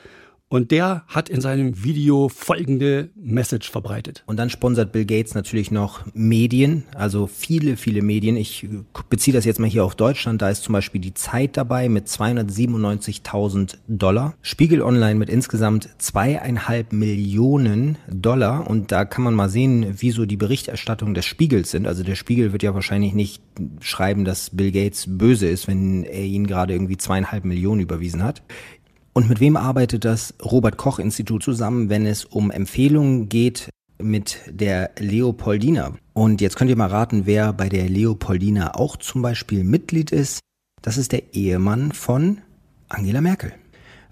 Und 0.54 0.70
der 0.70 1.02
hat 1.08 1.30
in 1.30 1.42
seinem 1.42 1.84
Video 1.84 2.30
folgende 2.30 3.10
Message 3.16 3.72
verbreitet. 3.72 4.22
Und 4.28 4.38
dann 4.38 4.52
sponsert 4.52 4.92
Bill 4.92 5.04
Gates 5.04 5.34
natürlich 5.34 5.72
noch 5.72 6.02
Medien, 6.14 6.84
also 6.94 7.26
viele, 7.26 7.76
viele 7.76 8.04
Medien. 8.04 8.38
Ich 8.38 8.68
beziehe 9.10 9.34
das 9.34 9.46
jetzt 9.46 9.60
mal 9.60 9.68
hier 9.68 9.84
auf 9.84 9.96
Deutschland. 9.96 10.44
Da 10.44 10.52
ist 10.52 10.62
zum 10.62 10.74
Beispiel 10.74 11.02
die 11.02 11.16
Zeit 11.16 11.58
dabei 11.58 11.90
mit 11.90 12.06
297.000 12.06 13.78
Dollar. 13.88 14.36
Spiegel 14.44 14.84
Online 14.84 15.16
mit 15.16 15.28
insgesamt 15.28 15.90
zweieinhalb 15.98 16.94
Millionen 16.94 17.98
Dollar. 18.08 18.70
Und 18.70 18.92
da 18.92 19.06
kann 19.06 19.24
man 19.24 19.34
mal 19.34 19.50
sehen, 19.50 19.96
wieso 19.98 20.28
die 20.28 20.38
Berichterstattung 20.38 21.16
des 21.16 21.26
Spiegels 21.26 21.72
sind. 21.72 21.88
Also 21.88 22.04
der 22.04 22.14
Spiegel 22.14 22.52
wird 22.52 22.62
ja 22.62 22.76
wahrscheinlich 22.76 23.16
nicht 23.16 23.42
schreiben, 23.80 24.24
dass 24.24 24.52
Bill 24.52 24.72
Gates 24.72 25.06
böse 25.08 25.48
ist, 25.48 25.68
wenn 25.68 26.04
er 26.04 26.26
ihnen 26.26 26.46
gerade 26.46 26.74
irgendwie 26.74 26.98
zweieinhalb 26.98 27.44
Millionen 27.44 27.82
überwiesen 27.82 28.24
hat. 28.24 28.44
Und 29.14 29.30
mit 29.30 29.40
wem 29.40 29.56
arbeitet 29.56 30.06
das 30.06 30.34
Robert 30.44 30.78
Koch 30.78 30.98
Institut 30.98 31.44
zusammen, 31.44 31.88
wenn 31.90 32.08
es 32.08 32.26
um 32.26 32.50
Empfehlungen 32.50 33.30
geht 33.30 33.70
mit 34.02 34.40
der 34.50 34.90
Leopoldina? 34.98 35.94
Und 36.14 36.42
jetzt 36.42 36.56
könnt 36.56 36.72
ihr 36.72 36.76
mal 36.76 36.90
raten, 36.90 37.28
wer 37.28 37.54
bei 37.54 37.70
der 37.70 37.88
Leopoldina 37.88 38.74
auch 38.74 38.98
zum 38.98 39.22
Beispiel 39.22 39.64
Mitglied 39.64 40.12
ist. 40.12 40.40
Das 40.82 40.98
ist 40.98 41.12
der 41.12 41.36
Ehemann 41.36 41.92
von 41.92 42.40
Angela 42.90 43.22
Merkel. 43.22 43.54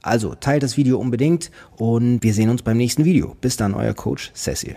Also 0.03 0.35
teilt 0.35 0.61
das 0.61 0.77
Video 0.77 0.99
unbedingt 0.99 1.49
und 1.77 2.23
wir 2.23 2.35
sehen 2.35 2.49
uns 2.49 2.61
beim 2.61 2.77
nächsten 2.77 3.03
Video. 3.03 3.35
Bis 3.41 3.57
dann, 3.57 3.73
euer 3.73 3.95
Coach 3.95 4.31
Cecil. 4.35 4.75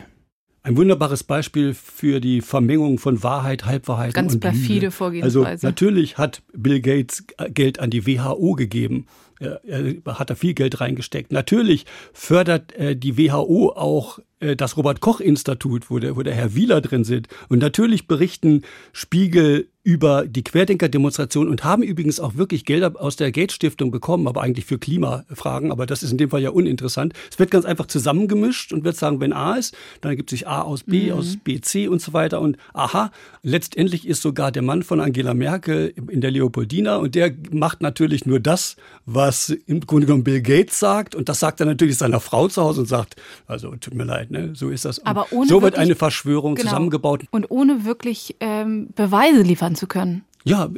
Ein 0.63 0.79
wunderbares 0.79 1.23
Beispiel 1.23 1.75
für 1.75 2.21
die 2.21 2.41
Vermengung 2.41 2.99
von 2.99 3.23
Wahrheit, 3.23 3.67
Halbwahrheit 3.67 4.15
Ganz 4.15 4.35
und 4.35 4.41
perfide 4.41 4.87
Lüge. 4.87 4.91
Vorgehensweise. 4.91 5.47
Also 5.47 5.67
natürlich 5.67 6.17
hat 6.17 6.43
Bill 6.55 6.81
Gates 6.81 7.25
Geld 7.51 7.79
an 7.79 7.91
die 7.91 8.07
WHO 8.07 8.55
gegeben 8.55 9.07
er 9.41 9.95
hat 10.07 10.31
da 10.31 10.35
viel 10.35 10.55
Geld 10.55 10.81
reingesteckt. 10.81 11.33
Natürlich 11.33 11.87
fördert 12.13 12.73
äh, 12.73 12.97
die 12.97 13.17
WHO 13.19 13.73
auch 13.75 14.19
äh, 14.19 14.23
das 14.57 14.77
Robert 14.77 15.01
Koch 15.01 15.21
Institut, 15.21 15.91
wo 15.91 15.99
der, 15.99 16.17
wo 16.17 16.23
der 16.23 16.35
Herr 16.35 16.55
Wieler 16.55 16.81
drin 16.81 17.05
sind. 17.05 17.29
Und 17.49 17.59
natürlich 17.61 18.07
berichten 18.07 18.63
Spiegel 18.93 19.69
über 19.85 20.27
die 20.27 20.43
Querdenker-Demonstration 20.43 21.47
und 21.47 21.63
haben 21.63 21.83
übrigens 21.83 22.19
auch 22.19 22.37
wirklich 22.37 22.65
Gelder 22.65 22.95
aus 22.99 23.17
der 23.17 23.31
Gates 23.31 23.55
Stiftung 23.55 23.91
bekommen, 23.91 24.27
aber 24.27 24.41
eigentlich 24.41 24.65
für 24.65 24.79
Klimafragen. 24.79 25.71
Aber 25.71 25.85
das 25.85 26.03
ist 26.03 26.11
in 26.11 26.17
dem 26.17 26.31
Fall 26.31 26.41
ja 26.41 26.49
uninteressant. 26.49 27.13
Es 27.31 27.39
wird 27.39 27.51
ganz 27.51 27.67
einfach 27.67 27.87
zusammengemischt 27.87 28.73
und 28.73 28.83
wird 28.85 28.97
sagen, 28.97 29.21
wenn 29.21 29.35
A 29.35 29.57
ist, 29.57 29.77
dann 30.01 30.11
ergibt 30.11 30.31
sich 30.31 30.49
A 30.49 30.63
aus 30.63 30.85
B, 30.85 31.11
mhm. 31.11 31.19
aus 31.19 31.37
B, 31.37 31.61
C 31.61 31.87
und 31.87 32.01
so 32.01 32.15
weiter. 32.15 32.41
Und 32.41 32.57
aha, 32.73 33.13
letztendlich 33.43 34.09
ist 34.09 34.23
sogar 34.23 34.51
der 34.53 34.63
Mann 34.63 34.83
von 34.83 35.01
Angela 35.01 35.35
Merkel 35.35 35.93
in 36.09 36.23
der 36.23 36.31
Leopoldina 36.31 36.97
und 36.97 37.15
der 37.15 37.35
macht 37.51 37.83
natürlich 37.83 38.25
nur 38.25 38.41
das, 38.41 38.77
was 39.05 39.51
im 39.51 39.81
Grunde 39.81 40.07
genommen 40.07 40.25
Bill 40.25 40.41
Gates 40.41 40.79
sagt. 40.79 41.15
Und 41.15 41.29
das 41.29 41.41
sagt 41.41 41.61
er 41.61 41.67
natürlich 41.67 41.99
seiner 41.99 42.21
Frau 42.21 42.49
zu 42.49 42.63
Hause 42.63 42.81
und 42.81 42.87
sagt, 42.87 43.17
also 43.47 43.77
tut 43.77 43.93
mir 43.93 44.05
leid, 44.05 44.31
ne? 44.41 44.55
so 44.55 44.71
ist 44.71 44.85
das. 44.85 45.05
Aber 45.05 45.27
ohne 45.33 45.49
so 45.49 45.63
wird 45.63 45.75
wirklich, 45.75 45.81
eine 45.81 45.95
Verschwörung 45.95 46.55
genau. 46.55 46.69
zusammengebaut. 46.69 47.23
Und 47.31 47.51
ohne 47.51 47.85
wirklich 47.85 48.37
ähm, 48.41 48.89
Beweise 48.95 49.43
liefern 49.43 49.75
zu 49.77 49.87
können. 49.87 50.25
Ja, 50.45 50.71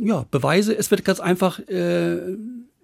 ja, 0.00 0.26
Beweise, 0.30 0.76
es 0.76 0.90
wird 0.90 1.04
ganz 1.04 1.18
einfach, 1.18 1.58
äh, 1.68 2.18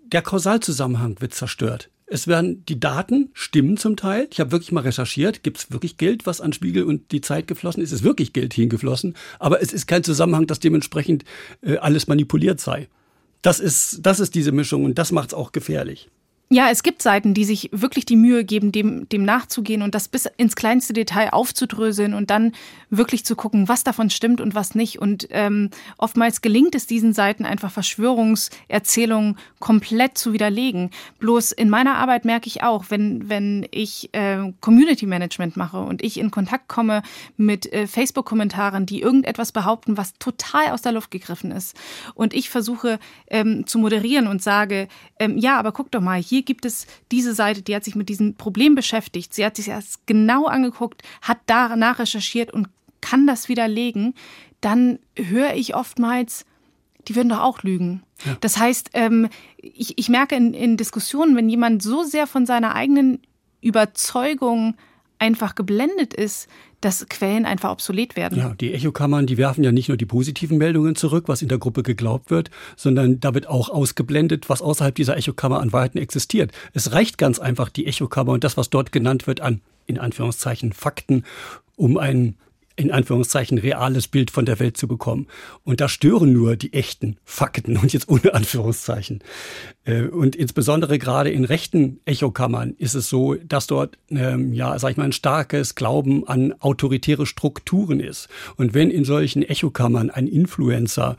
der 0.06 0.22
Kausalzusammenhang 0.22 1.20
wird 1.20 1.34
zerstört. 1.34 1.90
Es 2.06 2.26
werden 2.28 2.64
die 2.66 2.78
Daten 2.78 3.30
stimmen 3.32 3.76
zum 3.76 3.96
Teil. 3.96 4.28
Ich 4.30 4.40
habe 4.40 4.52
wirklich 4.52 4.72
mal 4.72 4.82
recherchiert, 4.82 5.42
gibt 5.42 5.58
es 5.58 5.70
wirklich 5.72 5.96
Geld, 5.96 6.26
was 6.26 6.40
an 6.40 6.52
Spiegel 6.52 6.84
und 6.84 7.12
die 7.12 7.20
Zeit 7.20 7.46
geflossen 7.46 7.82
ist? 7.82 7.92
Es 7.92 8.00
ist 8.00 8.04
wirklich 8.04 8.32
Geld 8.32 8.52
hingeflossen, 8.52 9.14
aber 9.38 9.62
es 9.62 9.72
ist 9.72 9.86
kein 9.86 10.04
Zusammenhang, 10.04 10.46
dass 10.46 10.60
dementsprechend 10.60 11.24
äh, 11.62 11.78
alles 11.78 12.06
manipuliert 12.06 12.60
sei. 12.60 12.88
Das 13.40 13.60
ist, 13.60 14.00
das 14.02 14.20
ist 14.20 14.34
diese 14.34 14.52
Mischung 14.52 14.84
und 14.84 14.98
das 14.98 15.12
macht 15.12 15.28
es 15.28 15.34
auch 15.34 15.52
gefährlich. 15.52 16.10
Ja, 16.54 16.70
es 16.70 16.84
gibt 16.84 17.02
Seiten, 17.02 17.34
die 17.34 17.44
sich 17.44 17.68
wirklich 17.72 18.06
die 18.06 18.14
Mühe 18.14 18.44
geben, 18.44 18.70
dem, 18.70 19.08
dem 19.08 19.24
nachzugehen 19.24 19.82
und 19.82 19.92
das 19.92 20.06
bis 20.06 20.26
ins 20.36 20.54
kleinste 20.54 20.92
Detail 20.92 21.30
aufzudröseln 21.32 22.14
und 22.14 22.30
dann 22.30 22.52
wirklich 22.90 23.24
zu 23.24 23.34
gucken, 23.34 23.66
was 23.66 23.82
davon 23.82 24.08
stimmt 24.08 24.40
und 24.40 24.54
was 24.54 24.76
nicht. 24.76 25.00
Und 25.00 25.26
ähm, 25.30 25.70
oftmals 25.98 26.42
gelingt 26.42 26.76
es 26.76 26.86
diesen 26.86 27.12
Seiten 27.12 27.44
einfach 27.44 27.72
Verschwörungserzählungen 27.72 29.36
komplett 29.58 30.16
zu 30.16 30.32
widerlegen. 30.32 30.90
Bloß 31.18 31.50
in 31.50 31.70
meiner 31.70 31.96
Arbeit 31.96 32.24
merke 32.24 32.46
ich 32.46 32.62
auch, 32.62 32.84
wenn, 32.88 33.28
wenn 33.28 33.66
ich 33.72 34.14
äh, 34.14 34.52
Community 34.60 35.06
Management 35.06 35.56
mache 35.56 35.80
und 35.80 36.04
ich 36.04 36.20
in 36.20 36.30
Kontakt 36.30 36.68
komme 36.68 37.02
mit 37.36 37.72
äh, 37.72 37.88
Facebook-Kommentaren, 37.88 38.86
die 38.86 39.00
irgendetwas 39.00 39.50
behaupten, 39.50 39.96
was 39.96 40.12
total 40.20 40.70
aus 40.70 40.82
der 40.82 40.92
Luft 40.92 41.10
gegriffen 41.10 41.50
ist. 41.50 41.76
Und 42.14 42.32
ich 42.32 42.48
versuche 42.48 43.00
ähm, 43.26 43.66
zu 43.66 43.80
moderieren 43.80 44.28
und 44.28 44.40
sage, 44.40 44.86
ähm, 45.18 45.36
ja, 45.36 45.58
aber 45.58 45.72
guck 45.72 45.90
doch 45.90 46.00
mal, 46.00 46.22
hier 46.22 46.43
gibt 46.44 46.64
es 46.64 46.86
diese 47.10 47.34
Seite, 47.34 47.62
die 47.62 47.74
hat 47.74 47.84
sich 47.84 47.94
mit 47.94 48.08
diesem 48.08 48.34
Problem 48.34 48.74
beschäftigt. 48.74 49.34
Sie 49.34 49.44
hat 49.44 49.56
sich 49.56 49.68
erst 49.68 50.06
genau 50.06 50.46
angeguckt, 50.46 51.02
hat 51.22 51.38
danach 51.46 51.98
recherchiert 51.98 52.52
und 52.52 52.68
kann 53.00 53.26
das 53.26 53.48
widerlegen, 53.48 54.14
dann 54.60 54.98
höre 55.14 55.54
ich 55.54 55.74
oftmals, 55.74 56.46
die 57.06 57.16
würden 57.16 57.28
doch 57.28 57.40
auch 57.40 57.62
lügen. 57.62 58.02
Ja. 58.24 58.36
Das 58.40 58.56
heißt, 58.56 58.90
ähm, 58.94 59.28
ich, 59.58 60.08
merke 60.08 60.36
in 60.36 60.76
Diskussionen, 60.78 61.36
wenn 61.36 61.50
jemand 61.50 61.82
so 61.82 62.02
sehr 62.02 62.26
von 62.26 62.46
seiner 62.46 62.74
eigenen 62.74 63.20
Überzeugung 63.60 64.76
einfach 65.24 65.54
geblendet 65.54 66.12
ist, 66.12 66.48
dass 66.82 67.08
Quellen 67.08 67.46
einfach 67.46 67.70
obsolet 67.70 68.14
werden. 68.14 68.36
Ja, 68.36 68.54
die 68.54 68.74
Echokammern, 68.74 69.26
die 69.26 69.38
werfen 69.38 69.64
ja 69.64 69.72
nicht 69.72 69.88
nur 69.88 69.96
die 69.96 70.04
positiven 70.04 70.58
Meldungen 70.58 70.96
zurück, 70.96 71.24
was 71.28 71.40
in 71.40 71.48
der 71.48 71.56
Gruppe 71.56 71.82
geglaubt 71.82 72.30
wird, 72.30 72.50
sondern 72.76 73.20
da 73.20 73.32
wird 73.32 73.48
auch 73.48 73.70
ausgeblendet, 73.70 74.50
was 74.50 74.60
außerhalb 74.60 74.94
dieser 74.94 75.16
Echokammer 75.16 75.60
an 75.60 75.72
Wahrheiten 75.72 75.96
existiert. 75.96 76.52
Es 76.74 76.92
reicht 76.92 77.16
ganz 77.16 77.38
einfach 77.38 77.70
die 77.70 77.86
Echokammer 77.86 78.32
und 78.32 78.44
das, 78.44 78.58
was 78.58 78.68
dort 78.68 78.92
genannt 78.92 79.26
wird 79.26 79.40
an, 79.40 79.62
in 79.86 79.98
Anführungszeichen, 79.98 80.74
Fakten, 80.74 81.24
um 81.76 81.96
einen 81.96 82.36
in 82.76 82.90
Anführungszeichen 82.90 83.58
reales 83.58 84.08
Bild 84.08 84.30
von 84.30 84.46
der 84.46 84.58
Welt 84.58 84.76
zu 84.76 84.88
bekommen. 84.88 85.28
Und 85.62 85.80
da 85.80 85.88
stören 85.88 86.32
nur 86.32 86.56
die 86.56 86.72
echten 86.72 87.16
Fakten 87.24 87.76
und 87.76 87.92
jetzt 87.92 88.08
ohne 88.08 88.34
Anführungszeichen. 88.34 89.22
Äh, 89.84 90.02
und 90.02 90.36
insbesondere 90.36 90.98
gerade 90.98 91.30
in 91.30 91.44
rechten 91.44 92.00
Echokammern 92.04 92.74
ist 92.78 92.94
es 92.94 93.08
so, 93.08 93.34
dass 93.34 93.66
dort, 93.66 93.98
ähm, 94.10 94.52
ja, 94.52 94.78
sag 94.78 94.92
ich 94.92 94.96
mal, 94.96 95.04
ein 95.04 95.12
starkes 95.12 95.74
Glauben 95.74 96.26
an 96.26 96.54
autoritäre 96.60 97.26
Strukturen 97.26 98.00
ist. 98.00 98.28
Und 98.56 98.74
wenn 98.74 98.90
in 98.90 99.04
solchen 99.04 99.42
Echokammern 99.42 100.10
ein 100.10 100.26
Influencer 100.26 101.16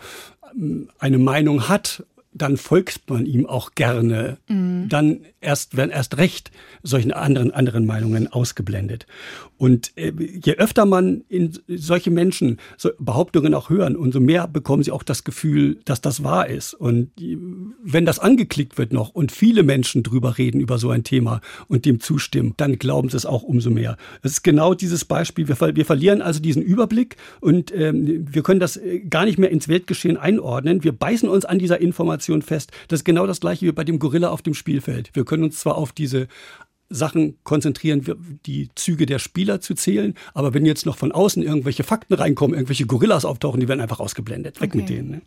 ähm, 0.54 0.90
eine 1.00 1.20
Meinung 1.20 1.70
hat 1.70 2.04
dann 2.36 2.58
folgt 2.58 3.10
man 3.10 3.26
ihm 3.26 3.46
auch 3.46 3.72
gerne. 3.76 4.38
Mhm. 4.48 4.90
Dann 4.90 5.22
erst 5.40 5.78
werden 5.78 5.92
erst 5.92 6.18
recht 6.18 6.52
solchen 6.84 7.14
anderen 7.14 7.52
anderen 7.52 7.86
Meinungen 7.86 8.28
ausgeblendet. 8.28 9.08
Und 9.58 9.94
äh, 9.96 10.12
je 10.18 10.56
öfter 10.56 10.86
man 10.86 11.24
in 11.30 11.58
solche 11.68 12.12
Menschen 12.12 12.58
so 12.78 12.90
Behauptungen 13.00 13.54
auch 13.54 13.70
hören, 13.70 13.96
umso 13.96 14.20
mehr 14.20 14.48
bekommen 14.48 14.84
sie 14.84 14.92
auch 14.92 15.04
das 15.04 15.24
Gefühl, 15.24 15.78
dass 15.86 16.02
das 16.02 16.24
wahr 16.24 16.48
ist. 16.48 16.74
Und 16.74 17.12
wenn 17.82 18.06
das 18.06 18.20
angeklickt 18.20 18.78
wird 18.78 18.92
noch 18.92 19.12
und 19.12 19.32
viele 19.32 19.64
Menschen 19.64 20.04
drüber 20.04 20.38
reden 20.38 20.60
über 20.60 20.78
so 20.78 20.90
ein 20.90 21.06
Thema 21.06 21.40
und 21.70 21.86
dem 21.86 22.02
zustimmen, 22.02 22.54
dann 22.58 22.78
glauben 22.78 23.10
sie 23.10 23.16
es 23.16 23.26
auch 23.26 23.44
umso 23.44 23.70
mehr. 23.70 23.96
Es 24.24 24.34
ist 24.34 24.44
genau 24.44 24.74
dieses 24.74 25.06
Beispiel. 25.06 25.48
Wir, 25.48 25.58
wir 25.76 25.86
verlieren 25.86 26.22
also 26.22 26.42
diesen 26.42 26.62
Überblick 26.62 27.16
und 27.40 27.74
ähm, 27.74 28.28
wir 28.30 28.44
können 28.44 28.60
das 28.60 28.76
äh, 28.76 29.00
gar 29.00 29.24
nicht 29.24 29.40
mehr 29.40 29.52
ins 29.52 29.70
Weltgeschehen 29.70 30.18
einordnen. 30.18 30.84
Wir 30.84 30.92
beißen 30.92 31.30
uns 31.30 31.46
an 31.46 31.60
dieser 31.60 31.80
Information 31.80 32.25
fest. 32.42 32.72
Das 32.88 33.02
ist 33.02 33.04
genau 33.06 33.28
das 33.28 33.40
gleiche 33.40 33.66
wie 33.66 33.72
bei 33.72 33.84
dem 33.84 34.00
Gorilla 34.00 34.30
auf 34.30 34.42
dem 34.42 34.54
Spielfeld. 34.54 35.12
Wir 35.14 35.26
können 35.26 35.44
uns 35.44 35.60
zwar 35.60 35.76
auf 35.76 35.92
diese 35.92 36.28
Sachen 36.90 37.38
konzentrieren, 37.44 38.06
die 38.46 38.70
Züge 38.76 39.06
der 39.06 39.20
Spieler 39.20 39.60
zu 39.60 39.74
zählen. 39.74 40.14
Aber 40.34 40.54
wenn 40.54 40.66
jetzt 40.66 40.86
noch 40.86 40.98
von 40.98 41.12
außen 41.12 41.42
irgendwelche 41.42 41.84
Fakten 41.84 42.14
reinkommen, 42.14 42.56
irgendwelche 42.56 42.86
Gorillas 42.86 43.26
auftauchen, 43.26 43.60
die 43.60 43.68
werden 43.68 43.82
einfach 43.82 44.00
ausgeblendet. 44.00 44.62
Weg 44.62 44.72
okay. 44.72 44.78
mit 44.78 44.90
denen. 44.90 45.10
Ne? 45.10 45.22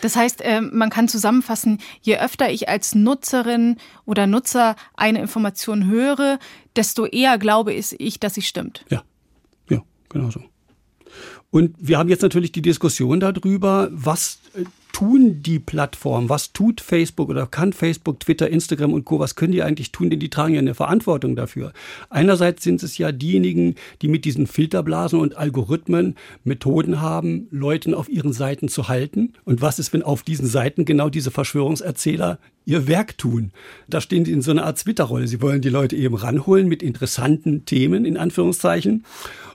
Das 0.00 0.16
heißt, 0.16 0.40
ähm, 0.44 0.70
man 0.72 0.90
kann 0.90 1.08
zusammenfassen, 1.08 1.78
je 2.02 2.18
öfter 2.18 2.50
ich 2.50 2.68
als 2.68 2.94
Nutzerin 2.94 3.76
oder 4.04 4.26
Nutzer 4.26 4.76
eine 4.96 5.20
Information 5.20 5.86
höre, 5.86 6.38
desto 6.76 7.06
eher 7.06 7.38
glaube 7.38 7.72
ich, 7.72 8.20
dass 8.20 8.34
sie 8.34 8.42
stimmt. 8.42 8.84
Ja, 8.90 9.02
ja, 9.68 9.82
genau 10.08 10.30
so. 10.30 10.42
Und 11.50 11.74
wir 11.78 11.98
haben 11.98 12.08
jetzt 12.08 12.22
natürlich 12.22 12.52
die 12.52 12.62
Diskussion 12.62 13.20
darüber, 13.20 13.88
was 13.90 14.40
äh, 14.54 14.64
tun 14.98 15.44
die 15.44 15.60
Plattformen? 15.60 16.28
Was 16.28 16.52
tut 16.52 16.80
Facebook 16.80 17.28
oder 17.28 17.46
kann 17.46 17.72
Facebook, 17.72 18.18
Twitter, 18.18 18.50
Instagram 18.50 18.92
und 18.92 19.04
Co. 19.04 19.20
Was 19.20 19.36
können 19.36 19.52
die 19.52 19.62
eigentlich 19.62 19.92
tun? 19.92 20.10
Denn 20.10 20.18
die 20.18 20.28
tragen 20.28 20.54
ja 20.54 20.58
eine 20.58 20.74
Verantwortung 20.74 21.36
dafür. 21.36 21.72
Einerseits 22.10 22.64
sind 22.64 22.82
es 22.82 22.98
ja 22.98 23.12
diejenigen, 23.12 23.76
die 24.02 24.08
mit 24.08 24.24
diesen 24.24 24.48
Filterblasen 24.48 25.20
und 25.20 25.36
Algorithmen 25.36 26.16
Methoden 26.42 27.00
haben, 27.00 27.46
Leuten 27.52 27.94
auf 27.94 28.08
ihren 28.08 28.32
Seiten 28.32 28.68
zu 28.68 28.88
halten. 28.88 29.34
Und 29.44 29.62
was 29.62 29.78
ist, 29.78 29.92
wenn 29.92 30.02
auf 30.02 30.24
diesen 30.24 30.48
Seiten 30.48 30.84
genau 30.84 31.10
diese 31.10 31.30
Verschwörungserzähler 31.30 32.40
ihr 32.64 32.88
Werk 32.88 33.16
tun. 33.18 33.52
Da 33.86 34.00
stehen 34.00 34.24
sie 34.24 34.32
in 34.32 34.42
so 34.42 34.50
einer 34.50 34.66
Art 34.66 34.78
Twitter-Rolle. 34.78 35.28
Sie 35.28 35.40
wollen 35.40 35.62
die 35.62 35.70
Leute 35.70 35.94
eben 35.94 36.16
ranholen 36.16 36.66
mit 36.66 36.82
interessanten 36.82 37.64
Themen, 37.64 38.04
in 38.04 38.16
Anführungszeichen. 38.16 39.04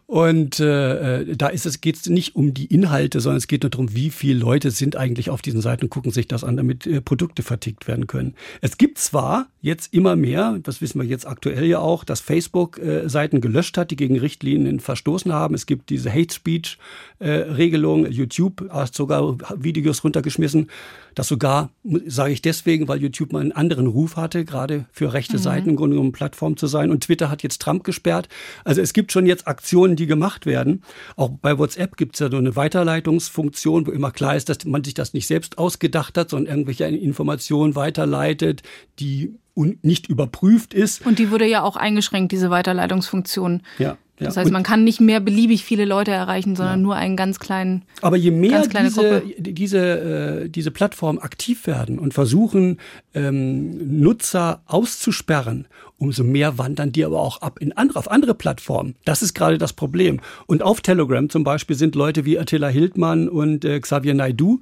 Und 0.05 0.59
äh, 0.59 1.21
äh, 1.21 1.35
da 1.35 1.47
ist 1.47 1.65
es 1.65 1.81
geht 1.81 1.95
es 1.95 2.07
nicht 2.07 2.35
um 2.35 2.53
die 2.53 2.65
Inhalte, 2.65 3.19
sondern 3.19 3.37
es 3.37 3.47
geht 3.47 3.63
nur 3.63 3.69
darum, 3.69 3.95
wie 3.95 4.09
viele 4.09 4.39
Leute 4.39 4.69
sind 4.69 4.95
eigentlich 4.95 5.29
auf 5.34 5.41
diesen 5.41 5.61
Seiten 5.61 5.89
gucken 5.89 6.11
sich 6.11 6.27
das 6.27 6.43
an, 6.43 6.55
damit 6.55 6.88
äh, 6.88 7.01
Produkte 7.01 7.43
vertickt 7.43 7.88
werden 7.88 8.07
können. 8.07 8.36
Es 8.61 8.77
gibt 8.77 8.97
zwar 8.99 9.47
jetzt 9.61 9.93
immer 9.93 10.15
mehr, 10.15 10.59
das 10.61 10.81
wissen 10.81 11.01
wir 11.01 11.07
jetzt 11.07 11.27
aktuell 11.27 11.65
ja 11.65 11.79
auch, 11.79 12.03
dass 12.03 12.21
Facebook 12.21 12.77
äh, 12.77 13.09
Seiten 13.09 13.41
gelöscht 13.41 13.77
hat, 13.77 13.91
die 13.91 13.95
gegen 13.95 14.19
Richtlinien 14.19 14.79
verstoßen 14.79 15.34
haben. 15.34 15.55
Es 15.55 15.65
gibt 15.65 15.89
diese 15.89 16.13
Hate 16.13 16.34
Speech 16.34 16.77
äh, 17.19 17.29
Regelung. 17.29 18.05
YouTube 18.05 18.69
hat 18.69 18.93
sogar 18.93 19.38
Videos 19.57 20.03
runtergeschmissen. 20.03 20.69
Das 21.16 21.28
sogar, 21.28 21.70
sage 22.05 22.34
ich 22.34 22.41
deswegen, 22.41 22.88
weil 22.88 23.01
YouTube 23.01 23.34
mal 23.34 23.41
einen 23.41 23.51
anderen 23.51 23.88
Ruf 23.88 24.16
hatte, 24.16 24.45
gerade 24.45 24.86
für 24.91 25.14
rechte 25.14 25.38
mhm. 25.38 25.41
Seiten 25.41 25.70
im 25.70 25.76
Grunde 25.76 25.95
genommen 25.95 26.11
Plattform 26.11 26.57
zu 26.57 26.68
sein. 26.68 26.91
Und 26.91 27.03
Twitter 27.03 27.30
hat 27.30 27.43
jetzt 27.43 27.61
Trump 27.61 27.84
gesperrt. 27.84 28.30
Also 28.64 28.82
es 28.82 28.93
gibt 28.93 29.11
schon 29.11 29.26
jetzt 29.26 29.47
Aktionen, 29.47 29.95
die 29.95 30.07
gemacht 30.07 30.45
werden. 30.45 30.84
Auch 31.16 31.30
bei 31.30 31.57
WhatsApp 31.57 31.97
gibt 31.97 32.16
es 32.16 32.20
ja 32.20 32.30
so 32.30 32.38
eine 32.38 32.55
Weiterleitungsfunktion, 32.55 33.88
wo 33.88 33.91
immer 33.91 34.11
klar 34.11 34.36
ist, 34.36 34.49
dass 34.49 34.66
man 34.66 34.84
sich 34.84 34.93
das 34.93 35.14
nicht 35.14 35.28
selbst 35.28 35.57
ausgedacht 35.57 36.18
hat, 36.18 36.30
sondern 36.30 36.53
irgendwelche 36.53 36.86
Informationen 36.86 37.76
weiterleitet, 37.76 38.64
die 38.99 39.36
nicht 39.55 40.07
überprüft 40.07 40.74
ist. 40.74 41.05
Und 41.05 41.20
die 41.20 41.30
wurde 41.30 41.45
ja 41.45 41.61
auch 41.61 41.76
eingeschränkt, 41.76 42.32
diese 42.32 42.49
Weiterleitungsfunktion. 42.49 43.61
Ja. 43.78 43.97
Ja. 44.24 44.30
Das 44.30 44.38
heißt, 44.38 44.51
man 44.51 44.63
kann 44.63 44.84
nicht 44.84 45.01
mehr 45.01 45.19
beliebig 45.19 45.63
viele 45.63 45.86
Leute 45.86 46.11
erreichen, 46.11 46.55
sondern 46.55 46.80
ja. 46.80 46.84
nur 46.84 46.95
einen 46.95 47.15
ganz 47.15 47.39
kleinen. 47.39 47.84
Aber 48.01 48.17
je 48.17 48.32
mehr 48.32 48.63
diese, 48.67 49.24
diese, 49.38 50.43
äh, 50.43 50.49
diese 50.49 50.71
Plattformen 50.71 51.19
aktiv 51.19 51.67
werden 51.67 51.99
und 51.99 52.13
versuchen, 52.13 52.80
ähm, 53.13 53.99
Nutzer 54.01 54.61
auszusperren, 54.65 55.67
umso 55.97 56.24
mehr 56.24 56.57
wandern 56.57 56.91
die 56.91 57.05
aber 57.05 57.19
auch 57.19 57.41
ab 57.41 57.59
in 57.59 57.71
andere, 57.74 57.99
auf 57.99 58.09
andere 58.09 58.34
Plattformen. 58.34 58.95
Das 59.05 59.21
ist 59.21 59.34
gerade 59.34 59.57
das 59.57 59.74
Problem. 59.74 60.19
Und 60.47 60.63
auf 60.63 60.82
Telegram 60.82 61.30
zum 61.30 61.43
Beispiel 61.43 61.76
sind 61.76 61.95
Leute 61.95 62.26
wie 62.26 62.39
Attila 62.39 62.67
Hildmann 62.67 63.30
und 63.30 63.65
äh, 63.65 63.80
Xavier 63.80 64.13
Naidu 64.13 64.61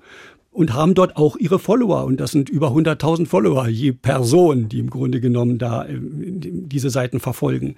und 0.52 0.74
haben 0.74 0.94
dort 0.94 1.16
auch 1.16 1.38
ihre 1.38 1.60
Follower. 1.60 2.04
Und 2.04 2.20
das 2.20 2.32
sind 2.32 2.50
über 2.50 2.70
100.000 2.70 3.26
Follower 3.26 3.68
je 3.68 3.94
Person, 3.94 4.68
die 4.68 4.80
im 4.80 4.90
Grunde 4.90 5.22
genommen 5.22 5.58
da 5.58 5.86
äh, 5.86 5.98
diese 5.98 6.90
Seiten 6.90 7.20
verfolgen. 7.20 7.76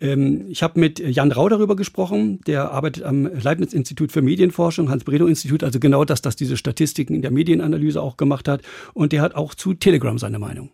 Ähm, 0.00 0.46
ich 0.48 0.62
habe 0.62 0.80
mit 0.80 0.98
Jan 0.98 1.30
Rau 1.30 1.48
darüber 1.48 1.76
gesprochen, 1.76 2.40
der 2.46 2.72
arbeitet 2.72 3.04
am 3.04 3.26
Leibniz-Institut 3.26 4.10
für 4.10 4.20
Medienforschung, 4.20 4.90
Hans-Bredow-Institut, 4.90 5.62
also 5.62 5.78
genau 5.78 6.04
das, 6.04 6.20
dass 6.20 6.34
diese 6.34 6.56
Statistiken 6.56 7.14
in 7.14 7.22
der 7.22 7.30
Medienanalyse 7.30 8.02
auch 8.02 8.16
gemacht 8.16 8.48
hat. 8.48 8.62
Und 8.94 9.12
der 9.12 9.22
hat 9.22 9.36
auch 9.36 9.54
zu 9.54 9.74
Telegram 9.74 10.18
seine 10.18 10.40
Meinung. 10.40 10.70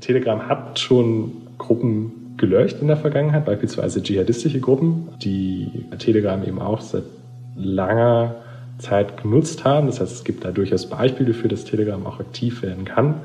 Telegram 0.00 0.48
hat 0.48 0.78
schon 0.78 1.32
Gruppen 1.58 2.34
gelöscht 2.36 2.76
in 2.80 2.88
der 2.88 2.96
Vergangenheit, 2.96 3.44
beispielsweise 3.44 4.02
dschihadistische 4.02 4.60
Gruppen, 4.60 5.08
die 5.22 5.86
Telegram 5.98 6.42
eben 6.44 6.60
auch 6.60 6.80
seit 6.80 7.04
langer 7.56 8.36
Zeit 8.78 9.22
genutzt 9.22 9.64
haben. 9.64 9.86
Das 9.86 10.00
heißt, 10.00 10.12
es 10.12 10.24
gibt 10.24 10.44
da 10.44 10.50
durchaus 10.50 10.88
Beispiele 10.88 11.34
für, 11.34 11.48
dass 11.48 11.64
Telegram 11.64 12.04
auch 12.06 12.20
aktiv 12.20 12.62
werden 12.62 12.84
kann. 12.84 13.20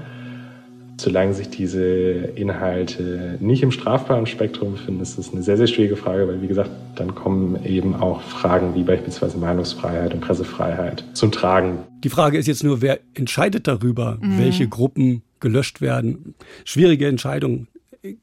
Solange 0.98 1.34
sich 1.34 1.50
diese 1.50 1.84
Inhalte 1.84 3.38
nicht 3.40 3.64
im 3.64 3.72
strafbaren 3.72 4.28
Spektrum 4.28 4.74
befinden, 4.74 5.02
ist 5.02 5.18
das 5.18 5.34
eine 5.34 5.42
sehr, 5.42 5.58
sehr 5.58 5.68
schwierige 5.68 5.96
Frage, 5.96 6.28
weil, 6.28 6.42
wie 6.42 6.48
gesagt, 6.48 6.70
dann 6.96 7.16
kommen 7.16 7.66
eben 7.66 7.96
auch 7.96 8.22
Fragen 8.22 8.76
wie 8.76 8.84
beispielsweise 8.84 9.38
Meinungsfreiheit 9.38 10.14
und 10.14 10.22
Pressefreiheit 10.22 11.04
zum 11.14 11.32
Tragen. 11.32 11.80
Die 12.04 12.10
Frage 12.10 12.38
ist 12.38 12.48
jetzt 12.48 12.64
nur, 12.64 12.82
wer 12.82 13.00
entscheidet 13.16 13.68
darüber, 13.68 14.20
mhm. 14.22 14.38
welche 14.38 14.68
Gruppen 14.68 15.24
gelöscht 15.40 15.82
werden? 15.82 16.36
Schwierige 16.64 17.08
Entscheidung. 17.08 17.68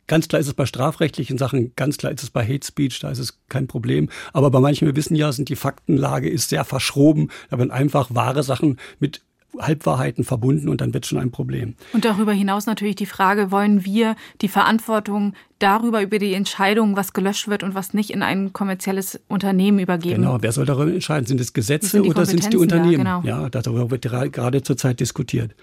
Ganz 0.06 0.28
klar 0.28 0.40
ist 0.40 0.46
es 0.46 0.54
bei 0.54 0.66
strafrechtlichen 0.66 1.38
Sachen, 1.38 1.72
ganz 1.74 1.96
klar 1.96 2.12
ist 2.12 2.22
es 2.22 2.28
bei 2.30 2.44
Hate 2.44 2.66
Speech, 2.66 3.00
da 3.00 3.10
ist 3.10 3.18
es 3.18 3.38
kein 3.48 3.66
Problem. 3.66 4.10
Aber 4.34 4.50
bei 4.50 4.60
manchen, 4.60 4.86
wir 4.86 4.94
wissen 4.94 5.14
ja, 5.14 5.32
sind 5.32 5.48
die 5.48 5.56
Faktenlage 5.56 6.28
ist 6.28 6.50
sehr 6.50 6.64
verschroben. 6.64 7.30
Da 7.48 7.56
werden 7.56 7.70
einfach 7.70 8.14
wahre 8.14 8.42
Sachen 8.42 8.78
mit 8.98 9.22
Halbwahrheiten 9.58 10.22
verbunden 10.22 10.68
und 10.68 10.80
dann 10.80 10.92
wird 10.92 11.06
schon 11.06 11.18
ein 11.18 11.30
Problem. 11.30 11.74
Und 11.92 12.04
darüber 12.04 12.32
hinaus 12.32 12.66
natürlich 12.66 12.96
die 12.96 13.06
Frage, 13.06 13.50
wollen 13.50 13.84
wir 13.84 14.16
die 14.42 14.48
Verantwortung 14.48 15.34
darüber, 15.60 16.02
über 16.02 16.18
die 16.18 16.34
Entscheidung, 16.34 16.96
was 16.96 17.12
gelöscht 17.12 17.46
wird 17.46 17.62
und 17.62 17.74
was 17.74 17.94
nicht, 17.94 18.10
in 18.10 18.22
ein 18.22 18.52
kommerzielles 18.52 19.20
Unternehmen 19.28 19.78
übergeben. 19.78 20.22
Genau, 20.22 20.38
wer 20.40 20.52
soll 20.52 20.66
darüber 20.66 20.92
entscheiden? 20.92 21.26
Sind 21.26 21.40
es 21.40 21.52
Gesetze 21.52 21.88
sind 21.88 22.06
oder 22.08 22.26
sind 22.26 22.40
es 22.40 22.48
die 22.48 22.56
Unternehmen? 22.56 23.06
Ja, 23.06 23.20
genau. 23.20 23.42
ja, 23.42 23.48
darüber 23.48 23.90
wird 23.90 24.02
gerade 24.02 24.62
zurzeit 24.62 25.00
diskutiert. 25.00 25.54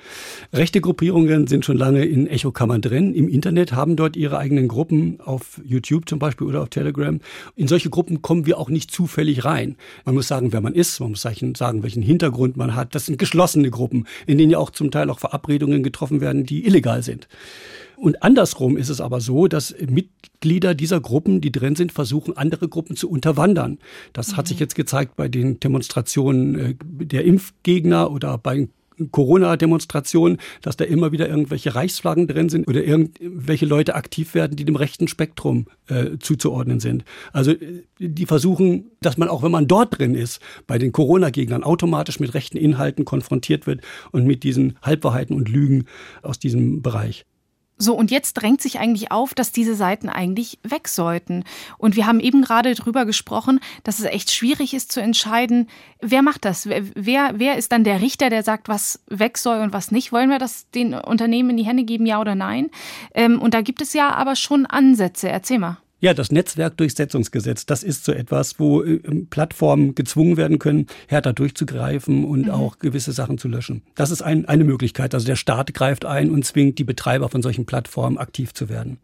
Rechte 0.53 0.79
Gruppierungen 0.79 1.47
sind 1.47 1.65
schon 1.65 1.77
lange 1.77 2.05
in 2.05 2.27
Echokammern 2.27 2.81
drin. 2.81 3.13
Im 3.13 3.27
Internet 3.27 3.73
haben 3.73 3.95
dort 3.95 4.15
ihre 4.15 4.37
eigenen 4.37 4.67
Gruppen, 4.67 5.19
auf 5.19 5.59
YouTube 5.65 6.07
zum 6.07 6.19
Beispiel 6.19 6.47
oder 6.47 6.61
auf 6.61 6.69
Telegram. 6.69 7.19
In 7.55 7.67
solche 7.67 7.89
Gruppen 7.89 8.21
kommen 8.21 8.45
wir 8.45 8.57
auch 8.57 8.69
nicht 8.69 8.91
zufällig 8.91 9.43
rein. 9.45 9.75
Man 10.05 10.15
muss 10.15 10.27
sagen, 10.27 10.53
wer 10.53 10.61
man 10.61 10.73
ist, 10.73 10.99
man 10.99 11.11
muss 11.11 11.21
sagen, 11.21 11.83
welchen 11.83 12.01
Hintergrund 12.01 12.55
man 12.55 12.75
hat. 12.75 12.95
Das 12.95 13.07
sind 13.07 13.17
geschlossene 13.17 13.69
Gruppen, 13.69 14.07
in 14.25 14.37
denen 14.37 14.51
ja 14.51 14.59
auch 14.59 14.69
zum 14.69 14.91
Teil 14.91 15.09
auch 15.09 15.19
Verabredungen 15.19 15.83
getroffen 15.83 16.21
werden, 16.21 16.45
die 16.45 16.65
illegal 16.65 17.03
sind. 17.03 17.27
Und 17.97 18.21
andersrum 18.21 18.77
ist 18.77 18.89
es 18.89 19.01
aber 19.01 19.21
so, 19.21 19.47
dass 19.47 19.75
Mitglieder 19.89 20.75
dieser 20.75 21.01
Gruppen, 21.01 21.41
die 21.41 21.51
drin 21.51 21.75
sind, 21.75 21.91
versuchen, 21.91 22.37
andere 22.37 22.69
Gruppen 22.69 22.95
zu 22.95 23.09
unterwandern. 23.09 23.79
Das 24.13 24.31
mhm. 24.31 24.37
hat 24.37 24.47
sich 24.47 24.59
jetzt 24.59 24.75
gezeigt 24.75 25.15
bei 25.15 25.27
den 25.27 25.59
Demonstrationen 25.59 26.59
äh, 26.59 26.75
der 26.79 27.25
Impfgegner 27.25 28.11
oder 28.11 28.37
bei 28.37 28.67
Corona-Demonstrationen, 29.11 30.37
dass 30.61 30.77
da 30.77 30.85
immer 30.85 31.11
wieder 31.11 31.27
irgendwelche 31.29 31.75
Reichsflaggen 31.75 32.27
drin 32.27 32.49
sind 32.49 32.67
oder 32.67 32.83
irgendwelche 32.83 33.65
Leute 33.65 33.95
aktiv 33.95 34.33
werden, 34.33 34.55
die 34.55 34.65
dem 34.65 34.75
rechten 34.75 35.07
Spektrum 35.07 35.67
äh, 35.87 36.17
zuzuordnen 36.19 36.79
sind. 36.79 37.03
Also 37.33 37.51
äh, 37.51 37.83
die 37.99 38.25
versuchen, 38.25 38.91
dass 39.01 39.17
man 39.17 39.29
auch, 39.29 39.43
wenn 39.43 39.51
man 39.51 39.67
dort 39.67 39.97
drin 39.97 40.15
ist, 40.15 40.39
bei 40.67 40.77
den 40.77 40.91
Corona-Gegnern 40.91 41.63
automatisch 41.63 42.19
mit 42.19 42.33
rechten 42.33 42.57
Inhalten 42.57 43.05
konfrontiert 43.05 43.67
wird 43.67 43.81
und 44.11 44.25
mit 44.25 44.43
diesen 44.43 44.77
Halbwahrheiten 44.81 45.35
und 45.35 45.49
Lügen 45.49 45.85
aus 46.21 46.39
diesem 46.39 46.81
Bereich. 46.81 47.25
So, 47.77 47.93
und 47.95 48.09
jetzt 48.09 48.33
drängt 48.33 48.61
sich 48.61 48.79
eigentlich 48.79 49.11
auf, 49.11 49.35
dass 49.35 49.51
diese 49.51 49.75
Seiten 49.75 50.09
eigentlich 50.09 50.57
weg 50.63 50.87
sollten. 50.87 51.43
Und 51.77 51.95
wir 51.95 52.07
haben 52.07 52.19
eben 52.19 52.41
gerade 52.41 52.73
drüber 52.73 53.05
gesprochen, 53.05 53.59
dass 53.83 53.99
es 53.99 54.05
echt 54.05 54.31
schwierig 54.31 54.73
ist 54.73 54.91
zu 54.91 54.99
entscheiden, 54.99 55.67
wer 56.01 56.23
macht 56.23 56.45
das? 56.45 56.67
Wer, 56.67 57.39
wer 57.39 57.57
ist 57.57 57.71
dann 57.71 57.83
der 57.83 58.01
Richter, 58.01 58.29
der 58.29 58.43
sagt, 58.43 58.67
was 58.67 58.99
weg 59.07 59.37
soll 59.37 59.59
und 59.59 59.73
was 59.73 59.91
nicht? 59.91 60.11
Wollen 60.11 60.29
wir 60.29 60.39
das 60.39 60.69
den 60.71 60.93
Unternehmen 60.93 61.51
in 61.51 61.57
die 61.57 61.65
Hände 61.65 61.83
geben, 61.83 62.05
ja 62.05 62.19
oder 62.19 62.35
nein? 62.35 62.69
Ähm, 63.13 63.39
und 63.39 63.53
da 63.53 63.61
gibt 63.61 63.81
es 63.81 63.93
ja 63.93 64.13
aber 64.13 64.35
schon 64.35 64.65
Ansätze. 64.65 65.29
Erzähl 65.29 65.59
mal. 65.59 65.77
Ja, 65.99 66.13
das 66.13 66.31
Netzwerkdurchsetzungsgesetz, 66.31 67.65
das 67.65 67.81
ist 67.81 68.05
so 68.05 68.11
etwas, 68.11 68.59
wo 68.59 68.83
äh, 68.83 68.99
Plattformen 69.31 69.95
gezwungen 69.95 70.37
werden 70.37 70.59
können, 70.59 70.85
härter 71.07 71.33
durchzugreifen 71.33 72.23
und 72.23 72.45
mhm. 72.45 72.51
auch 72.51 72.77
gewisse 72.77 73.13
Sachen 73.13 73.39
zu 73.39 73.47
löschen. 73.47 73.81
Das 73.95 74.11
ist 74.11 74.21
ein, 74.21 74.45
eine 74.45 74.63
Möglichkeit. 74.63 75.15
Also 75.15 75.25
der 75.25 75.35
Staat 75.35 75.73
greift 75.73 76.05
ein 76.05 76.29
und 76.29 76.45
zwingt 76.45 76.77
die 76.77 76.83
Betreiber 76.83 77.29
von 77.29 77.41
solchen 77.41 77.65
Plattformen 77.65 78.19
aktiv 78.19 78.53
zu 78.53 78.69
werden. 78.69 78.99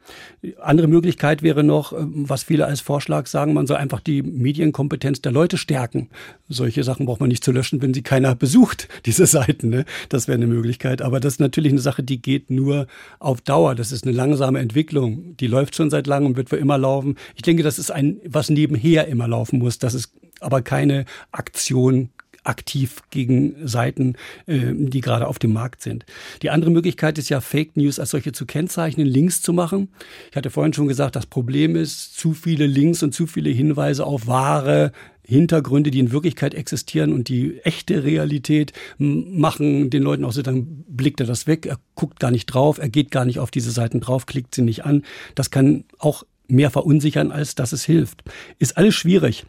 Andere 0.62 0.88
Möglichkeit 0.88 1.42
wäre 1.42 1.64
noch, 1.64 1.94
äh, 1.94 1.98
was 2.00 2.44
viele 2.44 2.68
als 2.68 2.82
Vorschlag 2.82 3.26
sagen, 3.26 3.54
man 3.54 3.66
soll 3.66 3.78
einfach 3.78 4.00
die 4.00 4.22
Medienkompetenz 4.22 5.20
der 5.20 5.32
Leute 5.32 5.58
stärken. 5.58 6.10
Solche 6.48 6.84
Sachen 6.84 7.08
braucht 7.08 7.22
man 7.22 7.30
nicht 7.30 7.44
zu 7.44 7.52
löschen, 7.52 7.82
wenn 7.82 7.96
sie 7.96 8.04
keiner 8.04 8.36
besucht, 8.44 8.88
diese 9.08 9.26
Seiten. 9.26 9.70
Ne? 9.70 9.86
Das 10.10 10.28
wäre 10.28 10.36
eine 10.36 10.46
Möglichkeit. 10.46 11.02
Aber 11.02 11.20
das 11.20 11.34
ist 11.34 11.40
natürlich 11.40 11.72
eine 11.72 11.82
Sache, 11.82 12.04
die 12.04 12.22
geht 12.22 12.52
nur 12.52 12.86
auf 13.18 13.42
Dauer. 13.42 13.74
Das 13.74 13.92
ist 13.92 14.06
eine 14.06 14.16
langsame 14.16 14.60
Entwicklung. 14.60 15.36
Die 15.38 15.48
läuft 15.48 15.76
schon 15.76 15.90
seit 15.90 16.06
langem 16.06 16.28
und 16.28 16.38
wird 16.38 16.50
für 16.50 16.58
immer 16.58 16.83
laufen. 16.84 17.18
Ich 17.36 17.42
denke, 17.42 17.64
das 17.64 17.80
ist 17.80 17.92
ein, 17.92 18.20
was 18.26 18.50
nebenher 18.50 19.08
immer 19.08 19.28
laufen 19.28 19.60
muss. 19.60 19.80
Das 19.80 19.94
ist 19.94 20.14
aber 20.40 20.62
keine 20.62 21.06
Aktion 21.32 22.10
aktiv 22.44 23.02
gegen 23.10 23.68
Seiten, 23.68 24.16
äh, 24.46 24.74
die 24.74 25.02
gerade 25.02 25.28
auf 25.28 25.40
dem 25.40 25.54
Markt 25.54 25.82
sind. 25.82 26.06
Die 26.42 26.50
andere 26.50 26.72
Möglichkeit 26.72 27.18
ist 27.18 27.30
ja, 27.30 27.42
Fake 27.42 27.78
News 27.78 28.00
als 28.00 28.12
solche 28.12 28.32
zu 28.32 28.46
kennzeichnen, 28.46 29.08
Links 29.08 29.42
zu 29.42 29.54
machen. 29.54 29.90
Ich 30.30 30.36
hatte 30.36 30.50
vorhin 30.50 30.74
schon 30.74 30.88
gesagt, 30.88 31.16
das 31.16 31.26
Problem 31.26 31.76
ist, 31.76 32.18
zu 32.18 32.34
viele 32.34 32.68
Links 32.68 33.02
und 33.04 33.14
zu 33.14 33.28
viele 33.28 33.50
Hinweise 33.50 34.06
auf 34.06 34.28
wahre 34.28 34.92
Hintergründe, 35.26 35.90
die 35.90 36.00
in 36.00 36.12
Wirklichkeit 36.12 36.54
existieren 36.54 37.14
und 37.14 37.30
die 37.30 37.60
echte 37.64 38.04
Realität 38.04 38.74
machen 38.98 39.90
den 39.90 40.04
Leuten 40.04 40.26
auch 40.26 40.34
so, 40.34 40.42
dann 40.42 40.84
blickt 40.86 41.22
er 41.22 41.26
das 41.26 41.48
weg, 41.48 41.66
er 41.66 41.80
guckt 41.96 42.20
gar 42.20 42.30
nicht 42.30 42.48
drauf, 42.48 42.78
er 42.78 42.90
geht 42.90 43.10
gar 43.10 43.24
nicht 43.24 43.40
auf 43.40 43.50
diese 43.50 43.72
Seiten 43.72 44.02
drauf, 44.02 44.26
klickt 44.26 44.54
sie 44.54 44.64
nicht 44.64 44.84
an. 44.84 45.04
Das 45.34 45.50
kann 45.50 45.86
auch 45.98 46.26
mehr 46.48 46.72
verunsichern, 46.72 47.32
als 47.32 47.56
dass 47.56 47.72
es 47.72 47.84
hilft. 47.84 48.24
Ist 48.60 48.78
alles 48.78 48.96
schwierig. 48.96 49.46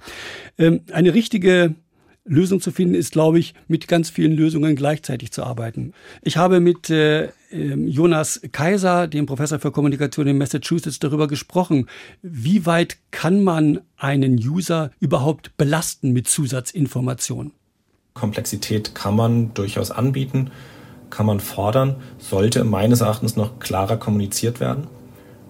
Ähm, 0.59 0.80
eine 0.92 1.14
richtige 1.14 1.74
Lösung 2.26 2.61
zu 2.61 2.70
finden 2.70 2.95
ist, 2.95 3.12
glaube 3.12 3.38
ich, 3.38 3.55
mit 3.68 3.86
ganz 3.86 4.09
vielen 4.09 4.32
Lösungen 4.32 4.76
gleichzeitig 4.76 5.30
zu 5.30 5.42
arbeiten. 5.42 5.92
Ich 6.22 6.38
habe 6.38 6.59
mit 6.59 6.88
äh, 6.88 7.28
ähm, 7.51 7.86
Jonas 7.86 8.40
Kaiser, 8.51 9.09
dem 9.09 9.26
Professor 9.26 9.59
für 9.59 9.70
Kommunikation 9.70 10.26
in 10.26 10.38
Massachusetts, 10.38 10.99
darüber 10.99 11.28
gesprochen, 11.28 11.86
wie 12.22 12.64
weit 12.64 12.97
kann 13.11 13.45
man 13.45 13.80
einen 13.99 14.36
User 14.38 14.90
überhaupt 15.01 15.55
belasten 15.59 16.12
mit 16.12 16.26
Zusatzinformationen? 16.26 17.53
Komplexität 18.14 18.95
kann 18.95 19.16
man 19.16 19.53
durchaus 19.53 19.90
anbieten, 19.90 20.51
kann 21.11 21.26
man 21.26 21.40
fordern, 21.40 21.97
sollte 22.18 22.64
meines 22.64 23.03
Erachtens 23.03 23.36
noch 23.36 23.59
klarer 23.59 23.99
kommuniziert 23.99 24.61
werden. 24.61 24.86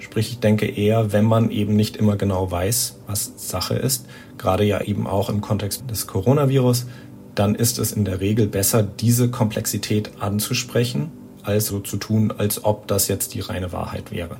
Sprich, 0.04 0.32
ich 0.32 0.38
denke 0.38 0.66
eher, 0.66 1.14
wenn 1.14 1.24
man 1.24 1.50
eben 1.50 1.76
nicht 1.76 1.96
immer 1.96 2.16
genau 2.16 2.50
weiß, 2.50 3.00
was 3.06 3.32
Sache 3.36 3.74
ist, 3.74 4.04
gerade 4.36 4.62
ja 4.62 4.82
eben 4.82 5.06
auch 5.06 5.30
im 5.30 5.40
Kontext 5.40 5.90
des 5.90 6.06
Coronavirus, 6.06 6.86
dann 7.34 7.54
ist 7.54 7.78
es 7.78 7.90
in 7.90 8.04
der 8.04 8.20
Regel 8.20 8.46
besser, 8.46 8.82
diese 8.82 9.30
Komplexität 9.30 10.10
anzusprechen, 10.20 11.10
als 11.42 11.68
so 11.68 11.80
zu 11.80 11.96
tun, 11.96 12.34
als 12.36 12.66
ob 12.66 12.86
das 12.86 13.08
jetzt 13.08 13.32
die 13.32 13.40
reine 13.40 13.72
Wahrheit 13.72 14.12
wäre. 14.12 14.36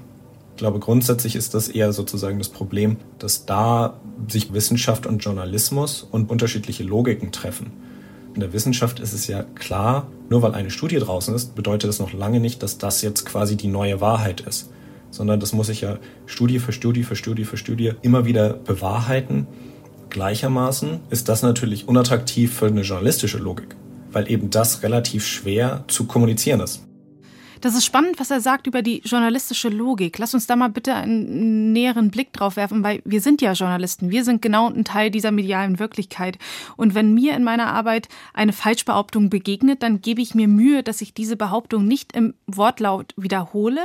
Ich 0.51 0.59
glaube, 0.59 0.81
grundsätzlich 0.81 1.35
ist 1.35 1.55
das 1.55 1.69
eher 1.69 1.95
sozusagen 1.95 2.39
das 2.39 2.51
Problem, 2.51 2.99
dass 3.19 3.47
da 3.47 3.99
sich 4.29 4.53
Wissenschaft 4.53 5.07
und 5.07 5.25
Journalismus 5.25 6.07
und 6.09 6.31
unterschiedliche 6.31 6.85
Logiken 6.85 7.33
treffen. 7.33 7.73
In 8.35 8.41
der 8.41 8.53
Wissenschaft 8.53 9.01
ist 9.01 9.15
es 9.15 9.29
ja 9.29 9.45
klar, 9.55 10.09
nur 10.29 10.43
weil 10.43 10.55
eine 10.55 10.71
Studie 10.71 10.99
draußen 10.99 11.35
ist, 11.35 11.55
bedeutet 11.55 11.89
das 11.89 12.01
noch 12.01 12.13
lange 12.13 12.39
nicht, 12.39 12.63
dass 12.63 12.77
das 12.77 13.01
jetzt 13.01 13.25
quasi 13.25 13.57
die 13.57 13.69
neue 13.69 14.03
Wahrheit 14.03 14.43
ist 14.43 14.69
sondern 15.15 15.39
das 15.41 15.53
muss 15.53 15.69
ich 15.69 15.83
ja 15.83 15.99
Studie 16.27 16.59
für 16.59 16.73
Studie 16.73 17.05
für 17.05 17.17
Studie 17.17 17.45
für 17.45 17.57
Studie 17.57 17.93
immer 18.03 18.25
wieder 18.25 18.55
bewahrheiten. 18.55 19.47
Gleichermaßen 20.11 21.01
ist 21.11 21.29
das 21.29 21.43
natürlich 21.43 21.89
unattraktiv 21.89 22.55
für 22.55 22.67
eine 22.67 22.83
journalistische 22.83 23.39
Logik, 23.39 23.77
weil 24.13 24.31
eben 24.31 24.51
das 24.51 24.83
relativ 24.83 25.25
schwer 25.27 25.85
zu 25.87 26.07
kommunizieren 26.07 26.61
ist. 26.61 26.85
Das 27.65 27.75
ist 27.75 27.87
spannend, 27.87 28.21
was 28.21 28.31
er 28.31 28.43
sagt 28.43 28.67
über 28.67 28.83
die 28.83 29.01
journalistische 29.07 29.71
Logik. 29.71 30.19
Lass 30.19 30.35
uns 30.35 30.47
da 30.47 30.55
mal 30.55 30.69
bitte 30.69 30.93
einen 30.93 31.73
näheren 31.73 32.11
Blick 32.11 32.31
drauf 32.35 32.57
werfen, 32.57 32.83
weil 32.83 33.01
wir 33.07 33.23
sind 33.23 33.41
ja 33.41 33.55
Journalisten. 33.55 34.11
Wir 34.11 34.23
sind 34.23 34.43
genau 34.43 34.69
ein 34.69 34.85
Teil 34.85 35.11
dieser 35.11 35.31
medialen 35.31 35.79
Wirklichkeit. 35.79 36.37
Und 36.77 36.95
wenn 36.95 37.15
mir 37.15 37.35
in 37.35 37.43
meiner 37.43 37.69
Arbeit 37.69 38.11
eine 38.35 38.53
Falschbehauptung 38.53 39.31
begegnet, 39.31 39.83
dann 39.83 40.03
gebe 40.03 40.21
ich 40.21 40.35
mir 40.35 40.47
Mühe, 40.47 40.83
dass 40.83 41.01
ich 41.01 41.15
diese 41.15 41.39
Behauptung 41.39 41.87
nicht 41.87 42.15
im 42.15 42.35
Wortlaut 42.47 43.15
wiederhole, 43.17 43.81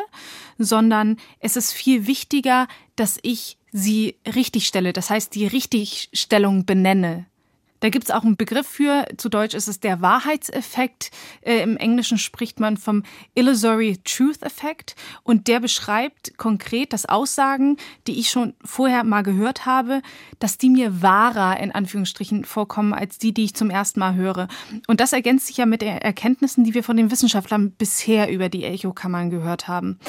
sondern 0.57 1.15
es 1.39 1.55
ist 1.55 1.71
viel 1.71 2.05
wichtiger, 2.05 2.67
dass 2.97 3.17
ich 3.21 3.57
sie 3.71 4.17
richtigstelle. 4.36 4.91
Das 4.91 5.09
heißt, 5.09 5.34
die 5.36 5.47
Richtigstellung 5.47 6.65
benenne. 6.65 7.27
Da 7.80 7.89
gibt 7.89 8.05
es 8.05 8.11
auch 8.11 8.23
einen 8.23 8.36
Begriff 8.36 8.67
für, 8.67 9.05
zu 9.17 9.30
Deutsch 9.30 9.53
ist 9.53 9.67
es 9.67 9.80
der 9.80 10.01
Wahrheitseffekt. 10.01 11.11
Äh, 11.41 11.61
Im 11.61 11.77
Englischen 11.77 12.17
spricht 12.17 12.59
man 12.59 12.77
vom 12.77 13.03
Illusory 13.36 13.97
Truth 14.03 14.43
Effect 14.43 14.95
und 15.23 15.47
der 15.47 15.59
beschreibt 15.59 16.38
konkret, 16.38 16.93
dass 16.93 17.05
Aussagen, 17.05 17.77
die 18.07 18.19
ich 18.19 18.30
schon 18.30 18.53
vorher 18.63 19.03
mal 19.03 19.23
gehört 19.23 19.65
habe, 19.65 20.01
dass 20.39 20.57
die 20.57 20.69
mir 20.69 21.01
wahrer 21.01 21.59
in 21.59 21.71
Anführungsstrichen 21.71 22.45
vorkommen 22.45 22.93
als 22.93 23.17
die, 23.17 23.34
die 23.34 23.45
ich 23.45 23.55
zum 23.55 23.69
ersten 23.69 23.99
Mal 23.99 24.15
höre. 24.15 24.47
Und 24.88 24.99
das 24.99 25.13
ergänzt 25.13 25.47
sich 25.47 25.57
ja 25.57 25.65
mit 25.65 25.82
den 25.82 25.97
Erkenntnissen, 25.97 26.63
die 26.63 26.73
wir 26.73 26.84
von 26.84 26.97
den 26.97 27.11
Wissenschaftlern 27.11 27.71
bisher 27.71 28.32
über 28.32 28.49
die 28.49 28.65
Echokammern 28.65 29.30
gehört 29.30 29.67
haben. 29.67 29.99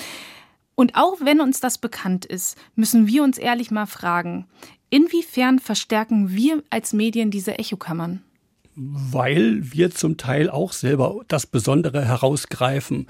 Und 0.74 0.94
auch 0.94 1.18
wenn 1.20 1.42
uns 1.42 1.60
das 1.60 1.76
bekannt 1.76 2.24
ist, 2.24 2.56
müssen 2.74 3.06
wir 3.06 3.22
uns 3.22 3.36
ehrlich 3.36 3.70
mal 3.70 3.84
fragen, 3.84 4.46
Inwiefern 4.90 5.60
verstärken 5.60 6.30
wir 6.30 6.62
als 6.68 6.92
Medien 6.92 7.30
diese 7.30 7.58
Echokammern? 7.58 8.22
Weil 8.74 9.72
wir 9.72 9.90
zum 9.90 10.16
Teil 10.16 10.50
auch 10.50 10.72
selber 10.72 11.20
das 11.28 11.46
Besondere 11.46 12.04
herausgreifen. 12.04 13.06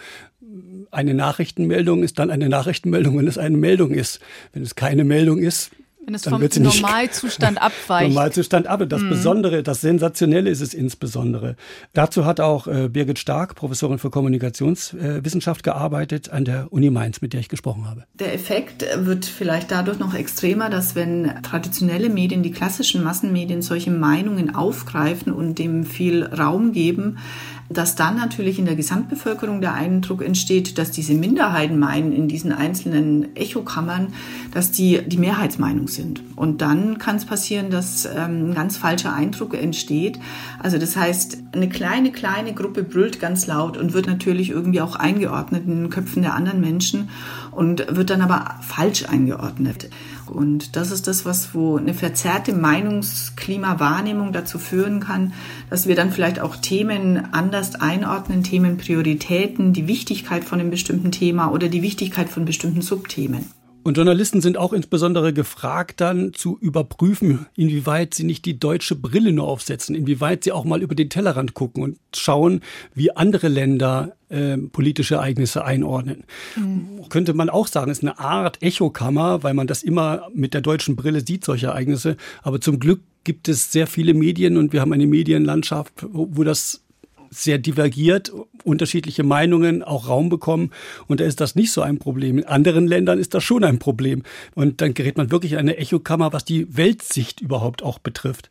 Eine 0.91 1.15
Nachrichtenmeldung 1.15 2.03
ist 2.03 2.19
dann 2.19 2.31
eine 2.31 2.49
Nachrichtenmeldung, 2.49 3.19
wenn 3.19 3.29
es 3.29 3.39
eine 3.39 3.57
Meldung 3.57 3.93
ist. 3.93 4.21
Wenn 4.53 4.63
es 4.63 4.75
keine 4.75 5.05
Meldung 5.05 5.39
ist, 5.39 5.71
wenn 6.05 6.15
es 6.15 6.25
vom 6.25 6.41
Normalzustand 6.41 7.61
abweicht. 7.63 8.09
Normalzustand 8.09 8.67
ab. 8.67 8.83
Das 8.89 9.03
mhm. 9.03 9.11
Besondere, 9.11 9.63
das 9.63 9.81
Sensationelle 9.81 10.49
ist 10.51 10.61
es 10.61 10.75
insbesondere. 10.75 11.57
Dazu 11.93 12.25
hat 12.25 12.41
auch 12.41 12.67
äh, 12.67 12.89
Birgit 12.89 13.19
Stark, 13.19 13.55
Professorin 13.55 13.99
für 13.99 14.11
Kommunikationswissenschaft, 14.11 15.63
gearbeitet 15.63 16.31
an 16.31 16.45
der 16.45 16.73
Uni 16.73 16.91
Mainz, 16.91 17.21
mit 17.21 17.33
der 17.33 17.41
ich 17.41 17.49
gesprochen 17.49 17.89
habe. 17.89 18.05
Der 18.15 18.35
Effekt 18.35 18.85
wird 18.97 19.27
vielleicht 19.27 19.71
dadurch 19.71 19.99
noch 19.99 20.15
extremer, 20.15 20.71
dass 20.71 20.95
wenn 20.95 21.43
traditionelle 21.43 22.09
Medien, 22.09 22.43
die 22.43 22.53
klassischen 22.53 23.05
Massenmedien, 23.05 23.63
solche 23.63 23.91
Meinungen 23.91 24.55
aufgreifen 24.55 25.33
und 25.33 25.59
dem 25.59 25.85
viel 25.85 26.25
Raum 26.25 26.73
geben, 26.73 27.19
dass 27.71 27.95
dann 27.95 28.17
natürlich 28.17 28.59
in 28.59 28.65
der 28.65 28.75
Gesamtbevölkerung 28.75 29.61
der 29.61 29.75
Eindruck 29.75 30.25
entsteht, 30.25 30.77
dass 30.77 30.91
diese 30.91 31.15
Minderheiten 31.15 31.79
meinen 31.79 32.13
in 32.13 32.27
diesen 32.27 32.53
einzelnen 32.53 33.35
Echokammern, 33.37 34.09
dass 34.53 34.73
die 34.73 35.01
die 35.07 35.19
Mehrheitsmeinung 35.19 35.87
sind. 35.87 36.23
Und 36.35 36.63
dann 36.63 36.99
kann 36.99 37.17
es 37.17 37.25
passieren, 37.25 37.71
dass 37.71 38.07
ähm, 38.07 38.51
ein 38.51 38.55
ganz 38.55 38.77
falscher 38.77 39.15
Eindruck 39.15 39.55
entsteht. 39.55 40.19
Also 40.59 40.79
das 40.79 40.97
heißt, 40.97 41.39
eine 41.53 41.69
kleine, 41.69 42.11
kleine 42.11 42.55
Gruppe 42.55 42.83
brüllt 42.83 43.21
ganz 43.21 43.47
laut 43.47 43.77
und 43.77 43.93
wird 43.93 44.09
natürlich 44.09 44.51
irgendwie 44.51 44.81
auch 44.81 44.97
eingeordnet 44.97 45.63
in 45.67 45.83
den 45.83 45.91
Köpfen 45.91 46.23
der 46.23 46.35
anderen 46.35 46.61
Menschen 46.61 47.09
und 47.53 47.87
wird 47.95 48.11
dann 48.11 48.21
aber 48.21 48.57
falsch 48.63 49.05
eingeordnet. 49.09 49.91
Und 50.31 50.77
das 50.77 50.91
ist 50.91 51.07
das, 51.07 51.25
was 51.25 51.55
wo 51.55 51.77
eine 51.77 51.95
verzerrte 51.95 52.53
Meinungsklimawahrnehmung 52.53 54.33
dazu 54.33 54.59
führen 54.59 55.01
kann, 55.01 55.33
dass 55.69 55.87
wir 55.87 55.97
dann 55.97 56.13
vielleicht 56.13 56.41
auch 56.41 56.57
Themen 56.57 57.33
anders 57.33 57.75
einordnen, 57.75 58.43
Themenprioritäten, 58.43 59.73
die 59.73 59.87
Wichtigkeit 59.87 60.45
von 60.45 60.61
einem 60.61 60.71
bestimmten 60.71 61.13
Thema 61.13 61.51
oder 61.53 61.69
die 61.69 61.83
Wichtigkeit 61.83 62.29
von 62.29 62.45
bestimmten 62.45 62.83
Subthemen. 62.83 63.51
Und 63.83 63.97
Journalisten 63.97 64.41
sind 64.41 64.59
auch 64.59 64.73
insbesondere 64.73 65.33
gefragt, 65.33 66.01
dann 66.01 66.35
zu 66.35 66.59
überprüfen, 66.61 67.47
inwieweit 67.57 68.15
sie 68.15 68.25
nicht 68.25 68.45
die 68.45 68.59
deutsche 68.59 68.95
Brille 68.95 69.33
nur 69.33 69.49
aufsetzen, 69.49 69.95
inwieweit 69.95 70.45
sie 70.45 70.53
auch 70.53 70.65
mal 70.65 70.83
über 70.83 70.95
den 70.95 71.09
Tellerrand 71.09 71.55
gucken 71.55 71.83
und 71.83 71.99
schauen, 72.15 72.61
wie 72.95 73.17
andere 73.17 73.49
Länder 73.49 74.17
äh, 74.29 74.59
politische 74.59 75.17
Ereignisse 75.17 75.65
einordnen. 75.65 76.25
Mhm. 76.57 77.09
Könnte 77.09 77.33
man 77.33 77.49
auch 77.49 77.67
sagen, 77.67 77.91
ist 77.91 78.03
eine 78.03 78.19
Art 78.19 78.63
Echokammer, 78.63 79.43
weil 79.43 79.55
man 79.55 79.67
das 79.67 79.83
immer 79.83 80.29
mit 80.35 80.53
der 80.53 80.61
deutschen 80.61 80.95
Brille 80.95 81.27
sieht, 81.27 81.45
solche 81.45 81.69
Ereignisse. 81.69 82.17
Aber 82.43 82.61
zum 82.61 82.81
Glück 82.81 83.01
gibt 83.25 83.49
es 83.49 83.73
sehr 83.73 83.87
viele 83.87 84.15
Medien 84.15 84.57
und 84.57 84.73
wir 84.73 84.81
haben 84.81 84.93
eine 84.93 85.07
Medienlandschaft, 85.07 86.07
wo, 86.13 86.29
wo 86.31 86.45
das 86.45 86.83
sehr 87.31 87.59
divergiert, 87.59 88.33
unterschiedliche 88.65 89.23
Meinungen 89.23 89.83
auch 89.83 90.09
Raum 90.09 90.29
bekommen. 90.29 90.71
Und 91.07 91.21
da 91.21 91.25
ist 91.25 91.41
das 91.41 91.55
nicht 91.55 91.73
so 91.73 91.81
ein 91.81 91.99
Problem. 91.99 92.39
In 92.39 92.45
anderen 92.45 92.87
Ländern 92.87 93.19
ist 93.19 93.35
das 93.35 93.45
schon 93.45 93.65
ein 93.65 93.79
Problem. 93.79 94.25
Und 94.55 94.81
dann 94.81 94.95
gerät 94.95 95.17
man 95.17 95.31
wirklich 95.31 95.53
in 95.53 95.59
eine 95.59 95.77
Echokammer, 95.77 96.33
was 96.33 96.45
die 96.45 96.77
Weltsicht 96.77 97.41
überhaupt 97.41 97.83
auch 97.83 97.99
betrifft. 97.99 98.51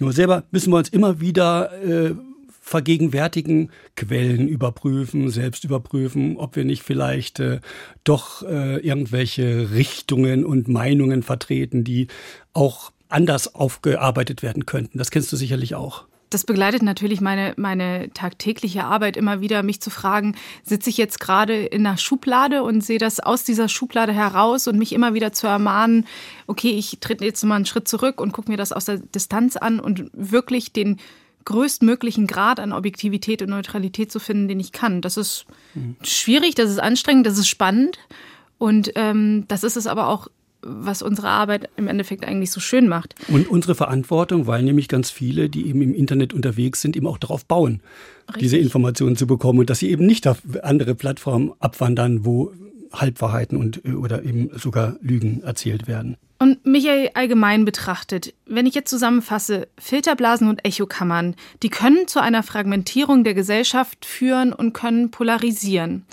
Nur 0.00 0.12
selber 0.12 0.44
müssen 0.50 0.72
wir 0.72 0.78
uns 0.78 0.88
immer 0.88 1.20
wieder 1.20 1.72
äh, 1.82 2.14
vergegenwärtigen, 2.60 3.70
Quellen 3.94 4.48
überprüfen, 4.48 5.30
selbst 5.30 5.64
überprüfen, 5.64 6.36
ob 6.36 6.56
wir 6.56 6.64
nicht 6.64 6.82
vielleicht 6.82 7.38
äh, 7.38 7.60
doch 8.02 8.42
äh, 8.42 8.78
irgendwelche 8.78 9.70
Richtungen 9.70 10.44
und 10.44 10.66
Meinungen 10.66 11.22
vertreten, 11.22 11.84
die 11.84 12.08
auch 12.52 12.90
anders 13.08 13.54
aufgearbeitet 13.54 14.42
werden 14.42 14.66
könnten. 14.66 14.98
Das 14.98 15.12
kennst 15.12 15.30
du 15.30 15.36
sicherlich 15.36 15.76
auch 15.76 16.06
das 16.30 16.44
begleitet 16.44 16.82
natürlich 16.82 17.20
meine, 17.20 17.54
meine 17.56 18.10
tagtägliche 18.12 18.84
Arbeit 18.84 19.16
immer 19.16 19.40
wieder, 19.40 19.62
mich 19.62 19.80
zu 19.80 19.90
fragen, 19.90 20.34
sitze 20.64 20.90
ich 20.90 20.96
jetzt 20.96 21.20
gerade 21.20 21.54
in 21.66 21.86
einer 21.86 21.98
Schublade 21.98 22.62
und 22.62 22.82
sehe 22.82 22.98
das 22.98 23.20
aus 23.20 23.44
dieser 23.44 23.68
Schublade 23.68 24.12
heraus 24.12 24.66
und 24.66 24.78
mich 24.78 24.92
immer 24.92 25.14
wieder 25.14 25.32
zu 25.32 25.46
ermahnen, 25.46 26.06
okay, 26.46 26.70
ich 26.70 26.98
trete 27.00 27.24
jetzt 27.24 27.44
mal 27.44 27.56
einen 27.56 27.66
Schritt 27.66 27.88
zurück 27.88 28.20
und 28.20 28.32
gucke 28.32 28.50
mir 28.50 28.56
das 28.56 28.72
aus 28.72 28.86
der 28.86 28.98
Distanz 28.98 29.56
an 29.56 29.78
und 29.78 30.10
wirklich 30.12 30.72
den 30.72 30.98
größtmöglichen 31.44 32.26
Grad 32.26 32.60
an 32.60 32.72
Objektivität 32.72 33.40
und 33.40 33.50
Neutralität 33.50 34.10
zu 34.10 34.18
finden, 34.18 34.48
den 34.48 34.60
ich 34.60 34.72
kann. 34.72 35.00
Das 35.00 35.16
ist 35.16 35.46
mhm. 35.74 35.96
schwierig, 36.02 36.54
das 36.56 36.70
ist 36.70 36.80
anstrengend, 36.80 37.26
das 37.26 37.38
ist 37.38 37.48
spannend. 37.48 37.98
Und 38.58 38.92
ähm, 38.96 39.44
das 39.48 39.64
ist 39.64 39.76
es 39.76 39.86
aber 39.86 40.08
auch 40.08 40.28
was 40.62 41.02
unsere 41.02 41.28
Arbeit 41.28 41.68
im 41.76 41.88
Endeffekt 41.88 42.24
eigentlich 42.24 42.50
so 42.50 42.60
schön 42.60 42.88
macht. 42.88 43.14
Und 43.28 43.48
unsere 43.48 43.74
Verantwortung, 43.74 44.46
weil 44.46 44.62
nämlich 44.62 44.88
ganz 44.88 45.10
viele, 45.10 45.48
die 45.48 45.68
eben 45.68 45.82
im 45.82 45.94
Internet 45.94 46.32
unterwegs 46.32 46.80
sind, 46.80 46.96
eben 46.96 47.06
auch 47.06 47.18
darauf 47.18 47.44
bauen, 47.44 47.80
Richtig. 48.28 48.42
diese 48.42 48.58
Informationen 48.58 49.16
zu 49.16 49.26
bekommen 49.26 49.60
und 49.60 49.70
dass 49.70 49.78
sie 49.78 49.90
eben 49.90 50.06
nicht 50.06 50.26
auf 50.26 50.38
andere 50.62 50.94
Plattformen 50.94 51.52
abwandern, 51.60 52.24
wo 52.24 52.52
Halbwahrheiten 52.92 53.58
und 53.58 53.84
oder 53.84 54.24
eben 54.24 54.50
sogar 54.56 54.96
Lügen 55.00 55.42
erzählt 55.42 55.86
werden. 55.86 56.16
Und 56.38 56.66
Michael 56.66 57.10
allgemein 57.14 57.64
betrachtet, 57.64 58.34
wenn 58.44 58.66
ich 58.66 58.74
jetzt 58.74 58.90
zusammenfasse, 58.90 59.68
Filterblasen 59.78 60.48
und 60.48 60.64
Echokammern, 60.66 61.34
die 61.62 61.70
können 61.70 62.08
zu 62.08 62.20
einer 62.20 62.42
Fragmentierung 62.42 63.24
der 63.24 63.32
Gesellschaft 63.32 64.04
führen 64.04 64.52
und 64.52 64.74
können 64.74 65.10
polarisieren. 65.10 66.04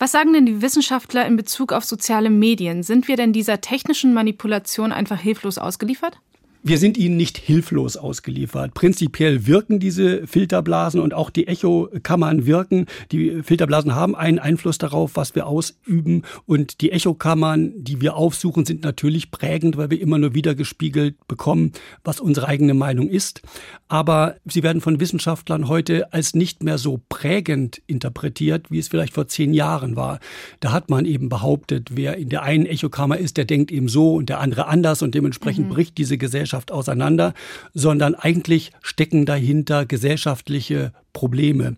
Was 0.00 0.12
sagen 0.12 0.32
denn 0.32 0.46
die 0.46 0.62
Wissenschaftler 0.62 1.26
in 1.26 1.36
Bezug 1.36 1.74
auf 1.74 1.84
soziale 1.84 2.30
Medien? 2.30 2.82
Sind 2.82 3.06
wir 3.06 3.16
denn 3.16 3.34
dieser 3.34 3.60
technischen 3.60 4.14
Manipulation 4.14 4.92
einfach 4.92 5.20
hilflos 5.20 5.58
ausgeliefert? 5.58 6.18
Wir 6.62 6.76
sind 6.76 6.98
ihnen 6.98 7.16
nicht 7.16 7.38
hilflos 7.38 7.96
ausgeliefert. 7.96 8.74
Prinzipiell 8.74 9.46
wirken 9.46 9.78
diese 9.78 10.26
Filterblasen 10.26 11.00
und 11.00 11.14
auch 11.14 11.30
die 11.30 11.46
Echokammern 11.46 12.44
wirken. 12.44 12.84
Die 13.12 13.42
Filterblasen 13.42 13.94
haben 13.94 14.14
einen 14.14 14.38
Einfluss 14.38 14.76
darauf, 14.76 15.16
was 15.16 15.34
wir 15.34 15.46
ausüben. 15.46 16.22
Und 16.44 16.82
die 16.82 16.92
Echokammern, 16.92 17.72
die 17.82 18.02
wir 18.02 18.14
aufsuchen, 18.14 18.66
sind 18.66 18.82
natürlich 18.82 19.30
prägend, 19.30 19.78
weil 19.78 19.88
wir 19.88 20.02
immer 20.02 20.18
nur 20.18 20.34
wiedergespiegelt 20.34 21.16
bekommen, 21.28 21.72
was 22.04 22.20
unsere 22.20 22.46
eigene 22.46 22.74
Meinung 22.74 23.08
ist. 23.08 23.40
Aber 23.88 24.36
sie 24.44 24.62
werden 24.62 24.82
von 24.82 25.00
Wissenschaftlern 25.00 25.66
heute 25.66 26.12
als 26.12 26.34
nicht 26.34 26.62
mehr 26.62 26.76
so 26.76 27.00
prägend 27.08 27.80
interpretiert, 27.86 28.70
wie 28.70 28.78
es 28.78 28.88
vielleicht 28.88 29.14
vor 29.14 29.28
zehn 29.28 29.54
Jahren 29.54 29.96
war. 29.96 30.20
Da 30.60 30.72
hat 30.72 30.90
man 30.90 31.06
eben 31.06 31.30
behauptet, 31.30 31.96
wer 31.96 32.18
in 32.18 32.28
der 32.28 32.42
einen 32.42 32.66
Echokammer 32.66 33.16
ist, 33.16 33.38
der 33.38 33.46
denkt 33.46 33.72
eben 33.72 33.88
so 33.88 34.14
und 34.16 34.28
der 34.28 34.40
andere 34.40 34.66
anders 34.66 35.00
und 35.00 35.14
dementsprechend 35.14 35.68
mhm. 35.68 35.72
bricht 35.72 35.96
diese 35.96 36.18
Gesellschaft 36.18 36.49
Gesellschaft 36.50 36.72
auseinander, 36.72 37.32
sondern 37.74 38.14
eigentlich 38.16 38.72
stecken 38.82 39.24
dahinter 39.24 39.86
gesellschaftliche 39.86 40.92
Probleme. 41.12 41.76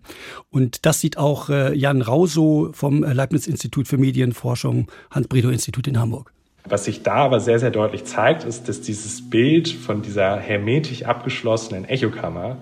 Und 0.49 0.85
das 0.85 0.99
sieht 0.99 1.17
auch 1.17 1.49
äh, 1.49 1.75
Jan 1.75 2.01
Rauso 2.01 2.71
vom 2.73 3.03
äh, 3.03 3.13
Leibniz-Institut 3.13 3.87
für 3.87 3.97
Medienforschung, 3.97 4.87
Hans-Bredow-Institut 5.11 5.87
in 5.87 5.99
Hamburg. 5.99 6.33
Was 6.65 6.85
sich 6.85 7.03
da 7.03 7.15
aber 7.15 7.39
sehr, 7.39 7.59
sehr 7.59 7.71
deutlich 7.71 8.05
zeigt, 8.05 8.45
ist, 8.45 8.67
dass 8.67 8.81
dieses 8.81 9.29
Bild 9.29 9.67
von 9.69 10.01
dieser 10.01 10.37
hermetisch 10.37 11.03
abgeschlossenen 11.03 11.85
Echokammer 11.85 12.57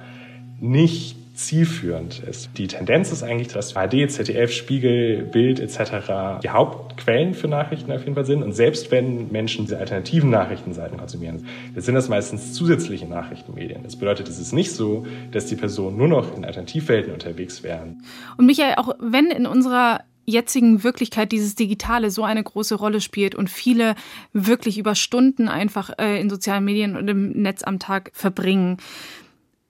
nicht 0.60 1.16
zielführend 1.34 2.20
ist. 2.20 2.50
Die 2.58 2.68
Tendenz 2.68 3.12
ist 3.12 3.24
eigentlich, 3.24 3.48
dass 3.48 3.76
ARD, 3.76 4.12
ZDF, 4.12 4.52
Spiegel, 4.52 5.24
Bild 5.24 5.60
etc. 5.60 6.42
die 6.44 6.50
Hauptquellen 6.50 7.34
für 7.34 7.48
Nachrichten 7.48 7.92
auf 7.92 8.02
jeden 8.02 8.16
Fall 8.16 8.26
sind. 8.26 8.44
Und 8.44 8.54
selbst 8.54 8.92
wenn 8.92 9.32
Menschen 9.32 9.66
diese 9.66 9.78
alternativen 9.78 10.30
Nachrichtenseiten 10.30 10.98
konsumieren, 10.98 11.48
dann 11.74 11.82
sind 11.84 11.96
das 11.96 12.10
meistens 12.10 12.54
zusätzliche 12.54 13.06
Nachrichtenmedien. 13.06 13.84
Das 13.84 13.96
bedeutet, 13.96 14.28
es 14.28 14.40
ist 14.40 14.52
nicht 14.52 14.72
so, 14.72 15.06
dass 15.32 15.46
die 15.46 15.56
Personen 15.56 15.98
nur 15.98 16.08
noch 16.08 16.36
in 16.36 16.46
Alternativwelten 16.46 17.14
unterwegs 17.14 17.64
wären. 17.64 18.04
Und 18.38 18.46
Michael, 18.46 18.76
auch 18.76 18.96
wenn 19.00 19.28
in 19.28 19.46
unserer 19.46 20.02
jetzigen 20.26 20.84
Wirklichkeit 20.84 21.32
dieses 21.32 21.56
Digitale 21.56 22.12
so 22.12 22.24
eine 22.24 22.44
große 22.44 22.76
Rolle 22.76 23.02
spielt 23.02 23.36
und 23.36 23.50
viele 23.50 23.96
wirklich 24.34 24.78
über 24.78 24.96
Stunden 24.96 25.48
einfach 25.48 25.92
äh, 25.98 26.20
in 26.20 26.30
sozialen 26.30 26.64
Medien 26.64 26.96
und 26.96 27.08
im 27.08 27.32
Netz 27.32 27.64
am 27.64 27.80
Tag 27.80 28.12
verbringen. 28.14 28.78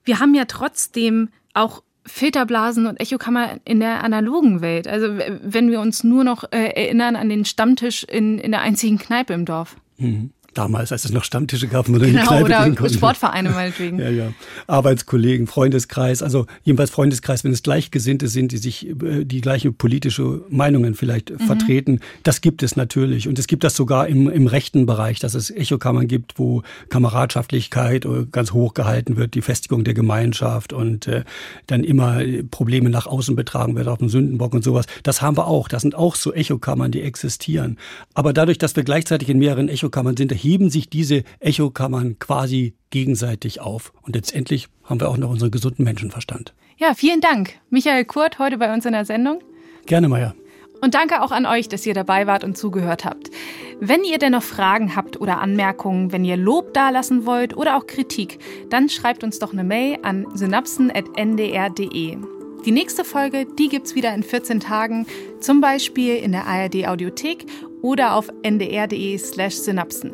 Wir 0.04 0.18
haben 0.18 0.34
ja 0.34 0.44
trotzdem 0.46 1.30
auch 1.54 1.82
Filterblasen 2.04 2.86
und 2.86 3.00
Echokammer 3.00 3.60
in 3.64 3.80
der 3.80 4.02
analogen 4.02 4.60
Welt. 4.60 4.88
Also 4.88 5.18
wenn 5.42 5.70
wir 5.70 5.80
uns 5.80 6.02
nur 6.02 6.24
noch 6.24 6.44
äh, 6.50 6.70
erinnern 6.74 7.16
an 7.16 7.28
den 7.28 7.44
Stammtisch 7.44 8.04
in, 8.04 8.38
in 8.38 8.50
der 8.50 8.60
einzigen 8.60 8.98
Kneipe 8.98 9.32
im 9.32 9.44
Dorf. 9.44 9.76
Mhm. 9.98 10.30
Damals, 10.54 10.92
als 10.92 11.06
es 11.06 11.12
noch 11.12 11.24
Stammtische 11.24 11.66
gab, 11.66 11.88
wo 11.88 11.92
man 11.92 12.02
genau, 12.02 12.10
in 12.12 12.16
die 12.16 12.26
Kneipe 12.26 12.44
oder 12.44 12.64
gehen 12.64 12.74
konnte. 12.76 12.94
Sportvereine 12.94 13.50
meinetwegen. 13.50 13.98
ja, 14.00 14.10
ja. 14.10 14.32
Arbeitskollegen, 14.66 15.46
Freundeskreis, 15.46 16.22
also 16.22 16.46
jedenfalls 16.62 16.90
Freundeskreis, 16.90 17.42
wenn 17.42 17.52
es 17.52 17.62
Gleichgesinnte 17.62 18.28
sind, 18.28 18.52
die 18.52 18.58
sich 18.58 18.88
äh, 18.88 19.24
die 19.24 19.40
gleiche 19.40 19.72
politische 19.72 20.42
Meinungen 20.50 20.94
vielleicht 20.94 21.30
mhm. 21.30 21.38
vertreten, 21.38 22.00
das 22.22 22.42
gibt 22.42 22.62
es 22.62 22.76
natürlich. 22.76 23.28
Und 23.28 23.38
es 23.38 23.46
gibt 23.46 23.64
das 23.64 23.74
sogar 23.74 24.08
im, 24.08 24.28
im 24.28 24.46
rechten 24.46 24.84
Bereich, 24.84 25.20
dass 25.20 25.34
es 25.34 25.50
Echokammern 25.50 26.06
gibt, 26.06 26.38
wo 26.38 26.62
Kameradschaftlichkeit 26.90 28.04
äh, 28.04 28.26
ganz 28.30 28.52
hoch 28.52 28.74
gehalten 28.74 29.16
wird, 29.16 29.34
die 29.34 29.42
Festigung 29.42 29.84
der 29.84 29.94
Gemeinschaft 29.94 30.72
und 30.72 31.06
äh, 31.06 31.24
dann 31.66 31.82
immer 31.82 32.20
Probleme 32.50 32.90
nach 32.90 33.06
außen 33.06 33.36
betragen 33.36 33.74
wird 33.74 33.88
auf 33.88 33.98
dem 33.98 34.08
Sündenbock 34.08 34.52
und 34.52 34.64
sowas. 34.64 34.86
Das 35.02 35.22
haben 35.22 35.36
wir 35.36 35.46
auch. 35.46 35.68
Das 35.68 35.82
sind 35.82 35.94
auch 35.94 36.14
so 36.14 36.32
Echokammern, 36.32 36.92
die 36.92 37.00
existieren. 37.00 37.78
Aber 38.14 38.32
dadurch, 38.32 38.58
dass 38.58 38.76
wir 38.76 38.84
gleichzeitig 38.84 39.28
in 39.30 39.38
mehreren 39.38 39.68
Echokammern 39.68 40.16
sind, 40.16 40.32
heben 40.42 40.70
sich 40.70 40.88
diese 40.88 41.24
Echokammern 41.40 42.18
quasi 42.18 42.74
gegenseitig 42.90 43.60
auf. 43.60 43.92
Und 44.02 44.14
letztendlich 44.14 44.68
haben 44.84 45.00
wir 45.00 45.08
auch 45.08 45.16
noch 45.16 45.30
unseren 45.30 45.50
gesunden 45.50 45.84
Menschenverstand. 45.84 46.54
Ja, 46.78 46.94
vielen 46.94 47.20
Dank. 47.20 47.54
Michael 47.70 48.04
Kurt 48.04 48.38
heute 48.38 48.58
bei 48.58 48.72
uns 48.72 48.84
in 48.86 48.92
der 48.92 49.04
Sendung. 49.04 49.40
Gerne, 49.86 50.08
Maya. 50.08 50.34
Und 50.80 50.94
danke 50.94 51.22
auch 51.22 51.30
an 51.30 51.46
euch, 51.46 51.68
dass 51.68 51.86
ihr 51.86 51.94
dabei 51.94 52.26
wart 52.26 52.42
und 52.42 52.58
zugehört 52.58 53.04
habt. 53.04 53.30
Wenn 53.78 54.02
ihr 54.02 54.18
denn 54.18 54.32
noch 54.32 54.42
Fragen 54.42 54.96
habt 54.96 55.20
oder 55.20 55.40
Anmerkungen, 55.40 56.10
wenn 56.10 56.24
ihr 56.24 56.36
Lob 56.36 56.74
dalassen 56.74 57.24
wollt 57.24 57.56
oder 57.56 57.76
auch 57.76 57.86
Kritik, 57.86 58.40
dann 58.68 58.88
schreibt 58.88 59.22
uns 59.22 59.38
doch 59.38 59.52
eine 59.52 59.62
Mail 59.62 59.98
an 60.02 60.26
synapsen.ndr.de. 60.34 62.18
Die 62.64 62.70
nächste 62.70 63.04
Folge, 63.04 63.46
die 63.58 63.68
gibt's 63.68 63.94
wieder 63.94 64.12
in 64.14 64.22
14 64.22 64.58
Tagen, 64.60 65.06
zum 65.40 65.60
Beispiel 65.60 66.16
in 66.16 66.32
der 66.32 66.46
ARD 66.46 66.86
Audiothek 66.86 67.46
oder 67.82 68.14
auf 68.14 68.30
ndr.de 68.42 69.18
slash 69.18 69.56
synapsen. 69.56 70.12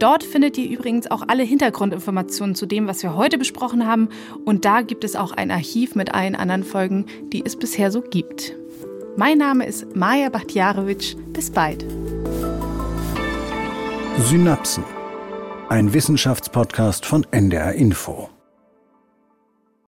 Dort 0.00 0.24
findet 0.24 0.56
ihr 0.56 0.68
übrigens 0.68 1.10
auch 1.10 1.22
alle 1.28 1.42
Hintergrundinformationen 1.42 2.54
zu 2.54 2.64
dem, 2.64 2.86
was 2.86 3.02
wir 3.02 3.16
heute 3.16 3.36
besprochen 3.36 3.86
haben. 3.86 4.08
Und 4.46 4.64
da 4.64 4.80
gibt 4.80 5.04
es 5.04 5.14
auch 5.14 5.32
ein 5.32 5.50
Archiv 5.50 5.94
mit 5.94 6.14
allen 6.14 6.34
anderen 6.34 6.64
Folgen, 6.64 7.04
die 7.32 7.44
es 7.44 7.54
bisher 7.54 7.90
so 7.90 8.00
gibt. 8.00 8.56
Mein 9.16 9.36
Name 9.36 9.66
ist 9.66 9.94
Maja 9.94 10.30
Bachtjarewitsch. 10.30 11.16
Bis 11.34 11.50
bald. 11.50 11.84
Synapsen 14.18 14.84
Ein 15.68 15.92
Wissenschaftspodcast 15.92 17.04
von 17.04 17.26
NDR 17.30 17.74
Info. 17.74 18.30